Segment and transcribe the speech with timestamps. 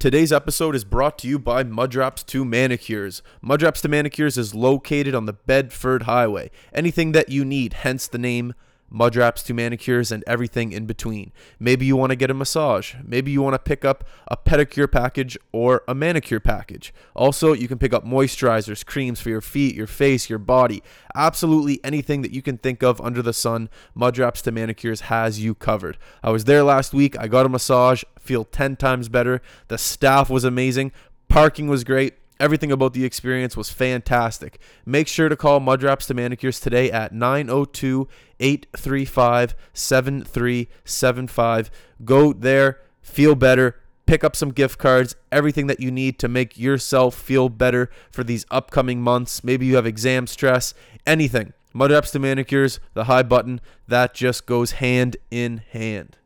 [0.00, 3.20] Today's episode is brought to you by Mudraps 2 Manicures.
[3.44, 6.50] Mudraps 2 Manicures is located on the Bedford Highway.
[6.72, 8.54] Anything that you need, hence the name
[8.90, 11.32] Mudraps 2 Manicures and everything in between.
[11.58, 12.94] Maybe you want to get a massage.
[13.04, 16.94] Maybe you want to pick up a pedicure package or a manicure package.
[17.14, 20.82] Also, you can pick up moisturizers, creams for your feet, your face, your body.
[21.14, 25.54] Absolutely anything that you can think of under the sun, Mudraps 2 Manicures has you
[25.54, 25.98] covered.
[26.22, 27.18] I was there last week.
[27.18, 28.02] I got a massage.
[28.30, 29.42] Feel 10 times better.
[29.66, 30.92] The staff was amazing.
[31.28, 32.14] Parking was great.
[32.38, 34.60] Everything about the experience was fantastic.
[34.86, 38.06] Make sure to call Mudraps to Manicures today at 902
[38.38, 41.70] 835 7375.
[42.04, 46.56] Go there, feel better, pick up some gift cards, everything that you need to make
[46.56, 49.42] yourself feel better for these upcoming months.
[49.42, 50.72] Maybe you have exam stress,
[51.04, 51.52] anything.
[51.74, 56.16] Mudraps to Manicures, the high button, that just goes hand in hand.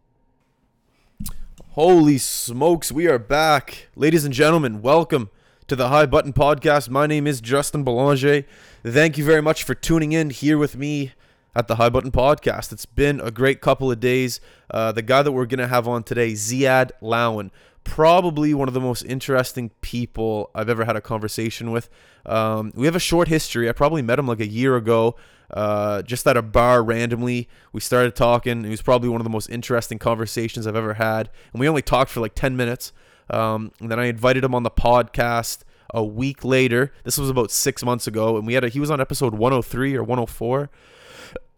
[1.75, 3.89] Holy smokes, we are back.
[3.97, 5.29] Ladies and gentlemen, welcome
[5.67, 6.89] to the High Button Podcast.
[6.89, 8.45] My name is Justin Belanger.
[8.87, 11.15] Thank you very much for tuning in here with me
[11.53, 12.71] at the High Button Podcast.
[12.73, 14.39] It's been a great couple of days.
[14.71, 17.51] Uh, the guy that we're going to have on today, Ziad Lawen,
[17.83, 21.91] probably one of the most interesting people I've ever had a conversation with.
[22.25, 23.69] Um, we have a short history.
[23.69, 25.17] I probably met him like a year ago,
[25.55, 27.49] uh, just at a bar randomly.
[27.73, 28.65] We started talking.
[28.65, 31.31] It was probably one of the most interesting conversations I've ever had.
[31.53, 32.93] And we only talked for like 10 minutes.
[33.31, 35.61] Um, and then I invited him on the podcast
[35.95, 36.93] a week later.
[37.05, 38.37] This was about six months ago.
[38.37, 40.71] And we had a, he was on episode 103 or 104.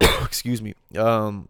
[0.24, 0.74] Excuse me.
[0.96, 1.48] Um,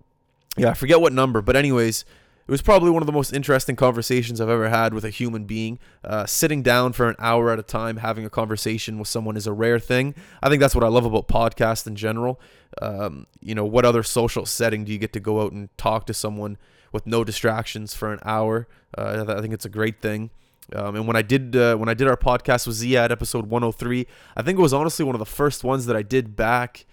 [0.57, 1.43] yeah, I forget what number.
[1.43, 2.05] But, anyways,
[2.47, 5.47] it was probably one of the most interesting conversations I've ever had with a human
[5.47, 5.81] being.
[6.05, 9.49] Uh, sitting down for an hour at a time, having a conversation with someone is
[9.49, 10.15] a rare thing.
[10.41, 12.41] I think that's what I love about podcasts in general.
[12.81, 16.07] Um, you know, what other social setting do you get to go out and talk
[16.07, 16.57] to someone
[16.93, 18.69] with no distractions for an hour?
[18.97, 20.31] Uh, I think it's a great thing.
[20.73, 24.07] Um, and when I did uh, when I did our podcast with Ziad, episode 103,
[24.37, 26.87] I think it was honestly one of the first ones that I did back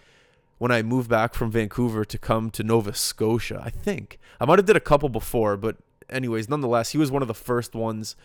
[0.58, 3.62] when I moved back from Vancouver to come to Nova Scotia.
[3.64, 5.78] I think I might have did a couple before, but
[6.10, 8.16] anyways, nonetheless, he was one of the first ones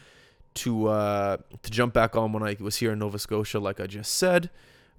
[0.55, 3.87] to uh, to jump back on when I was here in Nova Scotia, like I
[3.87, 4.51] just said.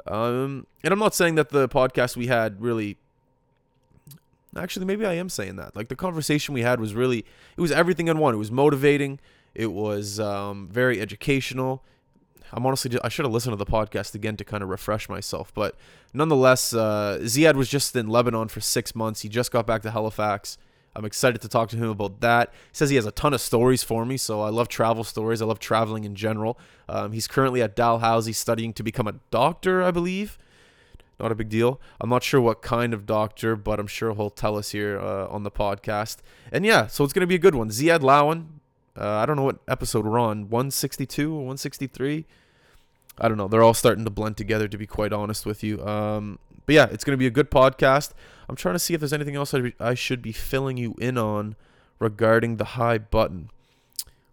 [0.07, 2.97] Um, and I'm not saying that the podcast we had really.
[4.55, 5.75] Actually, maybe I am saying that.
[5.75, 7.19] Like the conversation we had was really,
[7.55, 8.33] it was everything in one.
[8.33, 9.19] It was motivating.
[9.53, 11.83] It was um, very educational.
[12.51, 15.09] I'm honestly, just, I should have listened to the podcast again to kind of refresh
[15.09, 15.53] myself.
[15.53, 15.75] But
[16.13, 19.21] nonetheless, uh, Ziad was just in Lebanon for six months.
[19.21, 20.57] He just got back to Halifax.
[20.95, 22.49] I'm excited to talk to him about that.
[22.51, 25.41] He says he has a ton of stories for me, so I love travel stories.
[25.41, 26.57] I love traveling in general.
[26.87, 30.37] Um, he's currently at Dalhousie studying to become a doctor, I believe.
[31.19, 31.81] Not a big deal.
[31.99, 35.27] I'm not sure what kind of doctor, but I'm sure he'll tell us here uh,
[35.27, 36.17] on the podcast.
[36.51, 37.69] And yeah, so it's going to be a good one.
[37.69, 38.45] Ziad Lawen,
[38.97, 42.25] uh, I don't know what episode we're on, 162 or 163.
[43.19, 43.47] I don't know.
[43.47, 45.85] They're all starting to blend together, to be quite honest with you.
[45.85, 48.11] Um, but yeah, it's going to be a good podcast.
[48.47, 51.17] I'm trying to see if there's anything else I, I should be filling you in
[51.17, 51.55] on
[51.99, 53.49] regarding the high button.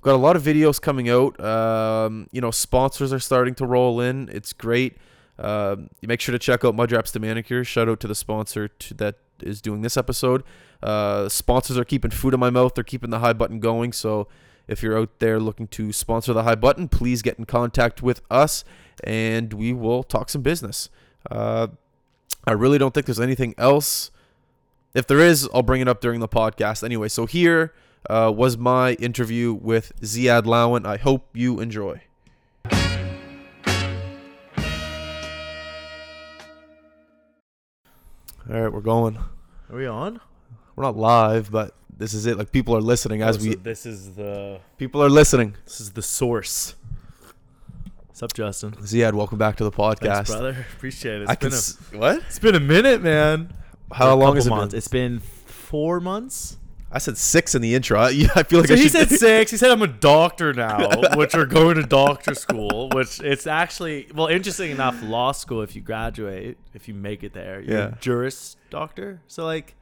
[0.02, 1.40] Got a lot of videos coming out.
[1.40, 4.28] Um, you know, sponsors are starting to roll in.
[4.32, 4.96] It's great.
[5.38, 7.64] Uh, make sure to check out Mudraps to Manicure.
[7.64, 10.44] Shout out to the sponsor to, that is doing this episode.
[10.82, 12.74] Uh, sponsors are keeping food in my mouth.
[12.74, 13.92] They're keeping the high button going.
[13.92, 14.28] So
[14.68, 18.22] if you're out there looking to sponsor the high button, please get in contact with
[18.30, 18.64] us
[19.04, 20.88] and we will talk some business.
[21.30, 21.68] Uh,
[22.44, 24.10] I really don't think there's anything else.
[24.94, 26.82] If there is, I'll bring it up during the podcast.
[26.82, 27.74] Anyway, so here
[28.08, 30.86] uh, was my interview with Ziad Lawen.
[30.86, 32.02] I hope you enjoy.
[38.48, 39.16] All right, we're going.
[39.16, 40.20] Are we on?
[40.76, 42.38] We're not live, but this is it.
[42.38, 44.60] Like people are listening as Oh, we This is the.
[44.78, 45.56] people are listening.
[45.64, 46.74] This is the source.
[48.08, 48.72] What's up, Justin?
[48.72, 50.00] Ziad, welcome back to the podcast.
[50.26, 50.66] Thanks, brother.
[50.76, 51.22] Appreciate it.
[51.22, 51.52] It's I been can.
[51.52, 52.16] a, S- what?
[52.26, 53.52] it's been a minute, man.
[53.92, 54.72] How long has it months.
[54.72, 54.78] been?
[54.78, 56.56] It's been four months.
[56.90, 58.00] I said six in the intro.
[58.00, 59.50] I, I feel like So I he said six.
[59.50, 62.88] He said I'm a doctor now, which are going to doctor school.
[62.94, 65.02] Which it's actually well, interesting enough.
[65.02, 67.88] Law school, if you graduate, if you make it there, you're Yeah.
[67.88, 69.20] a juris doctor.
[69.28, 69.74] So like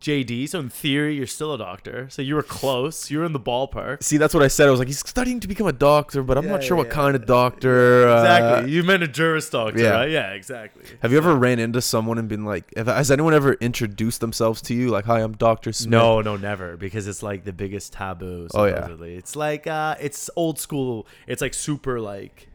[0.00, 0.48] JD.
[0.48, 2.08] So in theory, you're still a doctor.
[2.10, 3.10] So you were close.
[3.10, 4.02] You were in the ballpark.
[4.02, 4.68] See, that's what I said.
[4.68, 6.82] I was like, he's studying to become a doctor, but I'm Yeah, not sure yeah,
[6.82, 6.92] what yeah.
[6.94, 8.08] kind of doctor.
[8.08, 8.70] uh, Exactly.
[8.72, 9.90] you meant a juris doctor, yeah.
[9.90, 10.10] right?
[10.10, 10.84] Yeah, exactly.
[11.02, 14.74] have you ever ran into someone and been like, has anyone ever introduced themselves to
[14.74, 14.88] you?
[14.90, 15.90] Like, hi, I'm Doctor Smith.
[15.90, 18.48] No, no, never, because it's like the biggest taboo.
[18.54, 18.88] Oh, yeah.
[19.00, 21.06] It's like uh, it's old school.
[21.26, 22.47] It's like super like.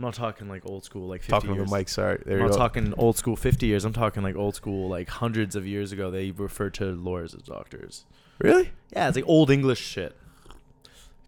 [0.00, 1.64] I'm not talking like old school like 50 Talking years.
[1.66, 1.88] to the mic.
[1.90, 2.22] Sorry.
[2.24, 2.56] There I'm you not go.
[2.56, 3.84] talking old school 50 years.
[3.84, 6.10] I'm talking like old school like hundreds of years ago.
[6.10, 8.06] They referred to lawyers as doctors.
[8.38, 8.70] really?
[8.94, 10.16] Yeah, it's like old English shit.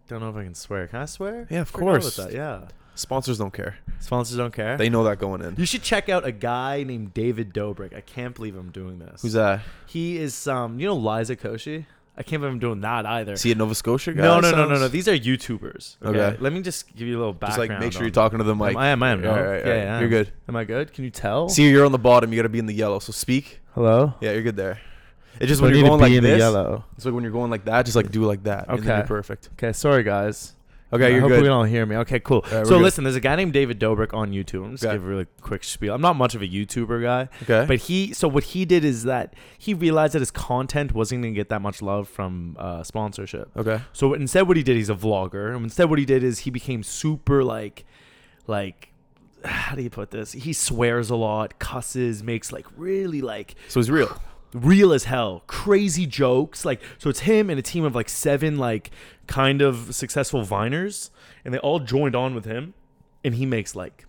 [0.07, 0.87] don't know if I can swear.
[0.87, 1.45] Can I swear?
[1.51, 2.15] Yeah, of Forgot about course.
[2.15, 2.61] that, Yeah.
[2.95, 3.77] Sponsors don't care.
[3.99, 4.75] Sponsors don't care.
[4.75, 5.53] They know that going in.
[5.57, 7.95] you should check out a guy named David Dobrik.
[7.95, 9.21] I can't believe I'm doing this.
[9.21, 9.61] Who's that?
[9.85, 11.85] He is um, you know, Liza Koshy.
[12.15, 13.35] I can't believe I'm doing that either.
[13.37, 14.21] See a Nova Scotia guy?
[14.21, 14.87] no, no, no, no, no.
[14.87, 15.97] These are YouTubers.
[16.03, 16.19] Okay.
[16.19, 16.37] Okay.
[16.39, 17.51] Let me just give you a little background.
[17.51, 18.59] Just like make sure you're talking to the them.
[18.59, 18.77] mic.
[18.77, 19.01] I am.
[19.01, 19.23] I am.
[19.23, 19.35] Yeah, no.
[19.35, 19.83] all right, all yeah, right.
[19.83, 20.31] yeah, You're good.
[20.47, 20.93] Am I good?
[20.93, 21.49] Can you tell?
[21.49, 22.31] See, you're on the bottom.
[22.31, 22.99] You got to be in the yellow.
[22.99, 23.61] So speak.
[23.73, 24.13] Hello.
[24.21, 24.79] Yeah, you're good there.
[25.39, 26.37] It's just So when you're need to going like be in the this.
[26.39, 26.85] yellow.
[26.95, 27.85] It's like when you're going like that.
[27.85, 28.67] Just like do like that.
[28.69, 28.97] And then Okay.
[28.99, 29.49] you're perfect.
[29.53, 29.73] Okay.
[29.73, 30.53] Sorry, guys.
[30.93, 31.41] Okay, you're hope good.
[31.41, 31.95] we don't hear me.
[31.97, 32.45] Okay, cool.
[32.51, 34.63] right, so listen, there's a guy named David Dobrik on YouTube.
[34.65, 34.93] I'm just Okay.
[34.93, 35.93] give a really quick spiel.
[35.93, 37.65] I'm not much of a YouTuber guy, Okay.
[37.67, 38.13] but he.
[38.13, 41.49] So what he did is that he realized that his content wasn't going to get
[41.49, 43.49] that much love from uh, sponsorship.
[43.57, 43.81] okay.
[43.93, 45.55] So instead, what he did, he's a vlogger.
[45.55, 47.85] And instead, what he did is he became super like,
[48.47, 48.91] like,
[49.45, 50.31] how do you put this?
[50.33, 54.21] He swears a lot, cusses, makes like really like So he's real.
[54.53, 56.65] Real as hell, crazy jokes.
[56.65, 58.91] Like, so it's him and a team of like seven like
[59.27, 61.09] kind of successful viners,
[61.43, 62.73] and they all joined on with him,
[63.23, 64.05] and he makes like.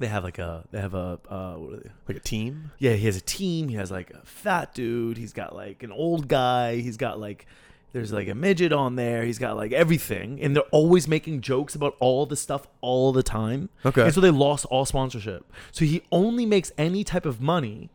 [0.00, 1.90] They have like a they have a uh, what are they?
[2.06, 2.70] Like a team.
[2.78, 3.68] Yeah, he has a team.
[3.68, 5.16] He has like a fat dude.
[5.16, 6.76] He's got like an old guy.
[6.76, 7.46] He's got like
[7.92, 9.24] there's like a midget on there.
[9.24, 13.22] He's got like everything, and they're always making jokes about all the stuff all the
[13.22, 13.70] time.
[13.84, 14.02] Okay.
[14.02, 15.50] And so they lost all sponsorship.
[15.72, 17.90] So he only makes any type of money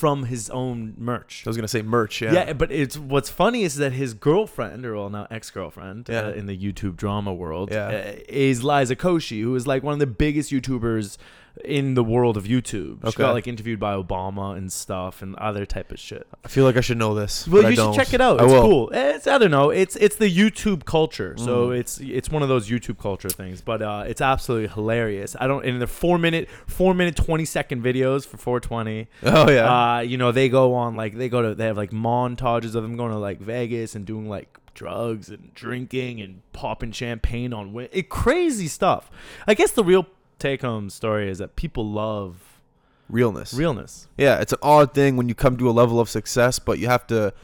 [0.00, 1.44] from his own merch.
[1.46, 2.20] I was gonna say merch.
[2.20, 2.32] Yeah.
[2.32, 2.52] Yeah.
[2.52, 6.26] but it's what's funny is that his girlfriend, or well now ex girlfriend, Yeah.
[6.26, 7.86] uh, in the YouTube drama world, Yeah.
[7.88, 11.16] uh, is Liza Koshy, who is like one of the biggest YouTubers
[11.64, 13.00] in the world of YouTube.
[13.02, 13.22] She Okay.
[13.22, 16.26] got like interviewed by Obama and stuff and other type of shit.
[16.44, 17.46] I feel like I should know this.
[17.46, 17.94] Well, but I you should don't.
[17.94, 18.40] check it out.
[18.40, 18.62] I It's will.
[18.62, 18.90] cool.
[18.92, 19.70] It's I don't know.
[19.70, 21.34] It's it's the YouTube culture.
[21.38, 21.78] So Mhm.
[21.78, 23.60] it's it's one of those YouTube culture things.
[23.60, 25.36] But uh, it's absolutely hilarious.
[25.38, 25.64] I don't.
[25.64, 29.06] In the four minute four minute twenty second videos for 420.
[29.24, 29.96] Oh yeah.
[29.96, 32.82] Uh, you know, they go on like they go to they have like montages of
[32.82, 37.66] them going to like Vegas and doing like drugs and drinking and popping champagne on
[37.68, 39.08] wi- it crazy stuff.
[39.46, 40.06] I guess the real
[40.38, 42.60] take home story is that people love
[43.08, 43.52] Realness.
[43.52, 44.08] realness.
[44.16, 46.86] Yeah, it's an odd thing when you come to a level of success, but you
[46.86, 47.34] have to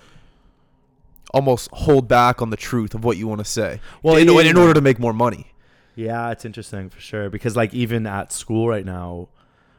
[1.33, 3.81] almost hold back on the truth of what you want to say.
[4.03, 5.53] Well, in, yeah, in order to make more money.
[5.95, 9.29] Yeah, it's interesting for sure because like even at school right now,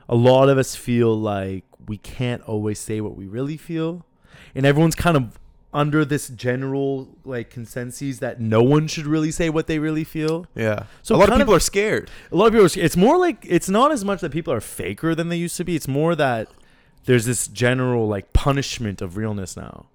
[0.07, 4.05] a lot of us feel like we can't always say what we really feel,
[4.53, 5.39] and everyone's kind of
[5.73, 10.45] under this general like consensus that no one should really say what they really feel.
[10.55, 10.83] Yeah.
[11.01, 12.09] So a lot of kind of- people are scared.
[12.31, 14.61] A lot of people, are, it's more like it's not as much that people are
[14.61, 15.75] faker than they used to be.
[15.75, 16.49] It's more that
[17.05, 19.87] there's this general like punishment of realness now.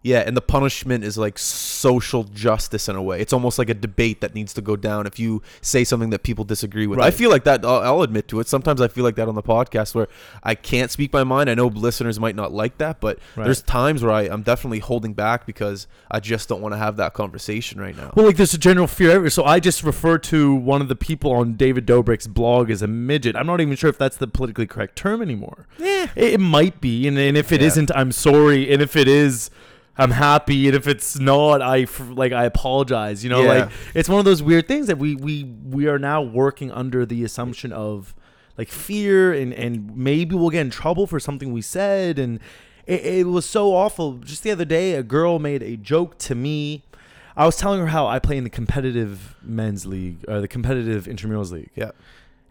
[0.00, 3.20] Yeah, and the punishment is like social justice in a way.
[3.20, 6.22] It's almost like a debate that needs to go down if you say something that
[6.22, 7.00] people disagree with.
[7.00, 7.64] I feel like that.
[7.64, 8.46] I'll, I'll admit to it.
[8.46, 10.06] Sometimes I feel like that on the podcast where
[10.44, 11.50] I can't speak my mind.
[11.50, 13.44] I know listeners might not like that, but Right.
[13.44, 16.96] there's times where I, I'm definitely holding back because I just don't want to have
[16.98, 18.12] that conversation right now.
[18.14, 19.10] Well, like there's a general fear.
[19.10, 19.30] everywhere.
[19.30, 22.86] So I just refer to one of the people on David Dobrik's blog as a
[22.86, 23.34] midget.
[23.34, 25.66] I'm not even sure if that's the politically correct term anymore.
[25.76, 26.06] Yeah.
[26.14, 27.68] It, it might be, and, and if it Yeah.
[27.82, 28.72] not I'm sorry.
[28.72, 29.50] And if it is,
[29.98, 30.66] I'm happy.
[30.68, 33.24] And if it's not, I like I apologize.
[33.24, 33.48] You know, Yeah.
[33.64, 37.04] like it's one of those weird things that we we we are now working under
[37.04, 38.14] the assumption of
[38.56, 42.40] like fear and and maybe we'll get in trouble for something we said and
[42.86, 46.34] it, it was so awful just the other day a girl made a joke to
[46.34, 46.82] me
[47.36, 51.04] i was telling her how i play in the competitive men's league or the competitive
[51.04, 51.92] intramurals league Yeah.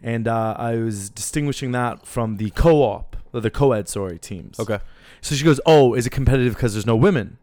[0.02, 4.78] and uh, i was distinguishing that from the co-op or the co-ed sorry teams Okay.
[5.20, 7.38] So she goes, "Oh, is it competitive because there's no women?"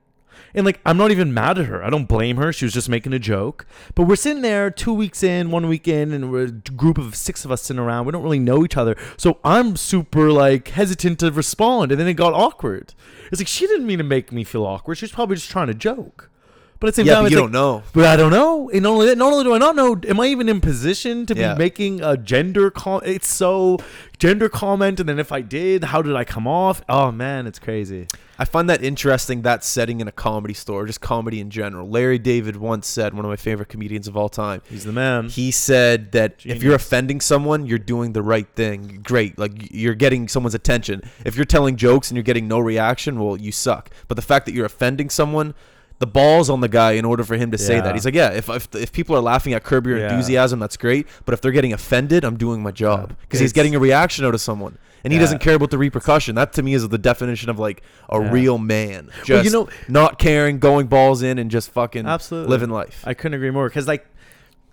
[0.55, 1.83] And like, I'm not even mad at her.
[1.83, 2.53] I don't blame her.
[2.53, 3.65] She was just making a joke.
[3.93, 7.13] But we're sitting there two weeks in, one week in, and we're a group of
[7.15, 8.05] six of us sitting around.
[8.05, 8.95] We don't really know each other.
[9.17, 11.91] So I'm super like hesitant to respond.
[11.91, 12.93] And then it got awkward.
[13.31, 14.95] It's like she didn't mean to make me feel awkward.
[14.97, 16.31] She was probably just trying to joke.
[16.79, 17.83] But at the same Yeah, time, but you like, don't know.
[17.93, 18.69] but I don't know.
[18.69, 21.25] And not only that, not only do I not know, am I even in position
[21.27, 21.53] to Yeah.
[21.53, 23.01] be making a gender com?
[23.05, 23.77] It's so
[24.19, 26.81] gender comment, and then if I did, how did I come off?
[26.89, 28.07] Oh man, it's crazy.
[28.37, 31.87] I find that interesting that setting in a comedy store, just comedy in general.
[31.89, 35.29] Larry David once said, one of my favorite comedians of all time, He's the man.
[35.29, 38.99] he said that if you're offending someone, you're doing the right thing.
[39.03, 39.39] Great.
[39.39, 41.03] Like you're getting someone's attention.
[41.25, 43.89] If you're telling jokes and you're getting no reaction, well, you suck.
[44.09, 45.53] But the fact that you're offending someone,
[45.99, 47.81] the ball's on the guy in order for him to say Yeah.
[47.81, 47.95] that.
[47.95, 50.09] He's like, yeah, if, if, if people are laughing at Curb Your Yeah.
[50.09, 51.07] Enthusiasm, that's great.
[51.25, 53.15] But if they're getting offended, I'm doing my job.
[53.21, 54.77] Because he's getting a reaction out of someone.
[55.05, 56.33] And he doesn't care about the repercussion.
[56.35, 59.09] That to me is the definition of like a real man.
[59.23, 62.49] Just Well, you know- not caring, going balls in, and just fucking Absolutely.
[62.49, 63.03] living life.
[63.05, 64.07] I couldn't agree more because like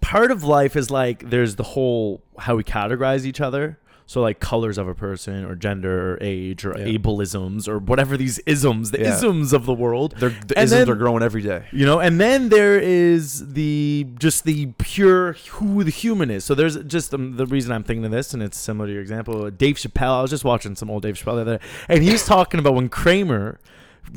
[0.01, 3.79] part of life is like there's the whole how we categorize each other.
[4.07, 6.99] So like colors of a person or gender or age or Yeah.
[6.99, 9.15] ableisms or whatever these isms, the Yeah.
[9.17, 10.15] isms of the world.
[10.19, 11.65] They're, the And isms then- are growing every day.
[11.73, 16.45] You know, and then there is the just the pure who the human is.
[16.45, 19.03] So there's just um, the reason I'm thinking of this, and it's similar to your
[19.03, 19.51] example.
[19.51, 20.19] Dave Chappelle.
[20.19, 22.61] I was just watching some old Dave Chappelle the other day, and he was talking
[22.61, 23.59] about when Kramer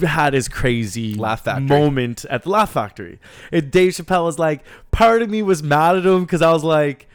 [0.01, 3.19] had his crazy Laugh moment at the Laugh Factory.
[3.51, 4.61] And Dave Chappelle was like,
[4.91, 7.07] part of me was mad at him because I was like.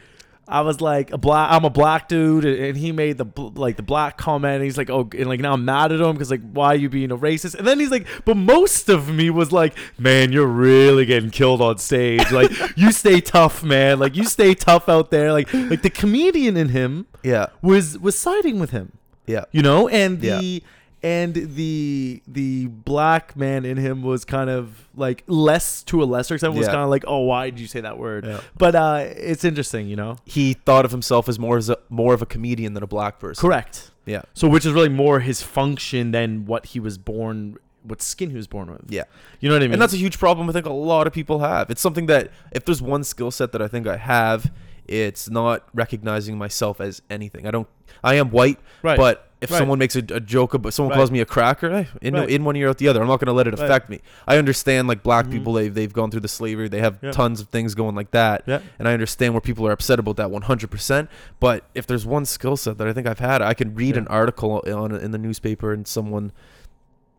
[0.47, 1.49] I was like a black.
[1.51, 4.55] I'm a black dude, and he made the like the black comment.
[4.55, 6.75] And he's like, oh, and like now I'm mad at him because like, why are
[6.75, 7.55] you being a racist?
[7.55, 11.61] And then he's like, but most of me was like, man, you're really getting killed
[11.61, 12.29] on stage.
[12.31, 13.99] Like you stay tough, man.
[13.99, 15.31] Like you stay tough out there.
[15.31, 17.47] Like like the comedian in him Yeah.
[17.61, 18.91] was was siding with him
[19.27, 19.45] Yeah.
[19.51, 20.59] you know and the Yeah.
[21.03, 26.35] And the the black man in him was kind of like less to a lesser
[26.35, 26.73] extent was Yeah.
[26.73, 28.41] kind of like oh why did you say that word Yeah.
[28.57, 32.13] but uh it's interesting you know He thought of himself as more as a, more
[32.13, 33.41] of a comedian than a black person.
[33.41, 34.21] correct Yeah.
[34.33, 38.35] so which is really more his function than what he was born what skin he
[38.35, 39.05] was born with Yeah.
[39.39, 41.13] you know what i mean And that's a huge problem I think a lot of
[41.13, 41.71] people have.
[41.71, 44.51] It's something that if there's one skill set that I think I have,
[44.91, 47.47] it's not recognizing myself as anything.
[47.47, 47.67] I don't
[48.03, 49.57] I am white, right but if Right.
[49.57, 50.97] someone makes a, a joke about someone Right.
[50.97, 52.29] calls me a cracker, eh, in, Right.
[52.29, 53.01] in one ear out the other.
[53.01, 53.99] I'm not going to let it affect me.
[54.27, 55.31] I understand like black Mhm.
[55.31, 56.67] people they've they've gone through the slavery.
[56.69, 57.11] They have Yeah.
[57.11, 58.43] tons of things going like that.
[58.45, 61.09] yeah And I understand where people are upset about that 100%.
[61.39, 64.01] But if there's one skill set that I think I've had, I can read Yeah.
[64.03, 66.31] an article on in the newspaper and someone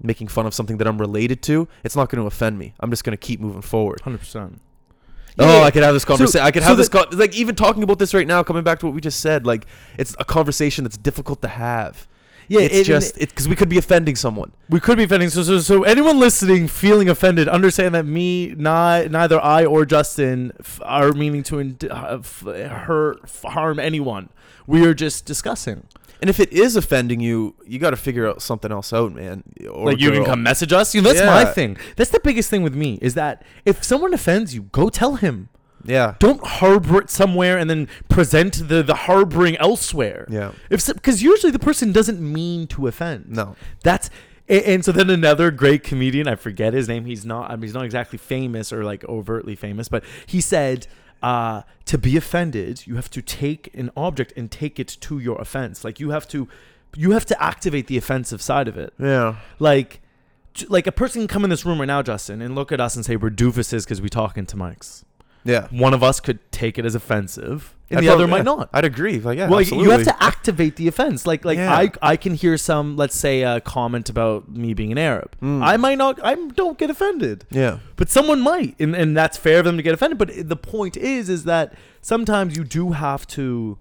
[0.02, 1.68] making fun of something that I'm related to.
[1.84, 2.74] It's not going to offend me.
[2.80, 4.00] I'm just going to keep moving forward.
[4.04, 4.60] 100%
[5.38, 6.40] Oh, I could have this conversation.
[6.40, 8.42] So- I could so have this the- con- like even talking about this right now.
[8.42, 9.66] Coming back to what we just said, like
[9.98, 12.06] it's a conversation that's difficult to have.
[12.48, 14.52] yeah it's it- just it because we could be offending someone.
[14.68, 15.30] we could be offending.
[15.30, 20.52] So, so, so anyone listening feeling offended, understand that me, ni- neither I or Justin
[20.60, 21.60] f- are meaning to
[21.90, 24.28] uh, f- hurt, f- harm anyone.
[24.66, 25.86] We are just discussing.
[26.22, 29.42] And if it is offending you, you got to figure out something else out, man.
[29.68, 30.94] Or like you can come message us.
[30.94, 31.76] You know, that's my thing.
[31.96, 35.48] That's the biggest thing with me is that if someone offends you, go tell him.
[35.84, 40.28] Yeah, Don't harbor it somewhere and then present the the harboring elsewhere.
[40.30, 40.52] yeah.
[40.70, 43.28] If because usually the person doesn't mean to offend.
[43.28, 44.08] No, That's
[44.48, 47.04] and, and so then another great comedian, I forget his name.
[47.04, 47.50] He's not.
[47.50, 50.86] I mean, he's not exactly famous or like overtly famous, but he said,
[51.22, 55.40] uh, "To be offended, you have to take an object and take it to your
[55.40, 55.84] offense.
[55.84, 56.48] Like you have to,
[56.96, 58.92] you have to activate the offensive side of it.
[58.98, 60.00] yeah, Like,
[60.68, 62.96] like a person can come in this room right now, Justin, and look at us
[62.96, 65.04] and say we're doofuses because we talk into mics.
[65.44, 65.68] Yeah.
[65.70, 68.70] One of us could take it as offensive, and I'd the other might yeah, not.
[68.72, 69.18] I'd agree.
[69.18, 69.86] Like, yeah, well, absolutely.
[69.86, 71.26] you have to activate the offense.
[71.26, 71.74] Like, like Yeah.
[71.74, 75.36] I, I can hear some, let's say, a comment about me being an Arab.
[75.40, 75.62] Mm.
[75.62, 79.58] I might not, I don't get offended, Yeah, but someone might, and, and that's fair
[79.58, 80.18] of them to get offended.
[80.18, 83.78] But the point is, is that sometimes you do have to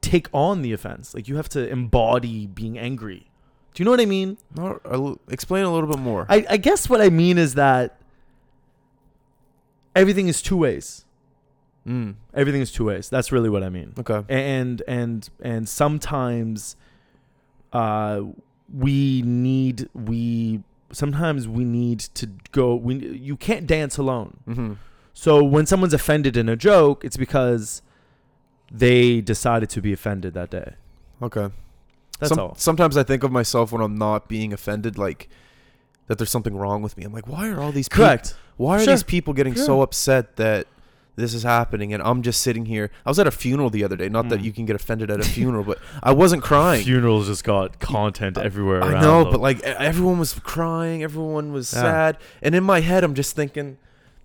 [0.00, 1.14] take on the offense.
[1.14, 3.30] Like you have to embody being angry.
[3.74, 4.38] Do you know what I mean?
[4.56, 6.26] no, explain a little bit more.
[6.28, 8.00] I, I guess what I mean is that
[9.96, 11.04] everything is two ways.
[11.86, 12.14] mm.
[12.34, 13.08] Everything is two ways.
[13.08, 13.94] That's really what I mean.
[13.98, 14.22] Okay.
[14.28, 16.76] and and and sometimes
[17.72, 18.20] uh
[18.72, 20.60] we need we
[20.92, 22.94] sometimes we need to go we
[23.28, 24.72] you can't dance alone Mm-hmm.
[25.12, 27.82] so when someone's offended in a joke it's because
[28.70, 30.74] they decided to be offended that day
[31.22, 31.48] Okay.
[32.20, 35.28] that's Some- all Sometimes I think of myself when I'm not being offended, like
[36.06, 37.02] that there's something wrong with me.
[37.04, 38.94] I'm like, why are all these people, correct why are Sure.
[38.94, 40.66] these people getting so upset that
[41.16, 42.90] this is happening and I'm just sitting here.
[43.06, 44.08] I was at a funeral the other day.
[44.10, 44.44] Not that Mm.
[44.44, 46.84] you can get offended at a funeral, but I wasn't crying.
[46.84, 49.32] funerals just got content everywhere I know, them.
[49.32, 51.80] but like everyone was crying, everyone was Yeah.
[51.80, 53.78] sad, and in my head I'm just thinking,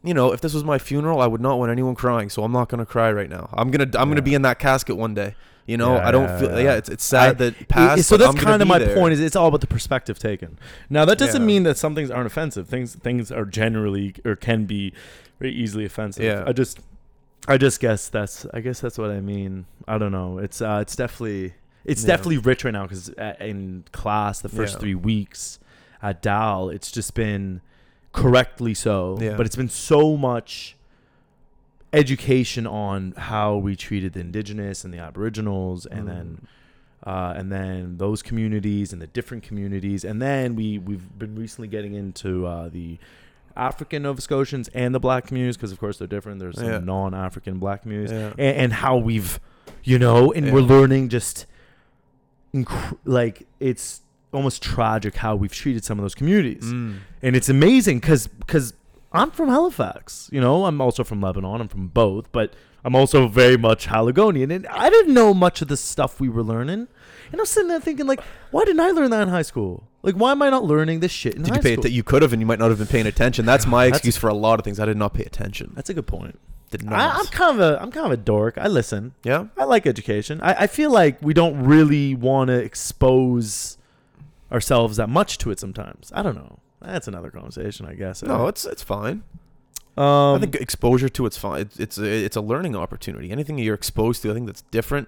[0.04, 2.52] you know, if this was my funeral, I would not want anyone crying, so I'm
[2.52, 3.50] not gonna cry right now.
[3.54, 4.16] I'm gonna I'm Yeah.
[4.16, 5.36] gonna be in that casket one day.
[5.68, 6.60] You know, Yeah, I don't yeah, feel yeah.
[6.64, 6.74] yeah.
[6.78, 8.08] It's it's sad I- that past.
[8.10, 8.96] so that's kind of my there.
[8.96, 10.58] point is it's all about the perspective taken
[10.90, 14.66] now that doesn't mean that some things aren't offensive things things are generally or can
[14.66, 14.92] be
[15.40, 16.44] very easily offensive Yeah.
[16.48, 16.80] i just
[17.48, 20.80] i just guess that's i guess that's what i mean i don't know it's uh
[20.82, 21.54] it's definitely
[21.86, 25.60] it's definitely rich right now because in class the first three weeks
[26.02, 27.62] at dal it's just been
[28.14, 30.76] correctly so but it's been so much
[31.94, 36.08] education on how we treated the indigenous and the aboriginals and Mm.
[36.08, 36.48] then
[37.04, 41.68] uh, and then those communities and the different communities and then we we've been recently
[41.68, 42.98] getting into uh, the
[43.58, 46.80] African Nova Scotians and the black communities because of course they're different there's some Yeah.
[46.80, 48.28] non-African black communities Yeah.
[48.38, 49.40] and, and how we've
[49.84, 51.46] you know and we're learning just
[52.54, 57.00] inc- like it's almost tragic how we've treated some of those communities Mm.
[57.22, 58.74] and it's amazing because because
[59.14, 60.30] I'm from Halifax.
[60.32, 61.62] You know, I'm also from Lebanon.
[61.62, 62.54] I'm from both, but
[62.86, 64.52] I'm also very much Haligonian.
[64.52, 66.88] And I didn't know much of the stuff we were learning.
[67.32, 69.88] And I'm sitting there thinking, like, why didn't I learn that in high school?
[70.04, 71.86] Like, why am I not learning this shit in Did high you pay school?
[71.86, 71.92] it?
[71.92, 73.46] You could have, and you might not have been paying attention.
[73.46, 74.80] That's my That's- excuse for a lot of things.
[74.80, 75.74] I did not pay attention.
[75.76, 76.40] That's a good point.
[76.72, 77.16] Did I, not.
[77.20, 78.58] I'm kind of a I'm kind of a dork.
[78.58, 79.14] I listen.
[79.24, 79.48] yeah.
[79.58, 80.40] I like education.
[80.42, 83.78] I, I feel like we don't really want to expose
[84.52, 86.12] ourselves that much to it sometimes.
[86.16, 86.60] I don't know.
[86.82, 88.24] That's another conversation, I guess.
[88.24, 89.24] No, it's it's fine.
[89.98, 91.62] um, I think exposure to it's fine.
[91.62, 93.32] It's it's a, it's a learning opportunity.
[93.32, 95.08] Anything you're exposed to, I think that's different.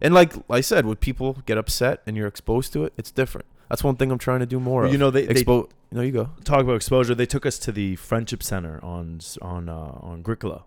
[0.00, 3.46] And like I said, when people get upset and you're exposed to it, it's different.
[3.68, 4.92] That's one thing I'm trying to do more of.
[4.92, 6.30] you know they, they no, you go.
[6.44, 7.14] talk about exposure.
[7.14, 10.62] They took us to the Friendship Center on on uh, on Gricola,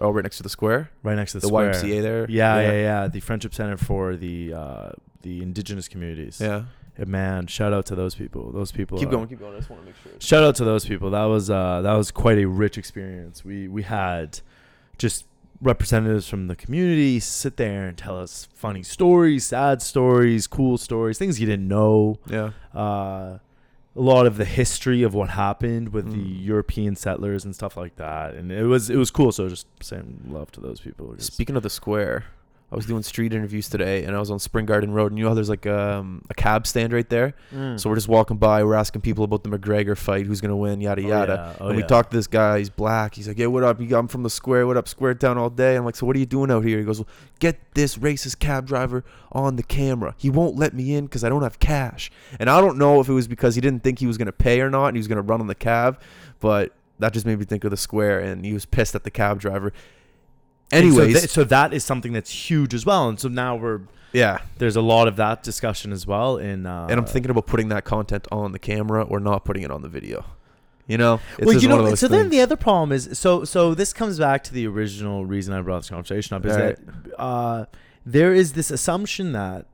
[0.00, 1.72] Oh, right next to the square, right next to the, the, square.
[1.72, 2.26] YMCA there.
[2.28, 4.90] Yeah, yeah, yeah, The Friendship Center for the uh,
[5.22, 6.40] the indigenous communities.
[6.40, 6.64] yeah.
[7.04, 8.52] Man, shout out to those people.
[8.52, 8.98] Those people.
[8.98, 9.54] Keep are- going, keep going.
[9.54, 10.12] I just want to make sure.
[10.20, 11.10] Shout out to those people.
[11.10, 13.44] That was uh, that was quite a rich experience.
[13.44, 14.40] We we had
[14.98, 15.26] just
[15.62, 21.18] representatives from the community sit there and tell us funny stories, sad stories, cool stories,
[21.18, 22.18] things you didn't know.
[22.28, 22.50] Yeah.
[22.74, 23.38] Uh,
[23.98, 26.44] a lot of the history of what happened with the Mm.
[26.44, 29.32] European settlers and stuff like that, and it was it was cool.
[29.32, 31.14] So just saying love to those people.
[31.14, 32.24] Just- Speaking of the square,
[32.70, 35.24] I was doing street interviews today, and I was on Spring Garden Road, and you
[35.24, 37.34] know there's like um, a cab stand right there.
[37.54, 37.78] Mm.
[37.78, 40.80] So we're just walking by, we're asking people about the McGregor fight, who's gonna win,
[40.80, 41.54] yada Oh, yada.
[41.58, 41.64] yeah.
[41.64, 41.86] Oh, and we yeah.
[41.86, 42.58] talked to this guy.
[42.58, 43.14] He's black.
[43.14, 43.80] He's like, "Yeah, what up?
[43.80, 44.66] You- I'm from the square.
[44.66, 46.78] What up, Square Town all day." I'm like, "So what are you doing out here?"
[46.78, 47.08] He goes, well,
[47.38, 50.14] "Get this racist cab driver on the camera.
[50.18, 53.08] He won't let me in because I don't have cash." And I don't know if
[53.08, 55.06] it was because he didn't think he was gonna pay or not, and he was
[55.06, 56.00] gonna run on the cab,
[56.40, 59.10] but that just made me think of the square, and he was pissed at the
[59.10, 59.72] cab driver.
[60.72, 63.08] And so Anyways, th- so that is something that's huge as well.
[63.08, 63.80] And so now we're
[64.12, 64.40] yeah.
[64.58, 66.38] there's a lot of that discussion as well.
[66.38, 69.62] In uh, And I'm thinking about putting that content on the camera or not putting
[69.62, 70.24] it on the video.
[70.86, 73.92] You know, it's well, you know, so then the other problem is so so this
[73.92, 76.78] comes back to the original reason I brought this conversation up is that
[77.18, 77.64] uh,
[78.04, 79.66] there is this assumption that,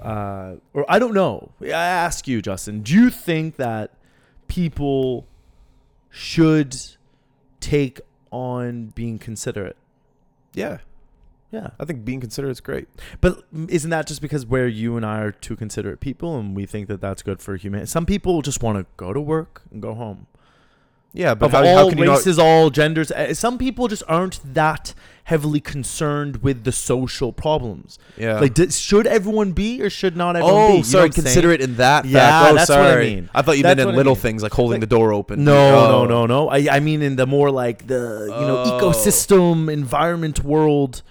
[0.00, 1.50] uh, or I don't know.
[1.60, 3.94] I ask you, Justin, do you think that
[4.46, 5.26] people
[6.08, 6.76] should
[7.58, 8.00] take
[8.36, 9.76] on being considerate?
[10.54, 10.78] yeah,
[11.52, 12.88] Yeah, I think being considerate is great.
[13.20, 16.66] but isn't that just because where you and I are two considerate people and we
[16.66, 17.88] think that that's good for humanity?
[17.88, 20.26] Some people just want to go to work and go home.
[21.16, 22.18] Yeah, but of how, all how can you not?
[22.18, 23.10] races, all genders.
[23.10, 24.92] Uh, Some people just aren't that
[25.24, 27.98] heavily concerned with the social problems.
[28.16, 28.38] Yeah.
[28.38, 30.78] Like, d- should everyone be or should not everyone be?
[30.78, 31.10] oh, sorry.
[31.10, 31.12] saying?
[31.24, 32.04] Considerate in that.
[32.04, 32.52] Yeah, fact.
[32.52, 33.30] Oh, that's what I mean.
[33.34, 34.20] I thought you That's meant in I little mean.
[34.22, 35.42] things like holding Like- the door open.
[35.42, 36.04] No, Oh.
[36.04, 36.48] no, no, no.
[36.50, 38.78] I, I mean in the more like the you know Oh.
[38.80, 41.02] ecosystem, environment, world.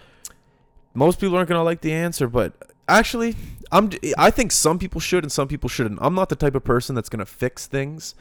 [0.93, 2.53] Most people aren't gonna like the answer, but
[2.87, 3.35] actually,
[3.71, 3.89] I'm.
[4.17, 5.99] I think some people should and some people shouldn't.
[6.01, 8.15] I'm not the type of person that's gonna fix things.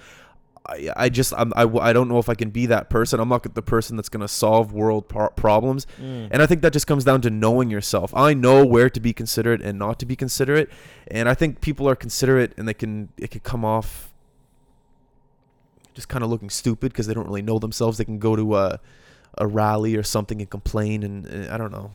[0.66, 3.20] I, I just I'm, I, I don't know if I can be that person.
[3.20, 5.86] I'm not the person that's gonna solve world pro- problems.
[6.00, 6.28] Mm.
[6.30, 8.14] And I think that just comes down to knowing yourself.
[8.14, 10.70] I know where to be considerate and not to be considerate,
[11.08, 14.10] and I think people are considerate and they can it can come off
[15.92, 17.98] just kind of looking stupid because they don't really know themselves.
[17.98, 18.80] They can go to a
[19.36, 21.92] a rally or something and complain, and, and I don't know.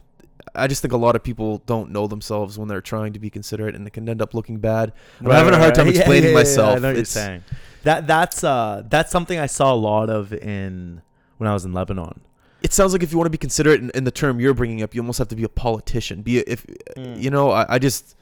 [0.55, 3.29] I just think a lot of people don't know themselves when they're trying to be
[3.29, 4.93] considerate, and it can end up looking bad.
[5.19, 6.77] I'm having a hard time Yeah, yeah, explaining yeah, yeah, myself.
[6.77, 7.43] I know what you're saying.
[7.84, 11.02] That that's uh that's something I saw a lot of in
[11.38, 12.22] when I was in Lebanon.
[12.62, 14.84] It sounds like if you want to be considerate in, in the term you're bringing
[14.84, 16.22] up, you almost have to be a politician.
[16.22, 16.65] Be a, if
[16.98, 17.52] you know.
[17.52, 18.15] I, I just.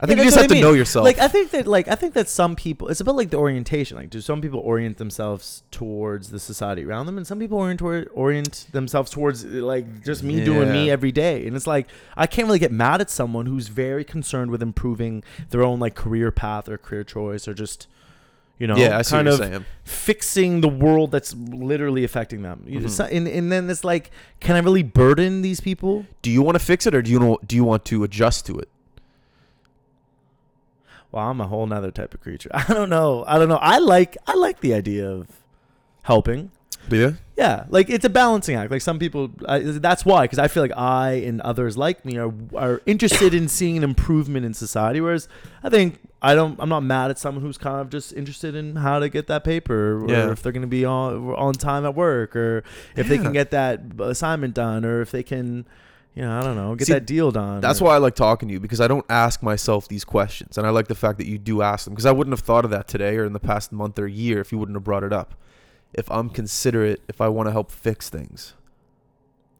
[0.00, 1.04] I think Yeah, you just have I to know yourself.
[1.04, 3.96] Like I think that like I think that some people it's about like the orientation.
[3.96, 7.78] Like do some people orient themselves towards the society around them and some people orient
[7.78, 11.46] toward, orient themselves towards like just me doing me every day.
[11.46, 15.22] And it's like I can't really get mad at someone who's very concerned with improving
[15.50, 17.86] their own like career path or career choice or just
[18.58, 22.64] you know yeah, I see kind what of fixing the world that's literally affecting them.
[22.68, 22.88] Mhm.
[22.88, 26.06] so- and, and then it's like can I really burden these people?
[26.22, 27.38] Do you want to fix it, or do you know?
[27.46, 28.68] Do you want to adjust to it?
[31.12, 32.50] Well, I'm a whole nother type of creature.
[32.54, 33.24] I don't know.
[33.26, 33.58] I don't know.
[33.60, 35.28] I like I like the idea of
[36.02, 36.50] helping.
[36.88, 37.16] Do you?
[37.36, 38.70] Yeah, like it's a balancing act.
[38.70, 42.18] Like some people, I, that's why, because I feel like I and others like me
[42.18, 45.00] are are interested in seeing an improvement in society.
[45.00, 45.28] Whereas
[45.62, 46.58] I think I don't.
[46.58, 49.44] I'm not mad at someone who's kind of just interested in how to get that
[49.44, 50.30] paper, or Yeah.
[50.32, 52.64] if they're going to be on on time at work, or
[52.96, 55.66] if they can get that assignment done, or if they can,
[56.14, 57.60] you know, I don't know, get See, that deal done.
[57.60, 60.56] That's or- why I like talking to you because I don't ask myself these questions,
[60.56, 62.64] and I like the fact that you do ask them because I wouldn't have thought
[62.64, 65.04] of that today or in the past month or year if you wouldn't have brought
[65.04, 65.34] it up.
[65.92, 68.54] If I'm considerate, if I want to help fix things,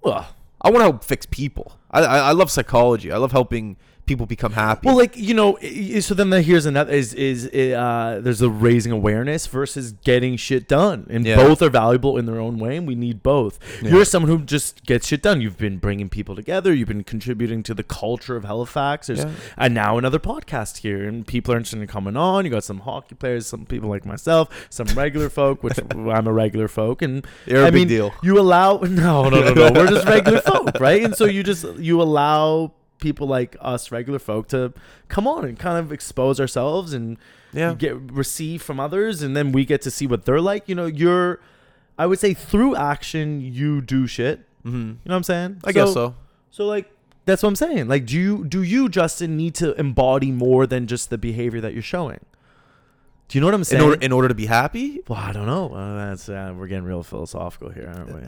[0.03, 0.27] Well,
[0.61, 1.79] I want to help fix people.
[1.90, 3.12] I, I I love psychology.
[3.12, 4.87] I love helping people become happy.
[4.87, 5.57] Well, like you know,
[6.01, 10.69] so then the, here's another is is uh, there's the raising awareness versus getting shit
[10.69, 11.37] done, and Yeah.
[11.37, 13.59] both are valuable in their own way, and we need both.
[13.83, 13.90] Yeah.
[13.93, 15.40] You're someone who just gets shit done.
[15.40, 16.73] You've been bringing people together.
[16.75, 19.07] You've been contributing to the culture of Halifax.
[19.07, 19.31] There's Yeah.
[19.57, 22.45] and now another podcast here, and people are interested in coming on.
[22.45, 26.33] You got some hockey players, some people like myself, some regular folk, which I'm a
[26.33, 28.12] regular folk, and You're I mean, deal.
[28.23, 29.73] you allow no, no, no, no.
[29.73, 31.03] We're just regular folk, right?
[31.03, 34.73] And so you just you allow people like us, regular folk, to
[35.09, 37.19] come on and kind of expose ourselves and
[37.53, 37.75] Yeah.
[37.75, 40.69] get receive from others, and then we get to see what they're like.
[40.69, 41.41] You know, you're,
[41.99, 44.41] I would say, through action, you do shit.
[44.63, 45.61] hmm You know what I'm saying?
[45.65, 46.15] I guess so.
[46.51, 46.91] So like.
[47.27, 47.89] That's what I'm saying.
[47.89, 51.73] Like, do you do you Justin need to embody more than just the behavior that
[51.73, 52.21] you're showing?
[53.29, 53.83] Do you know what I'm In saying?
[53.83, 55.01] order, in order to be happy.
[55.09, 55.73] well, I don't know.
[55.73, 58.21] Uh, that's uh, we're getting real philosophical here, aren't we?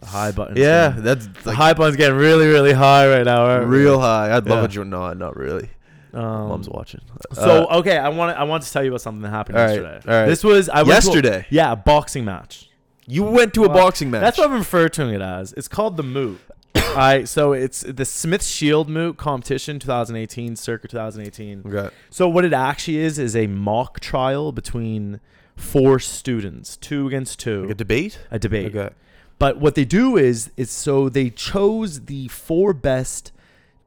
[0.00, 0.56] The high button.
[0.56, 3.60] Yeah, that's The like high button's getting really, really high right now.
[3.60, 3.64] we?
[3.66, 4.34] real high.
[4.34, 4.64] I'd love Yeah.
[4.64, 4.88] a joint.
[4.90, 5.68] No, not really.
[6.12, 7.00] Um, Mom's watching.
[7.34, 9.64] So Uh, okay, I want I want to tell you about something that happened All
[9.64, 10.00] right, yesterday.
[10.12, 10.26] all right.
[10.26, 12.68] This was I went to a- yesterday, yeah, a boxing match.
[13.06, 14.22] you went to a Well, boxing match.
[14.22, 15.52] That's what I'm referring to it as.
[15.52, 16.40] It's called the Moot.
[16.76, 21.62] All right, so it's the Smith Shield Moot competition 2018, circa 2018.
[21.66, 21.94] Okay.
[22.10, 25.20] So what it actually is is a mock trial between
[25.56, 28.18] four students, two against two, Like a debate.
[28.30, 28.74] a debate.
[28.74, 28.94] Okay.
[29.40, 33.32] But what they do is is so they chose the four best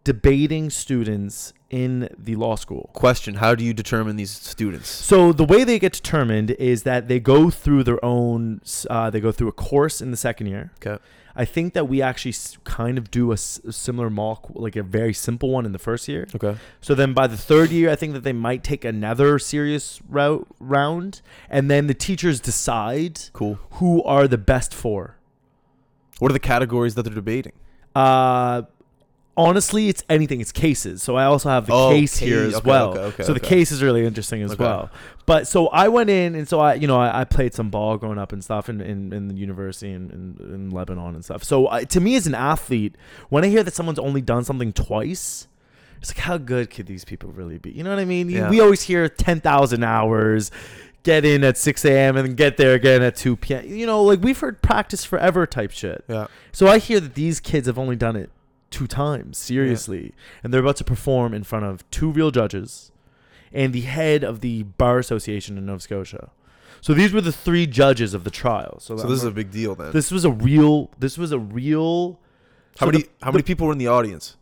[0.04, 2.90] debating students in the law school.
[2.94, 4.90] Question: How do you determine these students?
[4.90, 8.62] So the way they get determined is that they go through their own.
[8.90, 10.72] Uh, they go through a course in the second year.
[10.86, 11.02] Okay.
[11.36, 15.50] I think that we actually kind of do a similar mock, like a very simple
[15.50, 16.28] one in the first year.
[16.36, 16.56] Okay.
[16.80, 20.48] So then by the third year, I think that they might take another serious route
[20.60, 23.58] round, and then the teachers decide Cool.
[23.78, 25.18] who are the best four.
[26.24, 27.52] What are the categories that they're debating?
[27.94, 28.62] Uh,
[29.36, 30.40] honestly, it's anything.
[30.40, 31.04] It's cases.
[31.04, 32.54] So I also have the Oh, case here case.
[32.54, 32.90] as Okay, well.
[32.92, 33.50] okay, okay, so the okay.
[33.58, 34.64] case is really interesting as Okay.
[34.64, 34.90] well.
[35.26, 37.98] But so I went in, and so I, you know, I, I played some ball
[37.98, 40.10] growing up and stuff in, in, in the university in,
[40.40, 41.44] in, in Lebanon and stuff.
[41.44, 42.96] So I, to me, as an athlete,
[43.28, 45.48] when I hear that someone's only done something twice,
[46.00, 47.72] it's like, how good could these people really be?
[47.72, 48.30] You know what I mean?
[48.30, 48.50] You- Yeah.
[48.50, 50.52] We always hear 10,000 hours,
[51.04, 52.18] get in at 6 a.m.
[52.18, 53.66] and get there again at 2 p.m.
[53.68, 56.04] You know, like we've heard practice forever type shit.
[56.08, 56.28] Yeah.
[56.52, 58.30] So I hear that these kids have only done it
[58.72, 60.14] two times, seriously,
[60.44, 62.92] and they're about to perform in front of two real judges
[63.52, 66.32] and the head of the bar association in Nova Scotia.
[66.82, 68.80] So these were the three judges of the trial.
[68.80, 69.92] So, So this is a big deal then.
[69.92, 70.90] this was a real.
[71.00, 72.20] This was a real.
[72.78, 73.04] how so many?
[73.04, 74.36] the- how many people were in the audience?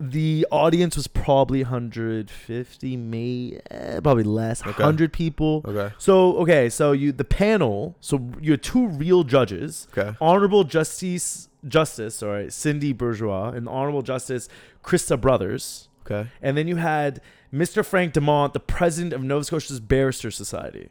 [0.00, 4.70] The audience was probably 150, may eh, probably less, Okay.
[4.72, 5.62] 100 people.
[5.64, 5.94] Okay.
[5.98, 7.96] So okay, so you the panel.
[8.00, 9.86] So you had two real judges.
[9.96, 10.16] Okay.
[10.20, 14.48] Honorable Justice Justice, sorry, Cindy Bourgeois, and Honorable Justice
[14.82, 16.28] Krista Brothers, Okay.
[16.42, 17.20] and then you had
[17.52, 17.84] Mr.
[17.84, 20.90] Frank Demont, the president of Nova Scotia's Barrister Society.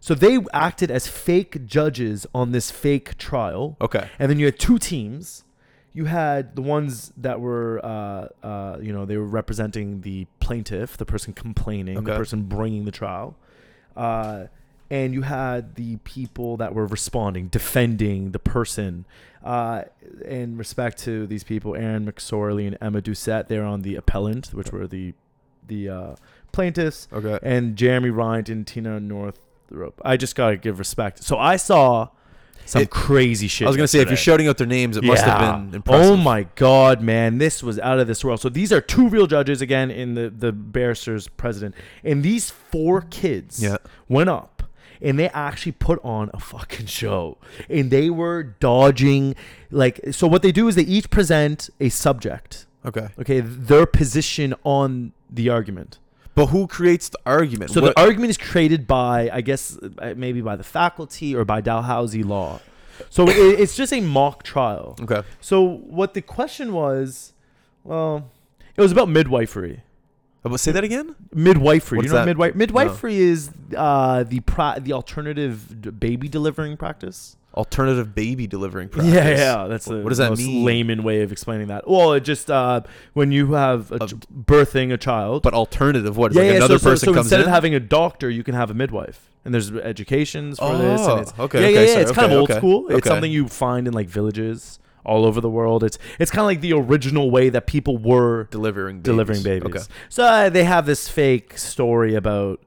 [0.00, 4.08] So they acted as fake judges on this fake trial, Okay.
[4.18, 5.44] and then you had two teams.
[5.94, 10.96] You had the ones that were, uh, uh, you know, they were representing the plaintiff,
[10.96, 13.36] the person complaining, the person bringing the trial,
[13.96, 14.44] uh,
[14.90, 19.04] and you had the people that were responding, defending the person.
[19.44, 19.82] Uh,
[20.24, 24.70] in respect to these people, Aaron McSorley and Emma Doucette, they're on the appellant, which
[24.72, 25.14] were the
[25.68, 26.14] the uh,
[26.52, 27.38] plaintiffs, Okay.
[27.42, 30.00] and Jeremy Ryan and Tina Northrop.
[30.04, 31.22] I just gotta give respect.
[31.22, 32.08] So I saw
[32.64, 33.66] some It- crazy shit.
[33.66, 36.12] I was gonna say if you're shouting out their names, it must have been impressive.
[36.12, 38.40] Oh my god, man, this was out of this world.
[38.40, 43.02] So these are two real judges again in the the barristers president, and these four
[43.02, 43.76] kids Yeah.
[44.08, 44.62] went up
[45.00, 47.36] and they actually put on a fucking show,
[47.68, 49.34] and they were dodging
[49.70, 50.26] like so.
[50.26, 53.08] What they do is they each present a subject, Okay.
[53.18, 55.98] okay, their position on the argument.
[56.34, 57.70] But who creates the argument?
[57.72, 61.44] So What- the argument is created by, I guess, uh, maybe by the faculty or
[61.44, 62.60] by Dalhousie Law.
[63.10, 64.96] So it, it's just a mock trial.
[65.02, 65.22] okay.
[65.40, 67.32] So what the question was,
[67.84, 68.30] well,
[68.76, 69.82] it was about midwifery.
[70.56, 71.14] Say that again.
[71.32, 71.98] Midwifery.
[71.98, 72.26] What's you know that?
[72.26, 77.36] midwife midwifery is uh, the pro- the alternative d- baby delivering practice.
[77.54, 79.12] Alternative baby delivering practice.
[79.12, 80.64] Yeah, yeah, that's the What does that most mean?
[80.64, 81.86] layman way of explaining that.
[81.86, 82.80] Well, it just uh,
[83.12, 85.42] when you have a A- birthing a child.
[85.42, 86.32] But alternative, what?
[86.32, 86.56] Yeah, like yeah.
[86.56, 87.46] another so, so- person so comes instead in.
[87.46, 91.00] of having a doctor, you can have a midwife, and there's educations for this.
[91.02, 91.86] Oh, And it's, okay, Yeah, okay, yeah, yeah.
[91.88, 92.86] sorry, It's kind of old okay, school.
[92.88, 95.84] It's something you find in like villages all over the world.
[95.84, 99.04] It's it's kind of like the original way that people were delivering babies.
[99.04, 99.66] delivering babies.
[99.82, 99.84] Okay.
[100.08, 102.62] So uh, they have this fake story about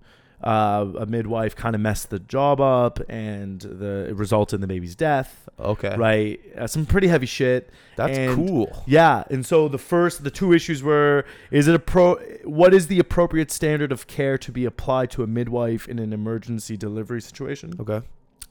[0.45, 4.67] uh, a midwife kind of messed the job up, and the it resulted in the
[4.67, 5.49] baby's death.
[5.59, 5.95] Okay.
[5.97, 7.69] Right, uh, some pretty heavy shit.
[7.95, 8.83] That's And- cool.
[8.85, 12.15] Yeah, and so the first, the two issues were: is it a pro?
[12.43, 16.13] What is the appropriate standard of care to be applied to a midwife in an
[16.13, 17.73] emergency delivery situation?
[17.79, 18.01] Okay.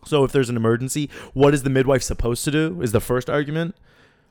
[0.07, 2.83] So if there's an emergency, what is the midwife supposed to do?
[2.83, 3.75] Is the first argument.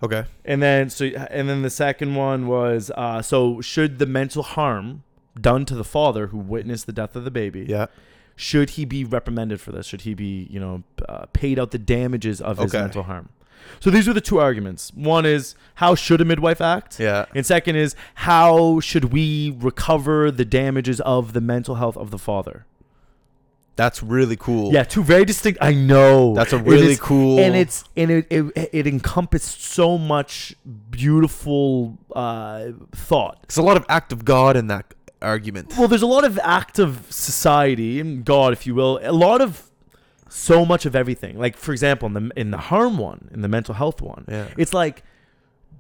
[0.04, 0.26] Okay.
[0.44, 5.04] And then so and then the second one was uh, so should the mental harm
[5.40, 7.88] done to the father who witnessed the death of the baby Yeah.
[8.36, 9.86] should he be reprimanded for this?
[9.88, 12.82] Should he be you know uh, paid out the damages of his Okay.
[12.84, 13.30] mental harm?
[13.80, 14.92] So these are the two arguments.
[14.94, 17.00] One is how should a midwife act?
[17.00, 17.26] Yeah.
[17.34, 22.18] And second is how should we recover the damages of the mental health of the
[22.18, 22.66] father?
[23.76, 24.72] That's really cool.
[24.72, 25.58] Yeah, two very distinct.
[25.62, 27.40] I know That's a It really cool.
[27.40, 30.54] and it's and it it, it encompassed so much
[30.92, 33.40] beautiful uh, thought.
[33.44, 34.94] It's a lot of act of God in that
[35.24, 35.74] argument.
[35.78, 39.70] Well, there's a lot of active society and God, if you will, a lot of
[40.30, 41.38] so much of everything.
[41.38, 44.48] Like for example, in the in the harm one, in the mental health one, Yeah.
[44.58, 45.04] it's like,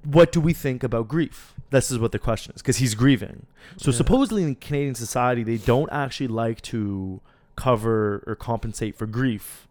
[0.03, 1.53] what do we think about grief?
[1.69, 3.45] This is what the question is because he's grieving.
[3.77, 3.97] So Yeah.
[3.97, 7.19] supposedly in Canadian society, they don't actually like to
[7.55, 9.67] cover or compensate for grief.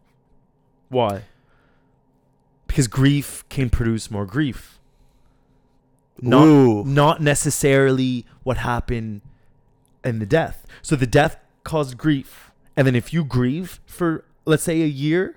[0.88, 1.22] Why?
[2.66, 4.78] Because grief can produce more grief.
[6.20, 6.84] Not, Ooh.
[6.84, 9.22] not necessarily what happened
[10.04, 10.66] in the death.
[10.82, 12.50] So the death caused grief.
[12.76, 15.36] And then if you grieve for, let's say, a year,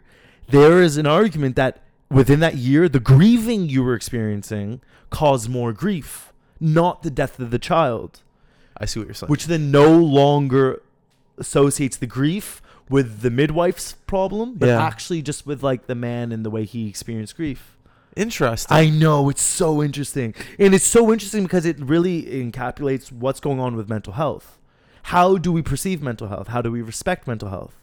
[0.50, 5.74] there is an argument that within that year, the grieving you were experiencing caused more
[5.74, 8.22] grief, not the death of the child,
[8.78, 9.30] I see what you're saying.
[9.30, 10.82] which then no longer
[11.38, 14.82] associates the grief with the midwife's problem, but Yeah.
[14.84, 17.76] actually just with like the man and the way he experienced grief.
[18.16, 18.76] Interesting.
[18.76, 23.60] I know it's so interesting, and it's so interesting because it really encapsulates what's going
[23.60, 24.58] on with mental health.
[25.04, 26.48] How do we perceive mental health?
[26.48, 27.76] How do we respect mental health?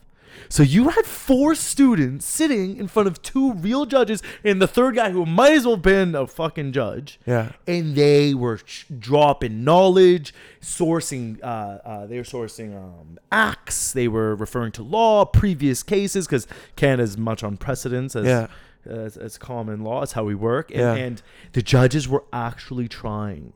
[0.49, 4.97] So you had four students sitting in front of two real judges, and the third
[4.97, 7.53] guy who might as well been a fucking judge, yeah.
[7.67, 11.39] and they were ch- dropping knowledge, sourcing.
[11.43, 13.93] Uh, uh, they were sourcing um, acts.
[13.93, 18.47] They were referring to law, previous cases, because Canada's much on precedents as Yeah.
[18.87, 20.03] As, as common law.
[20.03, 20.71] It's how we work.
[20.71, 20.95] And, Yeah.
[20.95, 23.53] and the judges were actually trying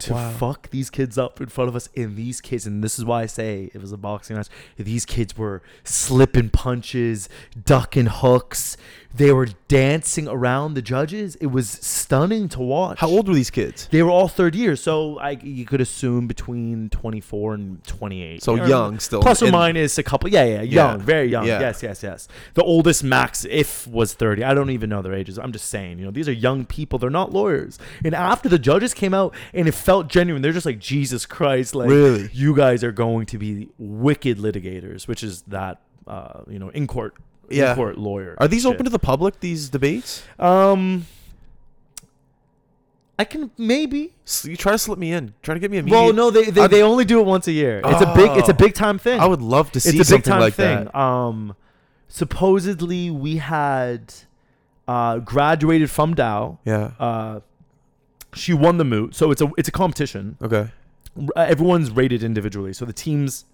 [0.00, 0.30] to Wow.
[0.30, 1.88] fuck these kids up in front of us.
[1.96, 4.48] And these kids, and this is why I say it was a boxing match.
[4.76, 7.28] These kids were slipping punches,
[7.64, 8.76] ducking hooks.
[9.14, 11.34] They were dancing around the judges.
[11.36, 12.98] It was stunning to watch.
[12.98, 13.88] How old were these kids?
[13.90, 18.22] They were all third year so I you could assume between twenty four and twenty
[18.22, 18.42] eight.
[18.42, 19.22] So young still.
[19.22, 20.28] Plus or minus a couple.
[20.28, 21.04] Yeah, yeah, young, Yeah.
[21.04, 21.46] very young.
[21.46, 21.58] Yeah.
[21.58, 22.28] Yes, yes, yes.
[22.54, 24.44] The oldest max, if was 30.
[24.44, 25.38] I don't even know their ages.
[25.38, 26.98] I'm just saying, you know, these are young people.
[26.98, 27.78] They're not lawyers.
[28.04, 31.74] And after the judges came out and it felt genuine, they're just like, Jesus Christ,
[31.74, 32.28] like, Really?
[32.32, 36.86] you guys are going to be wicked litigators, which is that, uh, you know, in
[36.86, 37.14] court.
[37.50, 37.70] Yeah.
[37.70, 38.36] In court lawyer.
[38.38, 38.72] Are these shit.
[38.74, 39.40] open to the public?
[39.40, 40.22] These debates?
[40.38, 41.06] Um,
[43.18, 44.12] I can maybe.
[44.26, 45.32] S- You try to slip me in.
[45.42, 45.82] Try to get me a.
[45.84, 47.80] Well, no, they they, they only do it once a year.
[47.84, 48.56] It's a big it's a Oh.
[48.56, 49.18] big time thing.
[49.20, 50.84] I would love to see it's a big something time like thing.
[50.84, 50.94] that.
[50.94, 51.56] Um,
[52.08, 54.14] supposedly we had
[54.86, 56.60] uh, graduated from Dal.
[56.64, 56.92] Yeah.
[56.98, 57.40] Uh,
[58.34, 60.36] she won the moot, so it's a it's a competition.
[60.42, 60.70] Okay.
[61.36, 63.44] R- Everyone's rated individually, so the teams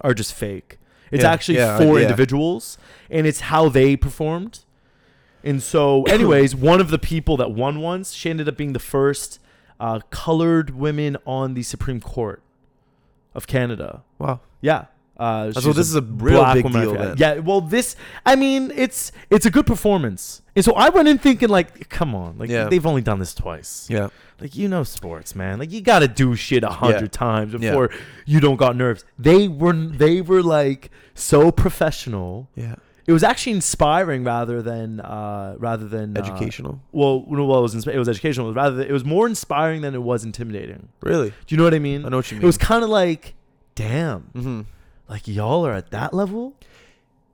[0.00, 0.78] are just fake.
[1.10, 2.04] It's Yeah, actually yeah, four yeah.
[2.04, 2.78] individuals,
[3.10, 4.60] and it's how they performed.
[5.42, 8.78] And so, anyways, one of the people that won once, she ended up being the
[8.78, 9.38] first
[9.80, 12.42] uh, colored women on the Supreme Court
[13.34, 14.02] of Canada.
[14.18, 14.40] Wow.
[14.60, 14.86] Yeah.
[15.16, 17.14] Uh, So this is a real black big woman, deal then.
[17.18, 17.38] Yeah.
[17.38, 17.94] Well, this.
[18.26, 22.14] I mean, it's it's a good performance, and so I went in thinking like, come
[22.14, 22.68] on, like Yeah.
[22.68, 23.86] they've only done this twice.
[23.88, 24.08] Yeah.
[24.40, 25.60] Like you know sports, man.
[25.60, 27.58] Like you got to do shit a hundred times Yeah.
[27.70, 27.90] before
[28.26, 29.04] you don't got nerves.
[29.16, 32.48] They were they were like so professional.
[32.56, 32.74] Yeah.
[33.06, 36.80] It was actually inspiring rather than uh rather than uh, Educational.
[36.90, 38.52] well, no, well, it was insp- it was educational.
[38.52, 40.88] Rather it was more inspiring than it was intimidating.
[41.02, 41.28] Really?
[41.30, 42.04] Do you know what I mean?
[42.04, 42.42] I know what you mean.
[42.42, 43.34] It was kind of like,
[43.76, 44.60] damn, Mm-hmm.
[45.08, 46.54] Like y'all are at that level.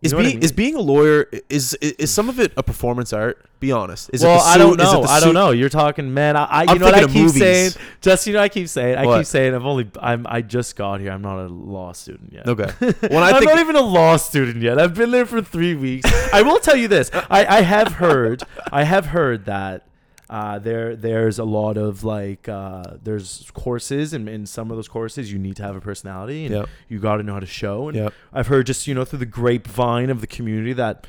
[0.03, 0.43] You Is what I being mean?
[0.45, 3.45] is being a lawyer is, is is some of it a performance art?
[3.61, 4.09] Be honest.
[4.15, 5.03] Is well, it the I don't know.
[5.03, 5.51] I don't know.
[5.51, 6.37] You're talking, man.
[6.37, 7.65] I, I you I'm know what I keep of saying.
[7.65, 7.79] movies.
[8.01, 8.97] Just you know, I keep saying.
[8.97, 9.19] I What?
[9.19, 9.55] keep saying.
[9.55, 9.91] I've only.
[10.01, 10.27] I'm.
[10.27, 11.11] I just got here.
[11.13, 12.49] I'm not a law student yet.
[12.49, 12.71] Okay.
[13.09, 14.79] When I I'm think not even a law student yet.
[14.81, 16.11] I've been there for three weeks.
[16.33, 17.11] I will tell you this.
[17.29, 18.43] I, I have heard.
[18.73, 19.85] I have heard that
[20.31, 24.89] uh, there there's a lot of like uh, there's courses and in some of those
[24.89, 26.69] courses you need to have a personality and Yep.
[26.89, 27.89] you got to know how to show.
[27.89, 28.15] And Yep.
[28.33, 31.07] I've heard just you know through the grapevine of the community that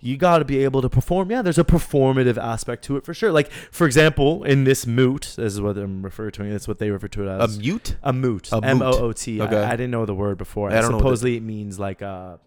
[0.00, 1.30] you got to be able to perform.
[1.30, 3.30] Yeah, there's a performative aspect to it for sure.
[3.30, 6.42] Like for example, in this moot, this is what I'm referring to.
[6.50, 7.58] That's what they refer to it as.
[7.58, 7.96] A moot.
[8.02, 8.48] A moot.
[8.64, 9.40] M O O T.
[9.40, 9.62] I- Okay.
[9.62, 10.70] I didn't know the word before.
[10.72, 12.40] I don't know Supposedly it means like a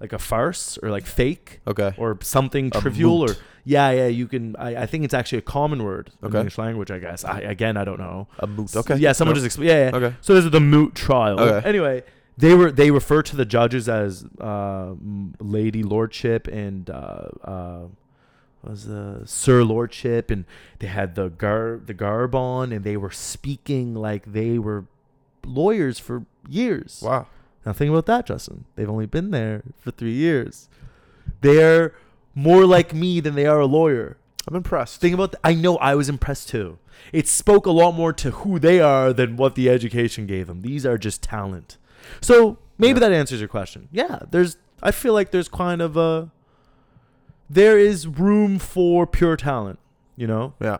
[0.00, 1.94] like a farce or like fake Okay.
[1.96, 3.30] or something A trivial moot.
[3.30, 6.38] or yeah yeah you can I, I think it's actually a common word in Okay.
[6.38, 8.74] English language I guess I again I don't know A moot.
[8.74, 8.96] Okay.
[8.96, 9.42] yeah someone No.
[9.42, 10.16] just expl- yeah, yeah Okay.
[10.20, 11.68] so this is the moot trial Okay.
[11.68, 12.02] anyway
[12.38, 17.80] they were they refer to the judges as uh, m- lady lordship and uh, uh,
[18.62, 20.44] what was the sir lordship and
[20.78, 24.84] they had the gar the garb on and they were speaking like they were
[25.44, 27.26] lawyers for years Wow.
[27.66, 28.64] now think about that, Justin.
[28.76, 30.68] They've only been there for three years.
[31.40, 31.94] They're
[32.34, 34.16] more like me than they are a lawyer.
[34.48, 35.00] I'm impressed.
[35.00, 35.32] Think about.
[35.32, 35.40] that.
[35.44, 36.78] I know I was impressed too.
[37.12, 40.62] It spoke a lot more to who they are than what the education gave them.
[40.62, 41.76] These are just talent.
[42.20, 43.08] So maybe Yeah.
[43.08, 43.88] that answers your question.
[43.92, 44.56] Yeah, there's.
[44.82, 46.30] I feel like there's kind of a.
[47.48, 49.78] There is room for pure talent.
[50.16, 50.78] You know, Yeah.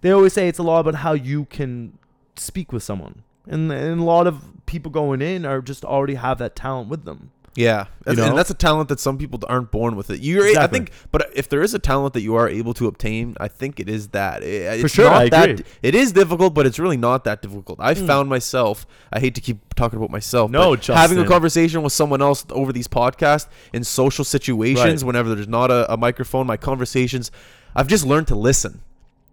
[0.00, 1.98] they always say it's a lot about how you can
[2.36, 6.38] speak with someone, and and a lot of people going in are just already have
[6.38, 7.30] that talent with them.
[7.58, 8.28] Yeah, That's- know?
[8.30, 10.20] and that's a talent that some people aren't born with it.
[10.20, 13.34] You're, I think, but if there is a talent that you are able to obtain,
[13.40, 14.44] I think it is that.
[14.44, 15.64] It- it's sure, not I that, agree.
[15.82, 17.80] It is difficult, but it's really not that difficult.
[17.80, 18.06] I Mm.
[18.06, 18.86] found myself.
[19.12, 20.52] I hate to keep talking about myself.
[20.52, 25.06] No, but having a conversation with someone else over these podcasts in social situations, Right.
[25.08, 27.32] whenever there's not a, a microphone, my conversations,
[27.74, 28.82] I've just learned to listen.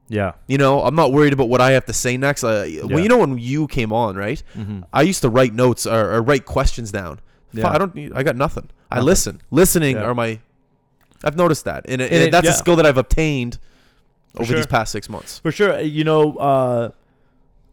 [0.10, 0.32] Yeah.
[0.48, 2.44] You know, I'm not worried about what I have to say next.
[2.44, 2.84] Uh, Yeah.
[2.86, 4.42] Well, you know, when you came on, right?
[4.58, 4.80] Mm-hmm.
[4.92, 7.20] I used to write notes or, or write questions down.
[7.58, 7.70] Yeah.
[7.70, 7.94] I don't.
[7.96, 8.70] need- I got nothing.
[8.92, 9.42] I listen.
[9.52, 10.04] Listening Yeah.
[10.04, 10.40] are my.
[11.24, 12.52] I've noticed that, and, it, And and it- that's yeah.
[12.52, 13.58] a skill that I've obtained
[14.36, 15.40] For over these past six months.
[15.40, 16.90] For sure, you know, uh,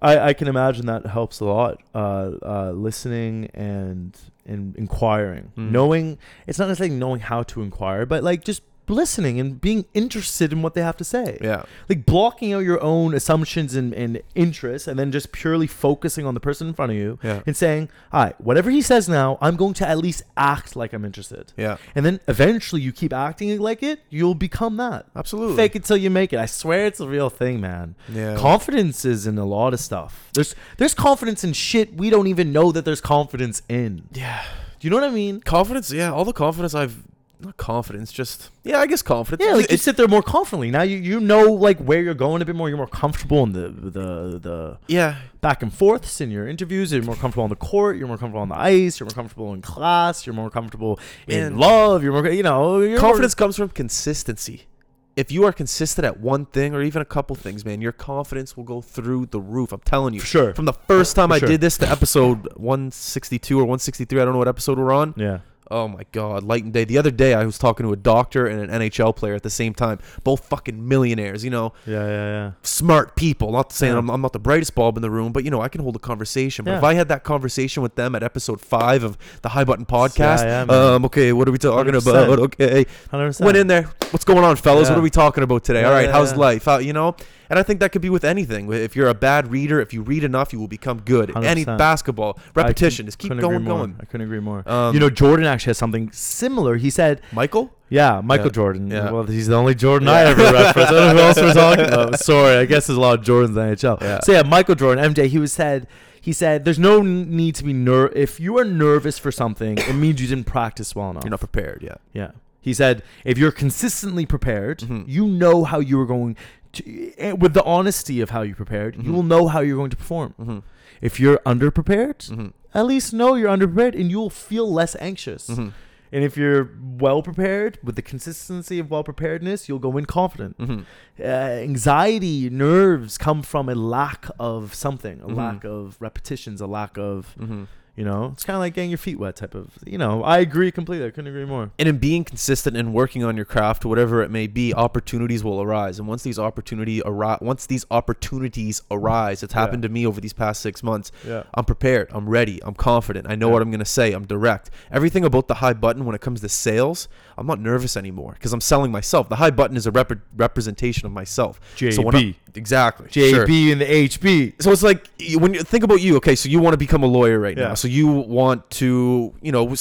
[0.00, 1.80] I I can imagine that helps a lot.
[1.94, 4.16] Uh, uh, listening and
[4.46, 5.70] and inquiring, Mm.
[5.70, 10.52] knowing it's not necessarily knowing how to inquire, but like just listening and being interested
[10.52, 11.38] in what they have to say.
[11.40, 16.26] Yeah, Like blocking out your own assumptions and, and interests, and then just purely focusing
[16.26, 19.08] on the person in front of you yeah, and saying, "All right, whatever he says
[19.08, 21.76] now, I'm going to at least act like I'm interested." yeah.
[21.94, 25.06] And then eventually, you keep acting like it, you'll become that.
[25.16, 25.56] Absolutely.
[25.56, 26.38] Fake it till you make it.
[26.38, 27.94] I swear it's a real thing, man.
[28.08, 28.36] Yeah.
[28.36, 30.30] Confidence is in a lot of stuff.
[30.34, 34.08] There's there's confidence in shit we don't even know that there's confidence in.
[34.12, 34.42] yeah.
[34.80, 35.40] Do you know what I mean?
[35.40, 35.92] Confidence.
[35.92, 36.10] Yeah.
[36.12, 37.02] All the confidence I've.
[37.42, 38.12] Not confidence.
[38.12, 38.50] Just.
[38.62, 38.78] Yeah.
[38.78, 39.46] I guess confidence.
[39.46, 40.70] Yeah, like you sit there more confidently.
[40.70, 42.68] Now you you know like where you're going a bit more.
[42.68, 45.16] You're more comfortable in the the the yeah.
[45.40, 46.92] back and forths in your interviews.
[46.92, 47.96] You're more comfortable on the court.
[47.96, 49.00] You're more comfortable on the ice.
[49.00, 50.24] You're more comfortable in class.
[50.24, 52.04] You're more comfortable in love.
[52.04, 54.66] You're more you know you're more- Confidence comes from consistency.
[55.14, 58.56] If you are consistent at one thing or even a couple things, man, your confidence
[58.56, 59.70] will go through the roof.
[59.72, 60.20] I'm telling you.
[60.20, 60.54] for sure.
[60.54, 61.48] From the first time For I sure.
[61.48, 65.12] did this to episode 162 or 163, I don't know what episode we're on.
[65.18, 65.40] Yeah.
[65.70, 66.84] Oh my god, light and day.
[66.84, 69.48] The other day I was talking to a doctor and an NHL player at the
[69.48, 70.00] same time.
[70.22, 72.04] Both fucking millionaires, you know, Yeah.
[72.06, 72.10] Yeah.
[72.26, 72.50] Yeah.
[72.62, 73.52] smart people.
[73.52, 73.98] Not saying Yeah.
[74.00, 75.96] I'm, I'm not the brightest bulb in the room, but you know, I can hold
[75.96, 76.64] a conversation.
[76.64, 76.78] But Yeah.
[76.78, 80.44] if I had that conversation with them at episode 5 of the High Button podcast,
[80.44, 80.62] yeah,
[80.94, 82.24] um okay, what are we talking 100%.
[82.24, 82.38] about?
[82.40, 82.84] Okay.
[83.10, 83.40] 100%.
[83.44, 83.88] Went in there.
[84.10, 84.90] What's going on, fellas?
[84.90, 85.84] What are we talking about today?
[85.84, 86.64] All right, how's life?
[86.66, 87.16] How, you know?
[87.52, 88.72] And I think that could be with anything.
[88.72, 91.36] If you're a bad reader, if you read enough, you will become good.
[91.36, 91.76] Any 100%.
[91.76, 93.94] basketball, repetition, just keep going, going.
[94.00, 94.66] I couldn't agree more.
[94.66, 96.76] Um, you know, Jordan actually has something similar.
[96.76, 97.70] He said, Michael?
[97.90, 98.52] "Yeah, Michael Yeah.
[98.52, 98.90] Jordan.
[98.90, 99.10] Yeah.
[99.10, 100.14] Well, he's the only Jordan Yeah.
[100.14, 100.78] I ever referenced.
[100.92, 102.18] I don't know who else we're talking about.
[102.32, 104.00] Sorry, I guess there's a lot of Jordans in the NHL.
[104.00, 104.20] Yeah.
[104.22, 105.26] So yeah, Michael Jordan, MJ.
[105.26, 105.86] He was said."
[106.22, 108.06] He said, "There's no need to be ner.
[108.14, 111.24] If you are nervous for something, it means you didn't practice well enough.
[111.24, 112.00] You're not prepared yet.
[112.14, 112.30] Yeah.
[112.60, 115.02] He said, if you're consistently prepared, Mhm.
[115.08, 116.36] you know how you are going
[116.72, 119.14] to, eh, with the honesty of how you prepared, you Mhm.
[119.14, 120.34] will know how you're going to perform.
[120.40, 120.58] Mm-hmm.
[121.00, 122.48] If you're underprepared, Mm-hmm.
[122.74, 125.48] at least know you're underprepared and you'll feel less anxious.
[125.48, 125.68] Mm-hmm.
[126.14, 130.58] And if you're well prepared with the consistency of well preparedness, you'll go in confident.
[130.58, 130.80] Mm-hmm.
[131.18, 136.98] Uh, anxiety, nerves come from a lack of something, a lack of repetitions, a lack
[136.98, 137.64] of, Mm-hmm.
[137.94, 140.38] You know, it's kind of like getting your feet wet type of, you know, I
[140.38, 141.06] agree completely.
[141.06, 141.70] I couldn't agree more.
[141.78, 145.60] And in being consistent and working on your craft, whatever it may be, opportunities will
[145.60, 145.98] arise.
[145.98, 149.60] And once these opportunity arise, once these opportunities arise, it's Yeah.
[149.60, 151.12] happened to me over these past six months.
[151.26, 151.42] Yeah.
[151.54, 152.08] I'm prepared.
[152.12, 152.60] I'm ready.
[152.62, 153.26] I'm confident.
[153.28, 153.52] I know Yeah.
[153.54, 154.12] what I'm going to say.
[154.12, 154.70] I'm direct.
[154.90, 158.52] Everything about the high button when it comes to sales, I'm not nervous anymore because
[158.54, 159.28] I'm selling myself.
[159.28, 161.60] The high button is a rep- representation of myself.
[161.76, 162.34] So when I- JB.
[162.54, 163.08] exactly.
[163.10, 163.44] Sure.
[163.46, 164.54] JB and the HB.
[164.60, 167.06] So it's like when you think about you, okay, so you want to become a
[167.06, 167.68] lawyer right Yeah.
[167.68, 167.74] now.
[167.82, 169.74] So you want to, you know,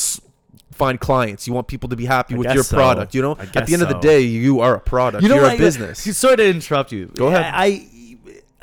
[0.72, 1.46] find clients.
[1.46, 2.76] You want people to be happy I with your so.
[2.76, 3.14] product.
[3.14, 5.22] You know, at the end of the day, you are a product.
[5.22, 5.54] You know You're what?
[5.54, 6.00] a business.
[6.18, 7.12] Sorry to interrupt you.
[7.16, 7.44] Go ahead.
[7.54, 7.88] I, I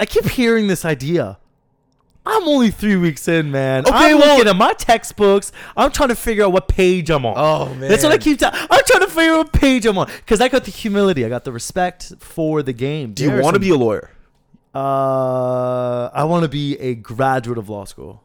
[0.01, 1.39] I keep hearing this idea.
[2.27, 3.87] I'm only three weeks in, man.
[3.87, 5.53] Okay, I'm well- looking at my textbooks.
[5.77, 7.35] I'm trying to figure out what page I'm on.
[7.37, 8.41] Oh man, That's what I keep.
[8.41, 8.59] telling.
[8.69, 11.25] I'm trying to figure out what page I'm on because I got the humility.
[11.25, 13.13] I got the respect for the game.
[13.13, 14.11] Do you want to be a lawyer?
[14.75, 18.23] Uh, I want to be a graduate of law school.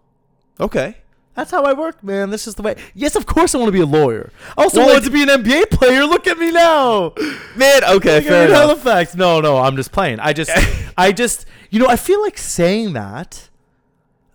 [0.60, 0.96] Okay.
[1.36, 2.30] That's how I work, man.
[2.30, 2.76] This is the way.
[2.94, 4.32] Yes, of course I want to be a lawyer.
[4.58, 6.06] I also Well, wanted to be an NBA player.
[6.06, 7.14] Look at me now.
[7.56, 8.84] Man, okay, Look fair me in enough.
[8.84, 9.16] Halifax.
[9.16, 10.20] No, no, I'm just playing.
[10.20, 10.52] I just,
[10.98, 13.50] I just, you know, I feel like saying that,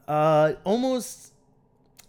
[0.09, 1.33] uh, almost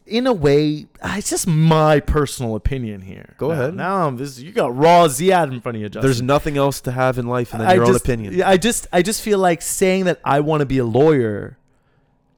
[0.07, 0.87] in a way.
[1.03, 3.35] uh, It's just my personal opinion here.
[3.37, 3.75] Go Now- ahead.
[3.75, 4.39] Now I'm this.
[4.39, 6.01] You got raw Ziad in front of you, Justin.
[6.01, 8.33] There's nothing else to have in life than I your own opinion.
[8.33, 11.57] Yeah, I just, I just feel like saying that I want to be a lawyer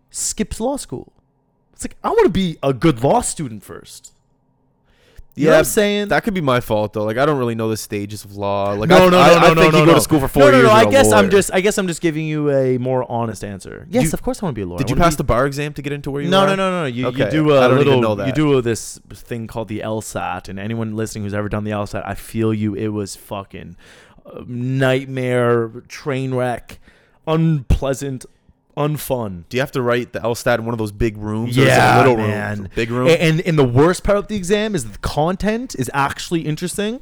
[0.09, 1.13] skips law school.
[1.81, 4.13] It's like I want to be a good law student first.
[5.33, 6.07] You know what I'm saying?
[6.09, 7.05] That could be my fault though.
[7.05, 8.73] Like I don't really know the stages of law.
[8.73, 10.19] Like no, I, no, no, I, no, I no, think no, you go to school
[10.19, 10.63] for four no, no, years.
[10.67, 13.09] No, and I a guess I'm just, I guess I'm just giving you a more
[13.09, 13.87] honest answer.
[13.89, 14.77] Yes, You- of course I want to be a lawyer.
[14.77, 16.47] Did you pass be- the bar exam to get into where you No, are?
[16.47, 16.85] no, no, no.
[16.85, 18.01] You, you Okay, do I a don't even little.
[18.17, 18.35] know You that.
[18.35, 22.13] do this thing called the LSAT, and anyone listening who's ever done the LSAT, I
[22.13, 22.75] feel you.
[22.75, 23.77] It was fucking
[24.25, 26.77] uh, nightmare, train wreck,
[27.25, 28.25] unpleasant,
[28.77, 29.43] unfun.
[29.49, 31.57] Do you have to write the LSAT in one of those big rooms?
[31.57, 32.59] or is it Yeah, a little man.
[32.59, 33.07] room, big room.
[33.09, 36.99] And and the worst part of the exam is the content is actually interesting.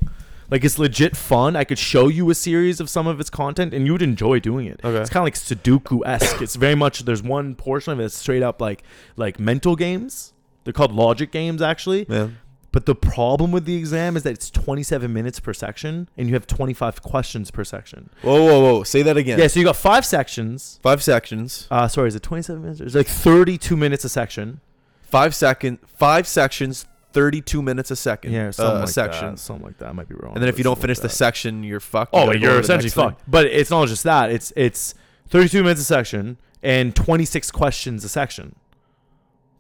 [0.52, 1.56] Like it's legit fun.
[1.56, 4.40] I could show you a series of some of its content, and you would enjoy
[4.40, 4.80] doing it.
[4.84, 5.00] Okay.
[5.00, 6.42] It's kind of like Sudoku esque.
[6.42, 7.06] it's very much.
[7.06, 8.82] There's one portion of it that's straight up like
[9.16, 10.34] like mental games.
[10.64, 12.06] They're called logic games actually.
[12.10, 12.38] Man,
[12.72, 16.36] But the problem with the exam is that it's 27 minutes per section, and you
[16.36, 18.10] have 25 questions per section.
[18.22, 18.84] whoa, whoa, whoa!
[18.84, 19.40] Say that again.
[19.40, 20.80] Yeah, so you got five sections.
[20.84, 21.68] Five sections.
[21.72, 22.80] Uh, sorry, is it 27 minutes?
[22.82, 24.62] It's like 32 minutes a section.
[25.02, 25.80] Five second.
[25.88, 26.86] Five sections.
[27.12, 28.34] Thirty-two minutes a second.
[28.34, 29.32] Yeah, uh, something a like section.
[29.32, 29.40] that.
[29.40, 29.90] Something like that.
[29.90, 30.34] I might be wrong.
[30.36, 32.14] And then if you don't finish like the section, you're fucked.
[32.14, 33.24] You oh, you're essentially fucked.
[33.28, 34.30] But it's not just that.
[34.32, 34.94] It's it's
[35.30, 38.56] 32 minutes a section and 26 questions a section.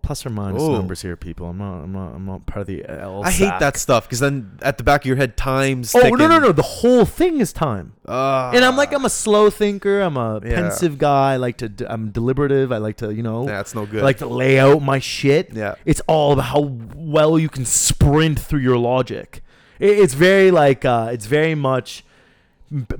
[0.01, 0.71] Plus or minus Oh.
[0.73, 1.49] numbers here, people.
[1.49, 1.83] I'm not.
[1.83, 2.15] I'm not.
[2.15, 3.21] I'm not part of the L.
[3.23, 6.27] I hate that stuff because then at the back of your head, time's Oh no
[6.27, 6.51] no no!
[6.51, 7.93] The whole thing is time.
[8.07, 8.49] Ah.
[8.51, 10.01] and I'm like I'm a slow thinker.
[10.01, 10.55] I'm a Yeah.
[10.55, 11.33] pensive guy.
[11.33, 11.69] I like to.
[11.69, 12.71] d- I'm deliberative.
[12.71, 13.45] I like to you know.
[13.45, 13.99] That's no good.
[13.99, 15.53] I like to lay out my shit.
[15.53, 15.75] yeah.
[15.85, 16.61] It's all about how
[16.95, 19.43] well you can sprint through your logic.
[19.79, 22.03] It, it's very like uh, it's very much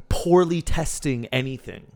[0.09, 1.87] poorly testing anything.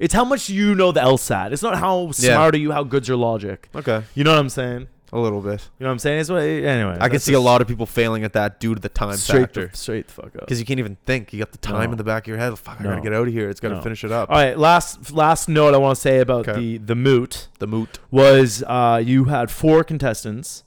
[0.00, 1.52] It's how much you know the LSAT.
[1.52, 2.34] It's not how Yeah.
[2.34, 3.68] smart are you, how good's your logic.
[3.76, 4.02] Okay.
[4.14, 4.88] You know what I'm saying?
[5.12, 5.68] A little bit.
[5.78, 6.20] You know what I'm saying?
[6.20, 6.94] It's what anyway.
[7.00, 8.88] I can that's see a just lot of people failing at that due to the
[8.88, 9.66] time straight factor.
[9.66, 10.40] The, straight the fuck up.
[10.40, 11.32] Because you can't even think.
[11.32, 11.90] You got the time No.
[11.92, 12.56] in the back of your head.
[12.58, 13.48] Fuck, I gotta get out of here.
[13.50, 13.80] It's gotta No.
[13.82, 14.30] finish it up.
[14.30, 16.58] All right, last last note I want to say about Okay.
[16.60, 17.98] the the moot The moot.
[18.12, 20.62] was uh, you had four contestants,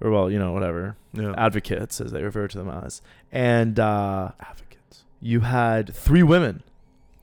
[0.00, 1.32] or well, you know whatever Yeah.
[1.38, 3.00] advocates as they refer to them as,
[3.32, 5.04] and uh, Advocates.
[5.22, 6.62] you had three women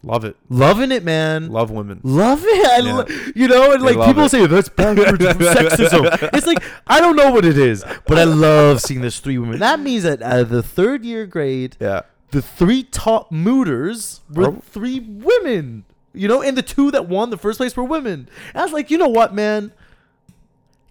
[0.05, 0.35] Love it.
[0.49, 1.49] loving it, man.
[1.49, 2.01] Love women.
[2.03, 2.93] Love it, I Yeah.
[2.93, 4.29] lo- you know, and They like people it.
[4.29, 6.29] say that's backwards sexism.
[6.33, 9.59] It's like I don't know what it is, but I love seeing there's three women.
[9.59, 12.01] That means that out of the third year grade, Yeah.
[12.31, 14.61] the three top mooters were Oh.
[14.69, 15.85] three women.
[16.15, 18.27] You know, and the two that won the first place were women.
[18.53, 19.71] And I was like, you know what, man?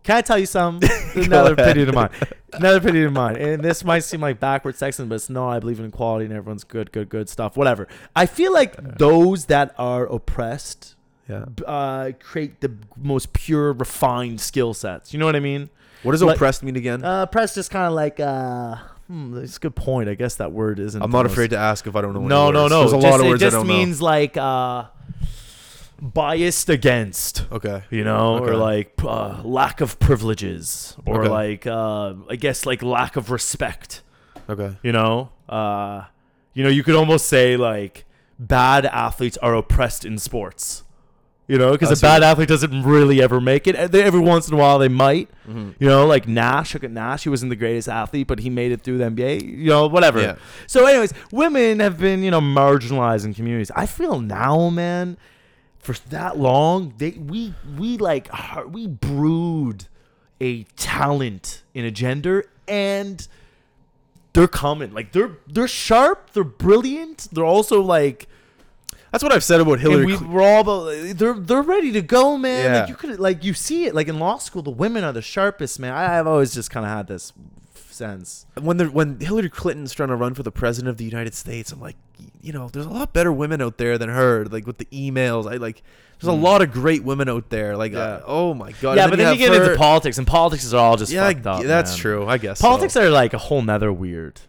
[0.02, 0.88] Can I tell you something?
[1.14, 1.68] Another ahead.
[1.70, 2.10] opinion of mine.
[2.52, 3.36] Another pity of mine.
[3.36, 5.50] And this might seem like backward sexism, but it's not.
[5.50, 7.56] I believe in equality and everyone's good, good, good stuff.
[7.56, 7.86] Whatever.
[8.16, 10.96] I feel like those that are oppressed
[11.28, 11.44] Yeah.
[11.66, 15.12] uh, create the most pure, refined skill sets.
[15.12, 15.70] You know what I mean?
[16.02, 17.04] What does Like- oppressed mean again?
[17.04, 18.18] Uh, press just kind of like.
[18.18, 18.76] Uh,
[19.06, 20.08] hmm, that's a good point.
[20.08, 21.00] I guess that word isn't.
[21.00, 22.20] I'm not most- afraid to ask if I don't know.
[22.26, 22.70] no, no, words.
[22.72, 22.80] no.
[22.80, 24.86] There's a Just- lot of words It just means like uh,
[26.02, 27.46] biased against.
[27.52, 27.82] Okay.
[27.90, 31.28] you know, or like uh, lack of privileges, or Okay.
[31.30, 34.02] like uh, I guess like lack of respect.
[34.50, 34.76] Okay.
[34.82, 36.04] You know, uh,
[36.52, 38.04] you know, you could almost say like
[38.38, 40.84] bad athletes are oppressed in sports.
[41.48, 43.74] You know, because a bad athlete doesn't really ever make it.
[43.76, 45.28] Every once in a while, they might.
[45.46, 45.74] Mhm.
[45.78, 46.72] You know, like Nash.
[46.72, 47.24] Look at Nash.
[47.24, 49.40] He wasn't the greatest athlete, but he made it through the NBA.
[49.42, 50.20] You know, whatever.
[50.20, 50.36] Yeah.
[50.66, 53.70] So, anyways, women have been, you know, marginalized in communities.
[53.76, 55.18] I feel now, man,
[55.82, 58.30] for that long, they we we like
[58.68, 59.86] we brood
[60.40, 63.26] a talent in a gender, and
[64.32, 64.94] they're coming.
[64.94, 67.28] Like they're they're sharp, they're brilliant.
[67.32, 68.28] They're also like
[69.10, 70.06] That's what I've said about Hillary.
[70.06, 72.64] we, we're all about, they're they're ready to go, man.
[72.64, 72.80] Yeah.
[72.80, 75.20] Like you could like you see it like in law school, the women are the
[75.20, 75.92] sharpest, man.
[75.92, 77.32] I, I've always just kind of had this
[77.92, 78.46] sense.
[78.60, 81.72] when the when Hillary Clinton's trying to run for the president of the United States,
[81.72, 81.96] I'm like,
[82.40, 84.44] you know, there's a lot better women out there than her.
[84.44, 85.82] Like with the emails, I like.
[86.20, 86.42] There's a Mm.
[86.42, 87.76] lot of great women out there.
[87.76, 87.98] Like, Yeah.
[87.98, 88.96] uh, oh my god.
[88.96, 91.10] yeah, And but then you, have get her- into politics, and politics is all just
[91.12, 91.62] Yeah, fucked up.
[91.64, 91.98] that's man.
[91.98, 92.26] true.
[92.28, 93.06] I guess Politics So.
[93.06, 94.40] are like a whole nother weird.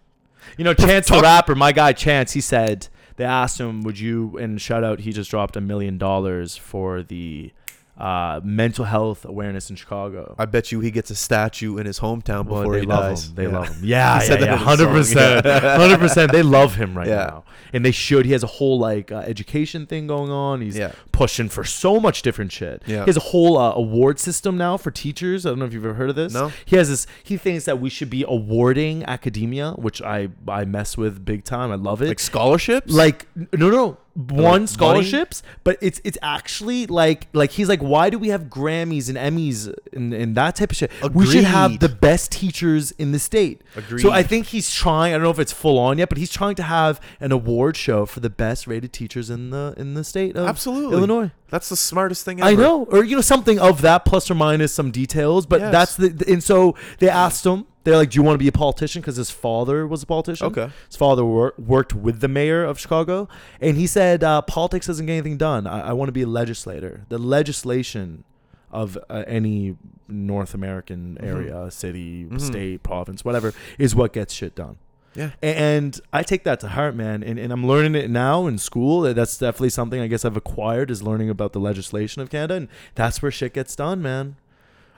[0.58, 4.38] You know, Chance the rapper, my guy Chance, he said they asked him, "Would you?"
[4.38, 7.52] And shout out, he just dropped a million dollars for the
[7.98, 10.36] uh, mental health awareness in Chicago.
[10.40, 13.04] I bet you he gets a statue in his hometown Boy, before they he love
[13.04, 13.28] dies.
[13.28, 13.36] him.
[13.36, 13.50] They Yeah.
[13.50, 13.80] love him.
[13.84, 16.32] Yeah, yeah, said that yeah, hundred percent, hundred percent.
[16.32, 17.16] They love him right Yeah.
[17.28, 18.26] now, and they should.
[18.26, 20.62] He has a whole like uh, education thing going on.
[20.62, 20.94] He's Yeah.
[21.12, 22.82] pushing for so much different shit.
[22.88, 23.02] Yeah.
[23.02, 25.46] He has a whole uh, award system now for teachers.
[25.46, 26.34] I don't know if you've ever heard of this.
[26.34, 26.52] No.
[26.66, 27.06] He has this.
[27.24, 31.72] He thinks that we should be awarding academia, which I I mess with big time.
[31.72, 32.08] I love it.
[32.08, 32.92] Like scholarships?
[32.92, 34.68] like no no no one money?
[34.68, 39.18] scholarships but it's it's actually like like he's like why do we have grammys and
[39.18, 43.18] emmys and, and that type of shit we should have the best teachers in the
[43.18, 44.02] state Agreed.
[44.02, 46.32] so i think he's trying i don't know if it's full on yet but he's
[46.32, 50.04] trying to have an award show for the best rated teachers in the in the
[50.04, 50.96] state of Absolutely.
[50.98, 52.50] illinois That's the smartest thing ever.
[52.50, 55.46] I know, or you know, something of that, plus or minus some details.
[55.46, 55.72] But Yes.
[55.72, 57.66] that's the- and so they asked him.
[57.84, 60.48] They're like, "Do you want to be a politician?" Because his father was a politician.
[60.48, 60.70] Okay.
[60.88, 63.28] His father wor- worked with the mayor of Chicago,
[63.60, 65.68] and he said, uh, "Politics doesn't get anything done.
[65.68, 67.06] I, I want to be a legislator.
[67.10, 68.24] The legislation
[68.72, 69.76] of uh, any
[70.08, 71.26] North American Mhm.
[71.28, 72.42] area, city, Mhm.
[72.42, 74.78] state, province, whatever, is what gets shit done."
[75.16, 75.30] Yeah.
[75.44, 77.22] And I take that to heart, man.
[77.22, 79.02] And, and I'm learning it now in school.
[79.02, 82.56] That's definitely something I guess I've acquired is learning about the legislation of Canada.
[82.56, 84.38] And that's where shit gets done, man.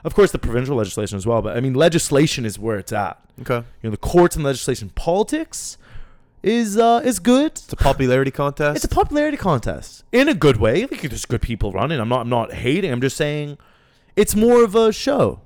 [0.06, 1.42] Of course, the provincial legislation as well.
[1.42, 3.18] But I mean, legislation is where it's at.
[3.40, 3.56] Okay.
[3.56, 4.90] You know, the courts and legislation.
[4.94, 5.78] Politics
[6.44, 7.50] is uh, is good.
[7.52, 8.76] It's a popularity contest.
[8.76, 10.82] It's a popularity contest in a good way.
[10.82, 11.98] Like there's good people running.
[11.98, 12.20] I'm not.
[12.20, 12.92] I'm not hating.
[12.92, 13.58] I'm just saying,
[14.14, 15.40] it's more of a show.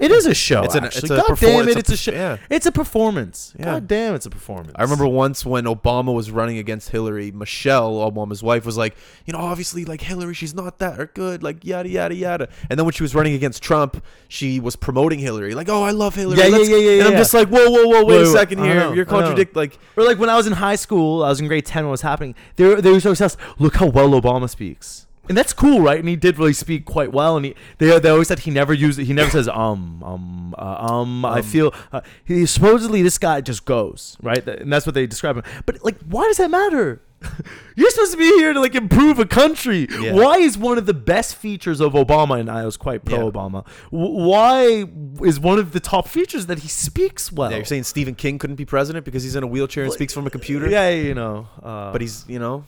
[0.00, 0.62] It is a show.
[0.64, 1.76] It's an- it's a God perfor- damn it!
[1.76, 2.12] it's It's a a, show.
[2.12, 2.36] yeah.
[2.48, 3.52] It's a performance.
[3.58, 3.66] Yeah.
[3.66, 4.72] God damn, it's a performance.
[4.74, 8.96] I remember once when Obama was running against Hillary, Michelle, Obama's wife, was like,
[9.26, 12.48] you know, obviously, like Hillary, she's not that or good, like yada yada yada.
[12.70, 15.90] And then when she was running against Trump, she was promoting Hillary, like, oh, I
[15.90, 16.38] love Hillary.
[16.38, 17.18] Yeah, yeah, let's-" yeah, yeah, And I'm yeah.
[17.18, 19.54] just like, whoa, whoa, whoa, wait Wait, a second here, you're contradicting.
[19.60, 19.78] like.
[19.96, 21.92] Or like when I was in high school, I was in grade ten when it
[21.92, 22.34] was happening.
[22.56, 23.36] They were, they were so obsessed.
[23.58, 25.98] Look how well Obama speaks, and that's cool, right?
[25.98, 27.36] And he did really speak quite well.
[27.36, 28.98] And he they they always said he never used.
[28.98, 31.24] He never says um um uh, um.
[31.24, 31.42] I Um.
[31.44, 35.44] feel uh, he supposedly this guy just goes right, and that's what they describe him.
[35.66, 37.02] But like, why does that matter?
[37.76, 39.86] You're supposed to be here to like improve a country.
[40.00, 40.14] Yeah.
[40.14, 43.30] Why is one of the best features of Obama, and I was quite pro Yeah.
[43.30, 43.66] Obama.
[43.92, 44.86] w- Why
[45.22, 47.50] is one of the top features that he speaks well?
[47.50, 50.14] Yeah, you're saying Stephen King couldn't be president because he's in a wheelchair and speaks
[50.14, 50.68] from a computer?
[50.70, 51.46] Yeah, you know.
[51.62, 52.64] Uh, But he's, you know,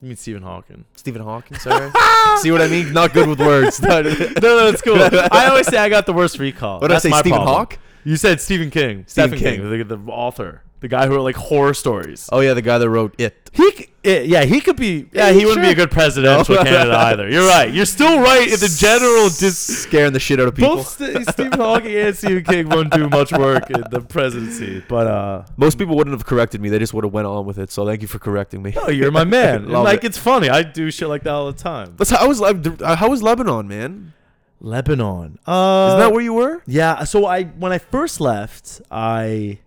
[0.00, 0.84] You mean Stephen Hawking?
[0.94, 1.90] Stephen Hawking, sorry.
[2.40, 2.92] See what I mean?
[2.92, 3.80] Not good with words.
[3.82, 4.98] no, no, it's cool.
[5.00, 6.80] I always say I got the worst recall.
[6.80, 7.54] What did I say, Stephen problem.
[7.54, 7.78] Hawk?
[8.04, 9.04] You said Stephen King.
[9.06, 12.28] Stephen Stephen King, the, the author, the guy who wrote like horror stories.
[12.30, 13.50] Oh, yeah, the guy that wrote It.
[13.52, 15.08] He, c- eh, yeah, he could be.
[15.12, 16.62] Yeah, he wouldn't be a good presidential No.
[16.62, 17.28] candidate either.
[17.28, 17.72] You're right.
[17.72, 19.24] You're still right in the general.
[19.30, 20.76] Dis- Scaring the shit out of people.
[20.76, 24.84] both St- Stephen Hawking and Stephen King wouldn't do much work in the presidency.
[24.88, 26.68] But uh, Most people wouldn't have corrected me.
[26.68, 27.70] They just would have went on with it.
[27.72, 28.72] So thank you for correcting me.
[28.76, 29.54] no, you're my man.
[29.64, 30.08] And, Love like it.
[30.08, 30.48] it's funny.
[30.50, 31.94] I do shit like that all the time.
[31.96, 34.12] That's how was Leb- how was Lebanon, man?
[34.60, 35.38] Lebanon.
[35.46, 36.62] Uh, Isn't that where you were?
[36.66, 39.58] Yeah, so I when I first left, I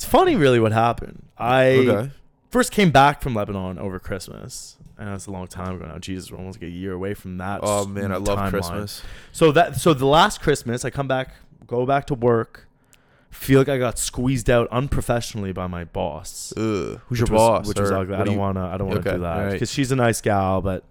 [0.00, 1.24] It's funny really what happened.
[1.36, 2.10] I Okay.
[2.48, 4.78] first came back from Lebanon over Christmas.
[4.98, 5.98] And that's a long time ago now.
[5.98, 7.60] Jesus, we're almost like a year away from that.
[7.62, 8.48] Oh man, I love timeline.
[8.48, 9.02] Christmas.
[9.32, 11.34] So that so the last Christmas, I come back,
[11.66, 12.66] go back to work,
[13.28, 16.54] feel like I got squeezed out unprofessionally by my boss.
[16.56, 16.98] Ugh.
[17.08, 17.68] Who's your was- boss?
[17.68, 18.14] Which was ugly.
[18.14, 18.60] I do don't you- to.
[18.60, 20.82] I don't want to Okay, do that because she's a nice gal, but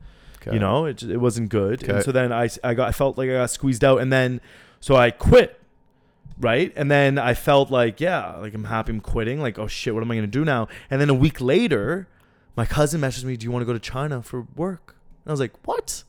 [0.43, 0.53] Okay.
[0.53, 1.81] you know, it, it wasn't good.
[1.89, 4.39] And so then I, I got I felt like I got squeezed out, and then
[4.79, 5.58] so I quit,
[6.39, 6.71] right?
[6.75, 9.39] And then I felt like yeah, like I'm happy I'm quitting.
[9.41, 10.67] Like oh shit, what am I gonna do now?
[10.89, 12.07] And then a week later,
[12.55, 15.33] my cousin messaged me, "Do you want to go to China for work?" And I
[15.33, 16.03] was like, "What?"